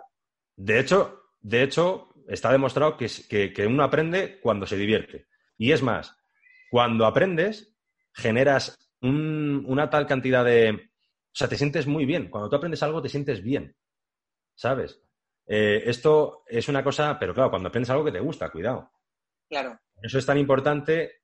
De 0.55 0.79
hecho, 0.79 1.21
de 1.41 1.63
hecho, 1.63 2.09
está 2.27 2.51
demostrado 2.51 2.97
que, 2.97 3.07
que- 3.29 3.53
que 3.53 3.67
uno 3.67 3.83
aprende 3.83 4.39
cuando 4.41 4.65
se 4.65 4.77
divierte. 4.77 5.27
Y 5.57 5.71
es 5.71 5.81
más, 5.83 6.15
cuando 6.71 7.05
aprendes, 7.05 7.75
generas 8.13 8.77
un- 9.01 9.63
una 9.67 9.89
tal 9.89 10.07
cantidad 10.07 10.43
de... 10.43 10.71
O 10.71 11.37
sea, 11.37 11.47
te 11.47 11.57
sientes 11.57 11.85
muy 11.85 12.05
bien. 12.05 12.29
Cuando 12.29 12.49
tú 12.49 12.55
aprendes 12.55 12.81
algo, 12.83 13.01
te 13.01 13.09
sientes 13.09 13.43
bien. 13.43 13.75
¿Sabes? 14.55 15.01
Eh, 15.47 15.83
esto 15.85 16.43
es 16.47 16.67
una 16.69 16.83
cosa, 16.83 17.19
pero 17.19 17.33
claro, 17.33 17.49
cuando 17.49 17.67
aprendes 17.69 17.89
algo 17.89 18.05
que 18.05 18.11
te 18.11 18.19
gusta, 18.21 18.49
cuidado. 18.49 18.89
Claro. 19.49 19.77
Eso 20.01 20.17
es 20.17 20.25
tan 20.25 20.37
importante, 20.37 21.21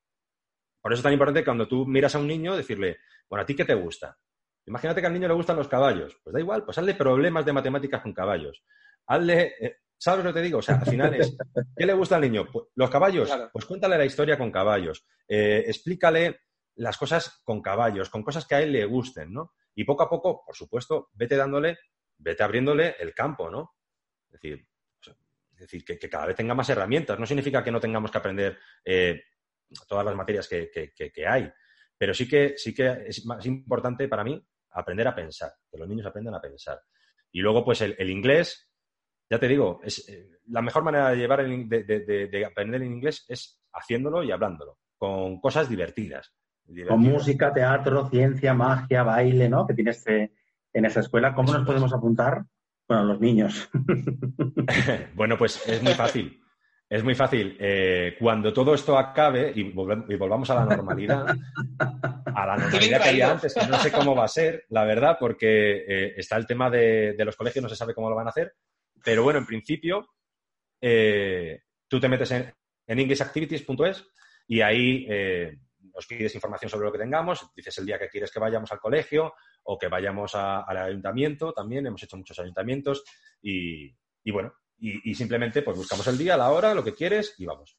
por 0.82 0.92
eso 0.94 1.00
es 1.00 1.04
tan 1.04 1.14
importante 1.14 1.44
cuando 1.44 1.68
tú 1.68 1.86
miras 1.86 2.14
a 2.16 2.20
un 2.20 2.28
niño 2.28 2.56
decirle, 2.56 2.98
bueno, 3.30 3.44
¿a 3.44 3.46
ti 3.46 3.56
qué 3.56 3.66
te 3.66 3.74
gusta? 3.74 4.18
Imagínate 4.66 5.02
que 5.02 5.08
al 5.08 5.14
niño 5.14 5.28
le 5.28 5.34
gustan 5.34 5.56
los 5.58 5.68
caballos. 5.68 6.16
Pues 6.24 6.34
da 6.34 6.40
igual, 6.40 6.64
pues 6.66 6.78
hazle 6.78 6.94
problemas 6.94 7.46
de 7.46 7.54
matemáticas 7.54 8.02
con 8.02 8.14
caballos. 8.14 8.64
Hazle, 9.08 9.54
eh, 9.60 9.78
¿sabes 9.98 10.24
lo 10.26 10.32
que 10.34 10.40
te 10.40 10.46
digo? 10.46 10.60
O 10.60 10.62
sea, 10.62 10.76
al 10.80 10.86
final 10.86 11.14
es, 11.16 11.36
¿qué 11.76 11.86
le 11.86 11.94
gusta 11.94 12.16
al 12.16 12.22
niño? 12.22 12.48
Pues, 12.52 12.68
los 12.76 12.90
caballos, 12.90 13.28
Claro. 13.28 13.50
pues 13.52 13.66
cuéntale 13.66 13.98
la 13.98 14.06
historia 14.06 14.38
con 14.38 14.52
caballos. 14.52 15.06
Eh, 15.28 15.64
explícale 15.68 16.42
las 16.76 16.98
cosas 16.98 17.42
con 17.44 17.62
caballos, 17.62 18.10
con 18.10 18.24
cosas 18.24 18.46
que 18.48 18.56
a 18.56 18.62
él 18.62 18.72
le 18.72 18.86
gusten, 18.86 19.34
¿no? 19.34 19.54
Y 19.76 19.84
poco 19.84 20.04
a 20.04 20.10
poco, 20.10 20.44
por 20.46 20.56
supuesto, 20.56 21.10
vete 21.14 21.36
dándole, 21.36 21.78
vete 22.18 22.44
abriéndole 22.44 22.96
el 23.00 23.14
campo, 23.14 23.50
¿no? 23.50 23.76
Es 24.28 24.34
decir, 24.34 24.68
o 25.00 25.04
sea, 25.04 25.16
es 25.54 25.60
decir 25.60 25.84
que, 25.86 25.98
que 26.00 26.10
cada 26.10 26.26
vez 26.28 26.36
tenga 26.36 26.54
más 26.56 26.70
herramientas. 26.70 27.20
No 27.20 27.26
significa 27.26 27.64
que 27.64 27.72
no 27.72 27.80
tengamos 27.80 28.12
que 28.12 28.18
aprender 28.18 28.58
eh, 28.86 29.22
todas 29.88 30.06
las 30.06 30.16
materias 30.16 30.48
que, 30.48 30.70
que- 30.72 30.92
que- 30.94 31.12
que 31.12 31.28
hay, 31.28 31.52
pero 31.98 32.14
sí 32.14 32.28
que, 32.28 32.56
sí 32.58 32.74
que 32.74 33.04
es 33.08 33.26
más 33.26 33.46
importante 33.46 34.08
para 34.08 34.24
mí 34.24 34.42
aprender 34.72 35.08
a 35.08 35.16
pensar, 35.16 35.52
que 35.70 35.78
los 35.78 35.88
niños 35.88 36.06
aprendan 36.08 36.34
a 36.36 36.42
pensar. 36.42 36.82
Y 37.32 37.42
luego, 37.42 37.64
pues 37.64 37.82
el, 37.82 37.96
el 38.00 38.10
inglés, 38.10 38.71
ya 39.32 39.40
te 39.40 39.48
digo, 39.48 39.80
es 39.84 40.08
eh, 40.10 40.40
la 40.50 40.62
mejor 40.62 40.84
manera 40.84 41.10
de 41.10 41.16
llevar 41.18 41.40
el 41.40 41.68
de, 41.70 41.84
de- 41.86 42.02
de- 42.02 42.28
de 42.28 42.46
aprender 42.46 42.82
el 42.82 42.88
inglés 42.92 43.26
es 43.30 43.62
haciéndolo 43.74 44.22
y 44.24 44.32
hablándolo, 44.32 44.78
con 44.98 45.40
cosas 45.40 45.70
divertidas. 45.70 46.34
Con 46.88 47.00
música, 47.00 47.52
teatro, 47.54 48.10
ciencia, 48.10 48.54
magia, 48.54 49.04
baile, 49.04 49.48
¿no? 49.50 49.66
Que 49.66 49.74
tienes 49.74 50.06
eh, 50.08 50.32
en 50.74 50.86
esa 50.86 51.00
escuela. 51.00 51.34
¿Cómo 51.34 51.52
nos 51.54 51.66
podemos 51.66 51.94
apuntar? 51.94 52.44
Bueno, 52.88 53.06
los 53.06 53.20
niños. 53.22 53.70
bueno, 55.16 55.38
pues 55.38 55.66
es 55.68 55.82
muy 55.82 55.94
fácil. 55.94 56.38
Es 56.90 57.04
muy 57.06 57.16
fácil. 57.16 57.56
Eh, 57.60 58.16
cuando 58.20 58.52
todo 58.52 58.74
esto 58.74 58.98
acabe 58.98 59.54
y, 59.56 59.64
volve- 59.74 60.06
y 60.10 60.16
volvamos 60.18 60.50
a 60.50 60.56
la 60.56 60.66
normalidad, 60.66 61.26
a 61.80 62.46
la 62.46 62.58
normalidad 62.58 63.02
que 63.02 63.10
había 63.10 63.32
antes, 63.32 63.54
que 63.54 63.66
no 63.66 63.78
sé 63.78 63.92
cómo 63.94 64.14
va 64.14 64.26
a 64.26 64.28
ser, 64.28 64.66
la 64.70 64.84
verdad, 64.84 65.16
porque 65.20 65.86
eh, 65.88 66.14
está 66.18 66.36
el 66.36 66.46
tema 66.46 66.70
de, 66.70 67.14
de 67.14 67.26
los 67.26 67.38
colegios, 67.38 67.64
no 67.64 67.70
se 67.70 67.78
sabe 67.78 67.94
cómo 67.94 68.10
lo 68.10 68.16
van 68.18 68.28
a 68.28 68.32
hacer. 68.32 68.54
Pero 69.04 69.24
bueno, 69.24 69.40
en 69.40 69.46
principio, 69.46 70.08
eh, 70.80 71.62
tú 71.88 72.00
te 72.00 72.10
metes 72.10 72.32
en, 72.32 72.54
en 72.88 73.00
englishactivities.es 73.00 74.08
y 74.48 74.62
ahí 74.62 75.06
eh, 75.10 75.58
nos 75.94 76.06
pides 76.06 76.36
información 76.36 76.70
sobre 76.70 76.86
lo 76.86 76.92
que 76.92 77.00
tengamos, 77.00 77.52
dices 77.56 77.78
el 77.78 77.86
día 77.86 78.00
que 78.00 78.10
quieres 78.10 78.32
que 78.32 78.40
vayamos 78.40 78.72
al 78.72 78.80
colegio 78.80 79.34
o 79.64 79.78
que 79.78 79.88
vayamos 79.88 80.36
al 80.36 80.78
ayuntamiento 80.78 81.54
también, 81.54 81.86
hemos 81.86 82.04
hecho 82.04 82.18
muchos 82.18 82.40
ayuntamientos 82.40 83.04
y, 83.42 83.94
bueno, 84.32 84.54
y, 84.78 85.12
y 85.12 85.14
simplemente 85.14 85.62
pues 85.62 85.78
buscamos 85.78 86.08
el 86.08 86.18
día, 86.18 86.38
la 86.38 86.52
hora, 86.52 86.74
lo 86.74 86.84
que 86.84 86.94
quieres 86.94 87.36
y 87.38 87.46
vamos. 87.46 87.78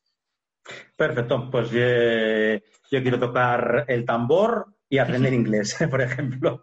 Perfecto. 0.97 1.51
Pues 1.51 1.71
eh, 1.73 2.63
yo 2.91 3.03
quiero 3.03 3.19
tocar 3.19 3.85
el 3.89 4.05
tambor 4.05 4.75
y 4.93 4.99
aprender 4.99 5.33
inglés, 5.33 5.75
por 5.91 6.03
ejemplo. 6.03 6.63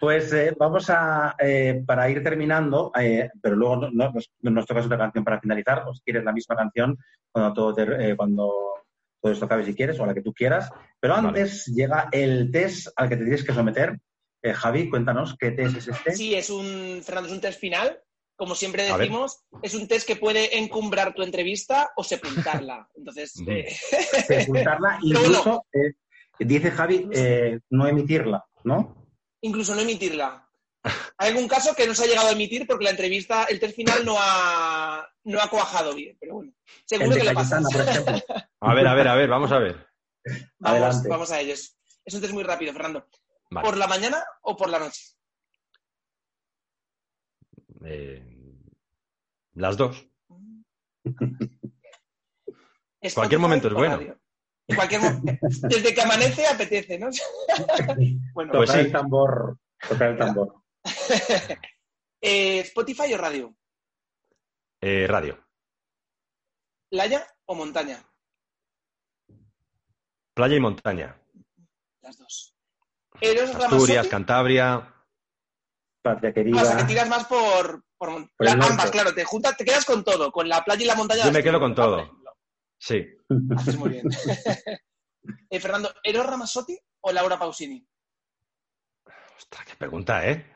Pues 0.00 0.32
eh, 0.32 0.52
vamos 0.58 0.90
a, 0.90 1.36
eh, 1.38 1.84
para 1.86 2.10
ir 2.10 2.20
terminando, 2.20 2.90
eh, 2.98 3.30
pero 3.40 3.54
luego 3.54 3.76
no, 3.76 3.90
no- 3.92 4.10
nos, 4.10 4.28
nos 4.40 4.66
tocas 4.66 4.86
otra 4.86 4.98
canción 4.98 5.22
para 5.22 5.40
finalizar, 5.40 5.84
o 5.86 5.94
si 5.94 6.00
quieres 6.02 6.24
la 6.24 6.32
misma 6.32 6.56
canción 6.56 6.98
cuando 7.30 7.52
todo, 7.54 7.72
ter- 7.74 8.00
eh, 8.00 8.16
cuando 8.16 8.50
todo 9.22 9.32
esto 9.32 9.44
acabe 9.44 9.64
si 9.64 9.74
quieres, 9.76 10.00
o 10.00 10.06
la 10.06 10.14
que 10.14 10.20
tú 10.22 10.32
quieras. 10.34 10.68
Pero 10.98 11.14
Vale. 11.14 11.28
antes 11.28 11.66
llega 11.66 12.08
el 12.10 12.50
test 12.50 12.88
al 12.96 13.08
que 13.08 13.16
te 13.16 13.22
tienes 13.22 13.44
que 13.44 13.54
someter. 13.54 14.00
Eh, 14.42 14.52
Javi, 14.52 14.90
cuéntanos 14.90 15.36
qué 15.38 15.52
test 15.52 15.76
es 15.76 15.86
este. 15.86 16.12
Sí, 16.16 16.34
es 16.34 16.50
un, 16.50 17.02
Fernando, 17.04 17.28
es 17.28 17.34
un 17.34 17.40
test 17.40 17.60
final. 17.60 18.00
Como 18.34 18.56
siempre 18.56 18.82
decimos, 18.82 19.44
es 19.62 19.74
un 19.74 19.86
test 19.86 20.08
que 20.08 20.16
puede 20.16 20.58
encumbrar 20.58 21.14
tu 21.14 21.22
entrevista 21.22 21.90
o 21.94 22.02
sepultarla. 22.02 22.88
Entonces, 22.96 23.34
eh, 23.46 23.66
Sepultarla, 24.26 24.98
Pero 25.06 25.20
bueno. 25.20 25.62
Dice 26.40 26.70
Javi, 26.70 27.08
eh, 27.12 27.60
no 27.70 27.86
emitirla, 27.86 28.44
¿no? 28.64 29.00
incluso 29.42 29.74
no 29.74 29.80
emitirla. 29.80 30.46
Hay 31.18 31.30
algún 31.30 31.48
caso 31.48 31.74
que 31.74 31.86
no 31.86 31.94
se 31.94 32.04
ha 32.04 32.06
llegado 32.06 32.28
a 32.28 32.32
emitir 32.32 32.66
porque 32.66 32.84
la 32.84 32.90
entrevista, 32.90 33.44
el 33.44 33.60
test 33.60 33.76
final 33.76 34.04
no 34.04 34.16
ha, 34.18 35.06
no 35.24 35.40
ha 35.40 35.48
cuajado 35.50 35.94
bien, 35.94 36.16
pero 36.18 36.34
bueno, 36.34 36.52
seguro 36.86 37.16
que 37.16 37.24
lo 37.24 37.40
ejemplo. 37.40 38.14
A 38.60 38.74
ver, 38.74 38.86
a 38.86 38.94
ver, 38.94 39.08
a 39.08 39.14
ver, 39.14 39.28
vamos 39.28 39.52
a 39.52 39.58
ver. 39.58 39.86
Vamos, 40.58 40.80
Adelante. 40.80 41.08
vamos 41.08 41.30
a 41.30 41.40
ellos. 41.40 41.78
Es 42.04 42.14
un 42.14 42.20
test 42.20 42.32
muy 42.32 42.42
rápido, 42.42 42.72
Fernando. 42.72 43.06
Vale. 43.50 43.66
¿Por 43.66 43.76
la 43.76 43.86
mañana 43.86 44.22
o 44.42 44.56
por 44.56 44.70
la 44.70 44.78
noche? 44.78 45.02
Eh, 47.84 48.22
las 49.54 49.76
dos. 49.76 50.06
Spotify 53.02 53.14
Cualquier 53.14 53.40
momento 53.40 53.68
es 53.68 53.74
bueno. 53.74 53.96
radio. 53.96 54.19
Cualquier 54.74 55.00
Desde 55.62 55.94
que 55.94 56.02
amanece 56.02 56.46
apetece, 56.46 56.98
¿no? 56.98 57.08
bueno, 58.34 58.52
Pues 58.52 58.68
tocar 58.68 58.68
sí. 58.68 58.86
el 58.86 58.92
tambor, 58.92 59.58
tocar 59.88 60.08
el 60.10 60.18
tambor. 60.18 60.54
eh, 62.22 62.60
¿Spotify 62.60 63.14
o 63.14 63.18
radio? 63.18 63.54
Eh, 64.80 65.06
radio. 65.08 65.38
¿Playa 66.90 67.26
o 67.46 67.54
montaña? 67.54 68.02
Playa 70.34 70.56
y 70.56 70.60
montaña. 70.60 71.16
Las 72.02 72.18
dos. 72.18 72.54
Eros 73.20 73.54
Asturias, 73.54 74.06
Cantabria. 74.08 74.94
patria 76.02 76.30
Ah, 76.30 76.32
querida. 76.32 76.62
o 76.62 76.64
sea, 76.64 76.76
que 76.78 76.84
tiras 76.84 77.08
más 77.08 77.26
por, 77.26 77.84
por, 77.98 78.08
Por 78.08 78.28
la- 78.38 78.52
el 78.52 78.58
norte. 78.58 78.72
ambas, 78.72 78.90
claro, 78.90 79.12
te 79.14 79.24
juntas, 79.24 79.56
te 79.56 79.64
quedas 79.64 79.84
con 79.84 80.02
todo, 80.02 80.32
con 80.32 80.48
la 80.48 80.64
playa 80.64 80.82
y 80.82 80.86
la 80.86 80.94
montaña. 80.94 81.24
Yo 81.26 81.32
me 81.32 81.42
quedo 81.42 81.60
con 81.60 81.74
todo. 81.74 82.19
Sí. 82.80 83.06
Haces 83.56 83.76
muy 83.78 83.90
bien. 83.90 84.08
Eh, 85.50 85.60
Fernando, 85.60 85.90
¿Eros 86.02 86.24
Ramazzotti 86.26 86.78
o 87.02 87.12
Laura 87.12 87.38
Pausini? 87.38 87.86
Ostras, 89.36 89.66
qué 89.66 89.74
pregunta, 89.76 90.26
¿eh? 90.28 90.46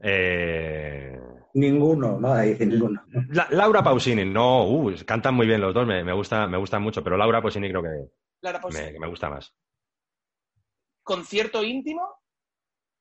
Eh, 0.00 1.20
Ninguno, 1.54 2.18
no, 2.18 2.36
dice 2.40 2.64
ninguno. 2.64 3.04
La- 3.30 3.48
Laura 3.50 3.82
Pausini, 3.82 4.24
no, 4.24 4.64
uh, 4.66 4.94
cantan 5.04 5.34
muy 5.34 5.46
bien 5.46 5.60
los 5.60 5.74
dos, 5.74 5.86
me, 5.86 6.02
me 6.04 6.12
gusta, 6.14 6.46
me 6.46 6.56
gustan 6.56 6.82
mucho, 6.82 7.04
pero 7.04 7.16
Laura 7.18 7.42
Pausini 7.42 7.68
creo 7.68 7.82
que 7.82 8.10
Laura 8.40 8.60
Pausini. 8.60 8.86
me, 8.86 8.92
que 8.92 8.98
me 9.00 9.08
gusta 9.08 9.28
más. 9.28 9.54
¿Concierto 11.02 11.62
íntimo 11.62 12.08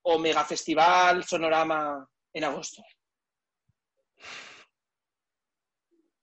o 0.02 0.20
megafestival 0.20 1.24
sonorama 1.24 2.06
en 2.34 2.44
agosto? 2.44 2.84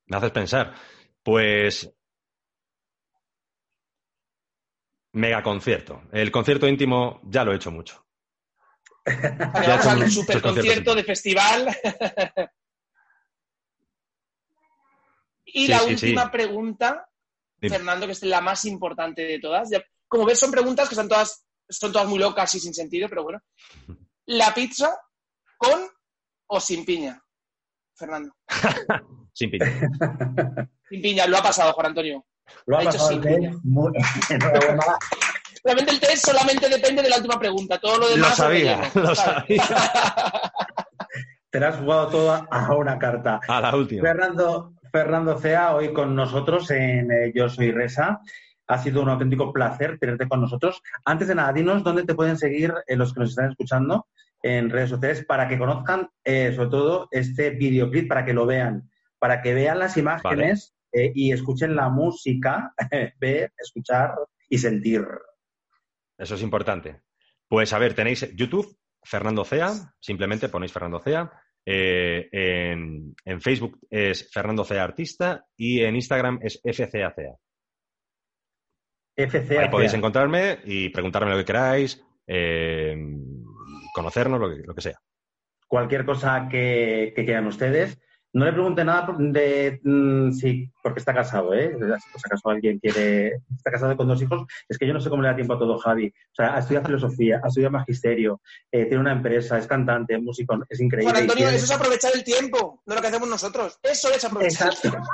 Me 0.07 0.17
haces 0.19 0.31
pensar. 0.31 0.75
Pues. 1.23 1.94
Mega 5.15 5.43
concierto. 5.43 6.03
El 6.13 6.31
concierto 6.33 6.67
íntimo 6.67 7.21
ya 7.25 7.45
lo 7.45 7.53
he 7.53 7.57
hecho 7.57 7.71
mucho. 7.71 8.05
Ya 9.07 9.81
al 9.81 9.99
muchos 9.99 10.15
super 10.15 10.43
concierto 10.43 10.95
de 10.95 11.05
festival. 11.05 11.69
y 15.45 15.67
Sí, 15.67 15.69
la 15.69 15.79
sí, 15.81 15.91
última 15.91 16.25
sí. 16.25 16.29
pregunta, 16.33 17.09
Dime. 17.59 17.77
Fernando, 17.77 18.07
que 18.07 18.13
es 18.13 18.23
la 18.25 18.41
más 18.41 18.65
importante 18.65 19.23
de 19.23 19.39
todas. 19.39 19.71
Como 20.09 20.25
ves, 20.25 20.39
son 20.39 20.51
preguntas 20.51 20.89
que 20.89 20.95
son 20.97 21.09
todas, 21.09 21.47
son 21.69 21.93
todas 21.93 22.09
muy 22.09 22.19
locas 22.19 22.53
y 22.55 22.61
sin 22.61 22.75
sentido, 22.75 23.09
pero 23.09 23.23
bueno. 23.23 23.41
¿La 24.27 24.53
pizza 24.53 24.99
con 25.57 25.81
o 26.47 26.61
sin 26.61 26.85
piña? 26.85 27.23
Fernando. 27.95 28.35
Sin 29.33 29.51
piña. 29.51 29.67
Sin 30.89 31.03
piña, 31.03 31.27
lo 31.27 31.37
ha 31.37 31.43
pasado, 31.43 31.73
Juan 31.73 31.87
Antonio. 31.87 32.27
Lo 32.67 32.77
ha 32.77 32.81
Ha 32.81 32.83
hecho 32.83 32.93
pasado 32.93 33.23
sí, 33.23 33.51
muy-. 33.63 33.93
Realmente 35.65 35.93
el 35.93 36.01
test 36.01 36.27
solamente 36.27 36.69
depende 36.69 37.03
de 37.03 37.09
la 37.09 37.17
última 37.17 37.39
pregunta. 37.39 37.79
Todo 37.79 37.99
lo 37.99 38.09
Lo 38.09 38.15
demás. 38.15 38.33
es 38.33 38.37
sabía, 38.37 38.91
lo 38.95 39.15
sabía. 39.15 39.65
Te 41.51 41.61
la 41.61 41.69
has 41.69 41.77
jugado 41.77 42.09
toda 42.09 42.47
a 42.51 42.75
una 42.75 42.99
carta. 42.99 43.41
A 43.49 43.61
la 43.61 43.75
última. 43.75 44.03
Fernando, 44.03 44.75
Fernando 44.93 45.39
Cea, 45.39 45.75
hoy 45.75 45.93
con 45.93 46.15
nosotros 46.15 46.71
en 46.71 47.11
eh, 47.11 47.33
Yo 47.35 47.49
Soy 47.49 47.71
Resa. 47.71 48.21
Ha 48.67 48.79
sido 48.79 49.01
un 49.03 49.09
auténtico 49.09 49.53
placer 49.53 49.99
tenerte 49.99 50.29
con 50.29 50.41
nosotros. 50.41 50.83
Antes 51.05 51.29
de 51.29 51.35
nada, 51.35 51.53
dinos 51.53 51.83
dónde 51.83 52.05
te 52.05 52.15
pueden 52.15 52.37
seguir 52.37 52.75
eh, 52.87 52.97
los 52.97 53.15
que 53.15 53.21
nos 53.21 53.31
están 53.31 53.51
escuchando 53.51 54.07
en 54.43 54.69
redes 54.69 54.91
sociales 54.91 55.25
para 55.27 55.49
que 55.49 55.59
conozcan, 55.59 56.11
eh, 56.25 56.53
sobre 56.55 56.69
todo, 56.71 57.09
este 57.11 57.51
videoclip, 57.51 58.09
para 58.09 58.25
que 58.25 58.35
lo 58.35 58.45
vean, 58.45 58.91
para 59.19 59.41
que 59.41 59.55
vean 59.55 59.79
las 59.79 59.97
imágenes 59.97 60.74
eh, 60.95 61.11
y 61.15 61.33
escuchen 61.33 61.75
la 61.75 61.89
música, 61.89 62.73
ver, 63.21 63.53
escuchar 63.59 64.15
y 64.49 64.59
sentir. 64.59 65.05
Eso 66.17 66.37
es 66.37 66.43
importante. 66.43 67.03
Pues 67.49 67.73
a 67.73 67.79
ver, 67.79 67.95
tenéis 67.95 68.33
YouTube, 68.37 68.79
Fernando 69.03 69.45
Cea, 69.45 69.73
simplemente 69.99 70.49
ponéis 70.49 70.73
Fernando 70.73 71.01
Cea. 71.01 71.31
Eh, 71.67 72.29
en, 72.31 73.15
en 73.25 73.41
Facebook 73.41 73.81
es 73.91 74.31
Fernando 74.31 74.65
Cea 74.65 74.85
Artista 74.85 75.47
y 75.57 75.81
en 75.81 75.97
Instagram 75.97 76.39
es 76.43 76.61
FCACea. 76.63 77.35
FC 79.17 79.59
Ahí 79.59 79.69
podéis 79.69 79.95
encontrarme 79.95 80.59
y 80.65 80.91
preguntarme 80.91 81.31
lo 81.31 81.39
que 81.39 81.45
queráis, 81.45 82.05
eh, 82.27 82.97
conocernos, 83.95 84.41
lo 84.41 84.51
que, 84.51 84.63
lo 84.63 84.75
que 84.75 84.81
sea. 84.81 84.99
cualquier 85.67 86.05
cosa 86.05 86.49
que, 86.49 87.13
que 87.17 87.25
quieran 87.25 87.47
ustedes. 87.47 87.99
No 88.35 88.45
le 88.45 88.53
pregunte 88.53 88.85
nada 88.85 89.15
de 89.17 89.81
mm, 89.85 90.33
sí, 90.33 90.69
porque 90.83 90.99
está 90.99 91.15
casado, 91.15 91.55
¿eh? 91.55 91.73
Si 91.79 92.21
acaso 92.27 92.51
alguien 92.51 92.81
quiere, 92.81 93.37
está 93.57 93.71
casado 93.71 93.97
con 93.97 94.09
dos 94.09 94.21
hijos, 94.23 94.45
es 94.69 94.77
que 94.77 94.89
yo 94.89 94.93
no 94.93 95.01
sé 95.01 95.09
cómo 95.09 95.23
le 95.23 95.29
da 95.29 95.37
tiempo 95.37 95.55
a 95.55 95.59
todo 95.59 95.79
Javi. 95.79 96.09
O 96.09 96.35
sea, 96.35 96.57
ha 96.57 96.59
estudiado 96.59 96.85
filosofía, 96.89 97.41
ha 97.43 97.47
estudiado 97.47 97.71
magisterio, 97.73 98.41
eh, 98.73 98.87
tiene 98.87 98.99
una 98.99 99.13
empresa, 99.13 99.57
es 99.57 99.69
cantante, 99.69 100.15
es 100.15 100.21
músico, 100.23 100.59
es 100.69 100.81
increíble. 100.81 101.13
Juan 101.13 101.23
Antonio, 101.23 101.45
tiene- 101.45 101.57
eso 101.57 101.65
es 101.65 101.71
aprovechar 101.71 102.11
el 102.13 102.25
tiempo, 102.25 102.83
no 102.87 102.95
lo 102.97 103.01
que 103.01 103.07
hacemos 103.07 103.29
nosotros. 103.29 103.79
Eso 103.83 104.13
es 104.13 104.25
aprovechar 104.25 104.73
Exacto. 104.73 104.89
el 104.89 104.91
tiempo. 104.91 105.09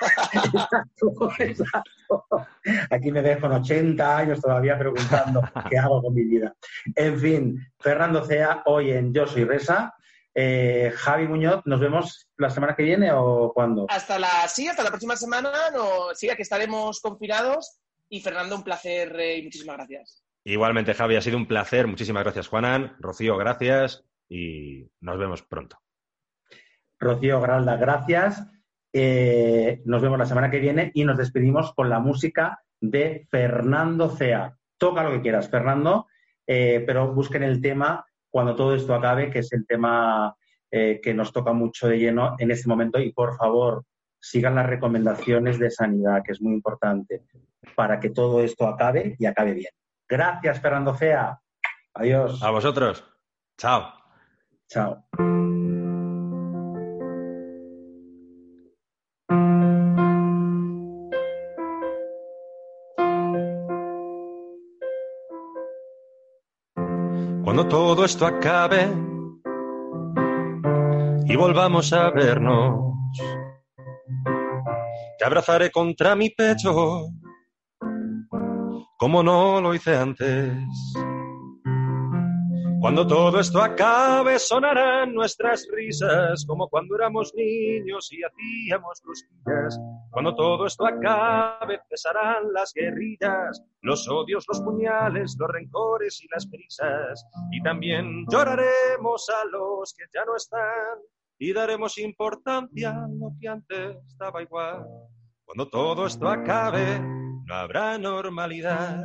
Exacto, 0.34 1.30
exacto. 1.38 2.46
Aquí 2.90 3.10
me 3.12 3.20
ves 3.20 3.38
con 3.38 3.52
80 3.52 4.16
años 4.16 4.40
todavía 4.40 4.78
preguntando 4.78 5.42
qué 5.68 5.78
hago 5.78 6.02
con 6.02 6.14
mi 6.14 6.22
vida. 6.24 6.54
En 6.94 7.18
fin, 7.18 7.58
Fernando 7.78 8.24
Cea, 8.24 8.62
hoy 8.66 8.90
en 8.90 9.12
Yo 9.12 9.26
Soy 9.26 9.44
Resa. 9.44 9.94
Eh, 10.34 10.92
Javi 10.94 11.28
Muñoz, 11.28 11.62
¿nos 11.64 11.80
vemos 11.80 12.28
la 12.36 12.50
semana 12.50 12.74
que 12.74 12.82
viene 12.82 13.12
o 13.12 13.52
cuándo? 13.54 13.86
Hasta 13.88 14.18
la, 14.18 14.48
sí, 14.48 14.66
hasta 14.66 14.82
la 14.82 14.90
próxima 14.90 15.16
semana. 15.16 15.50
No, 15.72 16.14
sí, 16.14 16.28
que 16.34 16.42
estaremos 16.42 17.00
confinados. 17.00 17.78
Y 18.08 18.20
Fernando, 18.20 18.56
un 18.56 18.64
placer 18.64 19.14
eh, 19.18 19.38
y 19.38 19.42
muchísimas 19.44 19.76
gracias. 19.76 20.24
Igualmente, 20.44 20.94
Javi, 20.94 21.16
ha 21.16 21.22
sido 21.22 21.36
un 21.36 21.46
placer. 21.46 21.86
Muchísimas 21.86 22.24
gracias, 22.24 22.48
Juanan. 22.48 22.96
Rocío, 22.98 23.36
gracias 23.36 24.04
y 24.28 24.90
nos 25.00 25.18
vemos 25.18 25.42
pronto. 25.42 25.78
Rocío 26.98 27.40
Gralda, 27.40 27.76
gracias. 27.76 28.46
Eh, 28.92 29.82
nos 29.84 30.02
vemos 30.02 30.18
la 30.18 30.26
semana 30.26 30.50
que 30.50 30.60
viene 30.60 30.90
y 30.94 31.04
nos 31.04 31.18
despedimos 31.18 31.74
con 31.74 31.90
la 31.90 31.98
música 31.98 32.62
de 32.80 33.26
Fernando 33.30 34.10
Cea. 34.10 34.56
Toca 34.78 35.02
lo 35.02 35.10
que 35.10 35.22
quieras, 35.22 35.48
Fernando, 35.48 36.06
eh, 36.46 36.82
pero 36.86 37.12
busquen 37.12 37.42
el 37.42 37.60
tema 37.60 38.06
cuando 38.34 38.56
todo 38.56 38.74
esto 38.74 38.92
acabe, 38.92 39.30
que 39.30 39.38
es 39.38 39.52
el 39.52 39.64
tema 39.64 40.34
eh, 40.68 40.98
que 41.00 41.14
nos 41.14 41.32
toca 41.32 41.52
mucho 41.52 41.86
de 41.86 42.00
lleno 42.00 42.34
en 42.40 42.50
este 42.50 42.68
momento. 42.68 42.98
Y 42.98 43.12
por 43.12 43.36
favor, 43.36 43.84
sigan 44.20 44.56
las 44.56 44.66
recomendaciones 44.66 45.60
de 45.60 45.70
sanidad, 45.70 46.20
que 46.24 46.32
es 46.32 46.42
muy 46.42 46.52
importante, 46.52 47.22
para 47.76 48.00
que 48.00 48.10
todo 48.10 48.42
esto 48.42 48.66
acabe 48.66 49.14
y 49.20 49.26
acabe 49.26 49.52
bien. 49.52 49.72
Gracias, 50.08 50.60
Fernando 50.60 50.96
Cea. 50.96 51.38
Adiós. 51.94 52.42
A 52.42 52.50
vosotros. 52.50 53.04
Chao. 53.56 53.94
Chao. 54.68 55.04
Cuando 67.54 67.70
todo 67.70 68.04
esto 68.04 68.26
acabe 68.26 68.92
y 71.24 71.36
volvamos 71.36 71.92
a 71.92 72.10
vernos, 72.10 72.96
te 75.16 75.24
abrazaré 75.24 75.70
contra 75.70 76.16
mi 76.16 76.30
pecho, 76.30 77.06
como 78.98 79.22
no 79.22 79.60
lo 79.60 79.72
hice 79.72 79.96
antes. 79.96 80.52
Cuando 82.84 83.06
todo 83.06 83.40
esto 83.40 83.62
acabe, 83.62 84.38
sonarán 84.38 85.14
nuestras 85.14 85.66
risas, 85.72 86.44
como 86.46 86.68
cuando 86.68 86.96
éramos 86.96 87.32
niños 87.34 88.12
y 88.12 88.20
hacíamos 88.22 89.00
cosquillas. 89.00 89.80
Cuando 90.10 90.34
todo 90.34 90.66
esto 90.66 90.84
acabe, 90.84 91.80
cesarán 91.88 92.52
las 92.52 92.74
guerrillas, 92.74 93.64
los 93.80 94.06
odios, 94.06 94.44
los 94.48 94.60
puñales, 94.60 95.34
los 95.40 95.48
rencores 95.48 96.22
y 96.22 96.28
las 96.30 96.46
prisas. 96.46 97.26
Y 97.52 97.62
también 97.62 98.26
lloraremos 98.30 99.30
a 99.30 99.46
los 99.46 99.94
que 99.94 100.04
ya 100.12 100.22
no 100.26 100.36
están 100.36 100.98
y 101.38 101.54
daremos 101.54 101.96
importancia 101.96 102.90
a 102.90 103.08
lo 103.08 103.32
que 103.40 103.48
antes 103.48 103.96
estaba 104.08 104.42
igual. 104.42 104.84
Cuando 105.46 105.70
todo 105.70 106.04
esto 106.06 106.28
acabe, 106.28 107.00
no 107.00 107.54
habrá 107.54 107.96
normalidad. 107.96 109.02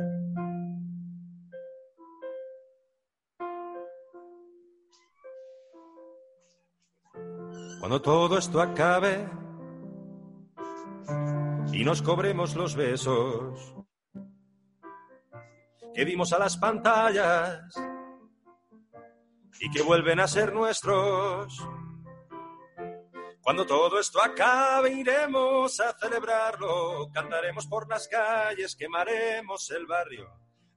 Cuando 7.80 8.02
todo 8.02 8.36
esto 8.36 8.60
acabe 8.60 9.26
y 11.72 11.82
nos 11.82 12.02
cobremos 12.02 12.54
los 12.54 12.74
besos 12.74 13.74
que 15.94 16.04
dimos 16.04 16.34
a 16.34 16.38
las 16.38 16.58
pantallas 16.58 17.74
y 19.60 19.70
que 19.70 19.80
vuelven 19.80 20.20
a 20.20 20.28
ser 20.28 20.52
nuestros. 20.52 21.66
Cuando 23.40 23.64
todo 23.64 23.98
esto 23.98 24.22
acabe 24.22 24.92
iremos 24.92 25.80
a 25.80 25.96
celebrarlo, 25.98 27.10
cantaremos 27.14 27.66
por 27.66 27.88
las 27.88 28.06
calles, 28.08 28.76
quemaremos 28.76 29.70
el 29.70 29.86
barrio, 29.86 30.30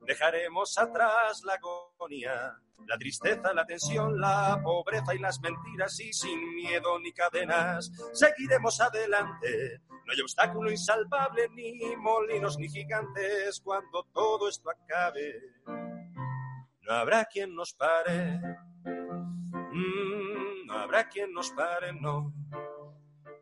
dejaremos 0.06 0.78
atrás 0.78 1.43
la 1.43 1.54
agonía, 1.54 2.58
la 2.88 2.97
tristeza, 2.97 3.54
la 3.54 3.66
tensión, 3.66 4.20
la 4.20 4.60
pobreza 4.64 5.16
y 5.16 5.20
las 5.20 5.39
mentiras 5.39 5.99
y 5.99 6.12
sin 6.14 6.56
miedo 6.56 6.99
ni 6.99 7.14
cadenas 7.14 7.91
seguiremos 8.14 8.80
adelante. 8.82 9.82
No 9.89 10.12
hay 10.12 10.22
obstáculo 10.22 10.70
insalvable, 10.70 11.49
ni 11.49 11.95
molinos 11.95 12.58
ni 12.58 12.68
gigantes 12.68 13.62
cuando 13.62 14.04
todo 14.14 14.49
esto 14.49 14.70
acabe. 14.70 15.41
No 15.66 16.93
habrá 16.93 17.26
quien 17.26 17.56
nos 17.56 17.74
pare. 17.74 18.39
Mm, 19.72 20.66
no 20.66 20.74
habrá 20.74 21.08
quien 21.08 21.32
nos 21.32 21.51
pare, 21.51 21.93
no. 21.93 22.34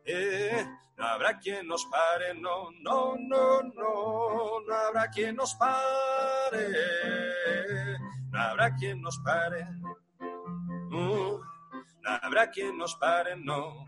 Eh, 0.04 0.66
no 0.96 1.06
habrá 1.06 1.38
quien 1.38 1.66
nos 1.66 1.84
pare, 1.86 2.34
no, 2.34 2.70
no, 2.80 3.16
no, 3.16 3.62
no, 3.62 4.60
no 4.60 4.74
habrá 4.74 5.08
quien 5.10 5.36
nos 5.36 5.54
pare, 5.54 6.68
no 8.30 8.40
habrá 8.40 8.74
quien 8.74 9.00
nos 9.00 9.18
pare, 9.18 9.66
Mm, 10.92 11.40
no 12.02 12.10
habrá 12.20 12.50
quien 12.50 12.76
nos 12.76 12.94
pare, 12.96 13.34
no. 13.36 13.86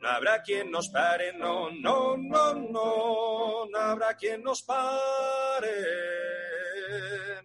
No 0.00 0.08
habrá 0.08 0.42
quien 0.42 0.68
nos 0.68 0.88
pare, 0.88 1.32
no, 1.32 1.70
no, 1.70 2.16
no, 2.16 2.54
no, 2.54 3.66
no 3.66 3.78
habrá 3.78 4.16
quien 4.16 4.42
nos 4.42 4.62
pare, 4.62 5.76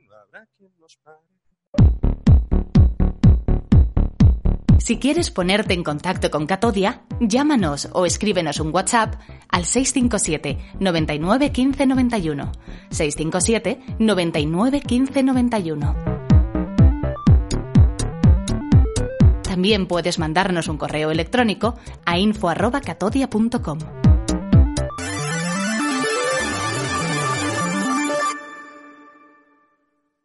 no 0.07 0.15
habrá 0.15 0.47
quien 0.57 0.75
nos 0.79 0.97
pare. 0.97 1.36
Si 4.79 4.99
quieres 4.99 5.31
ponerte 5.31 5.73
en 5.73 5.83
contacto 5.83 6.29
con 6.29 6.45
Catodia, 6.45 7.01
llámanos 7.19 7.89
o 7.93 8.05
escríbenos 8.05 8.59
un 8.59 8.73
WhatsApp 8.73 9.15
al 9.49 9.65
657 9.65 10.57
99 10.79 11.51
15 11.51 11.85
91. 11.87 12.51
657 12.89 13.81
99 13.99 14.81
15 14.81 15.23
91. 15.23 15.95
También 19.43 19.87
puedes 19.87 20.19
mandarnos 20.19 20.67
un 20.67 20.77
correo 20.77 21.09
electrónico 21.09 21.75
a 22.05 22.19
info@catodia.com. 22.19 24.06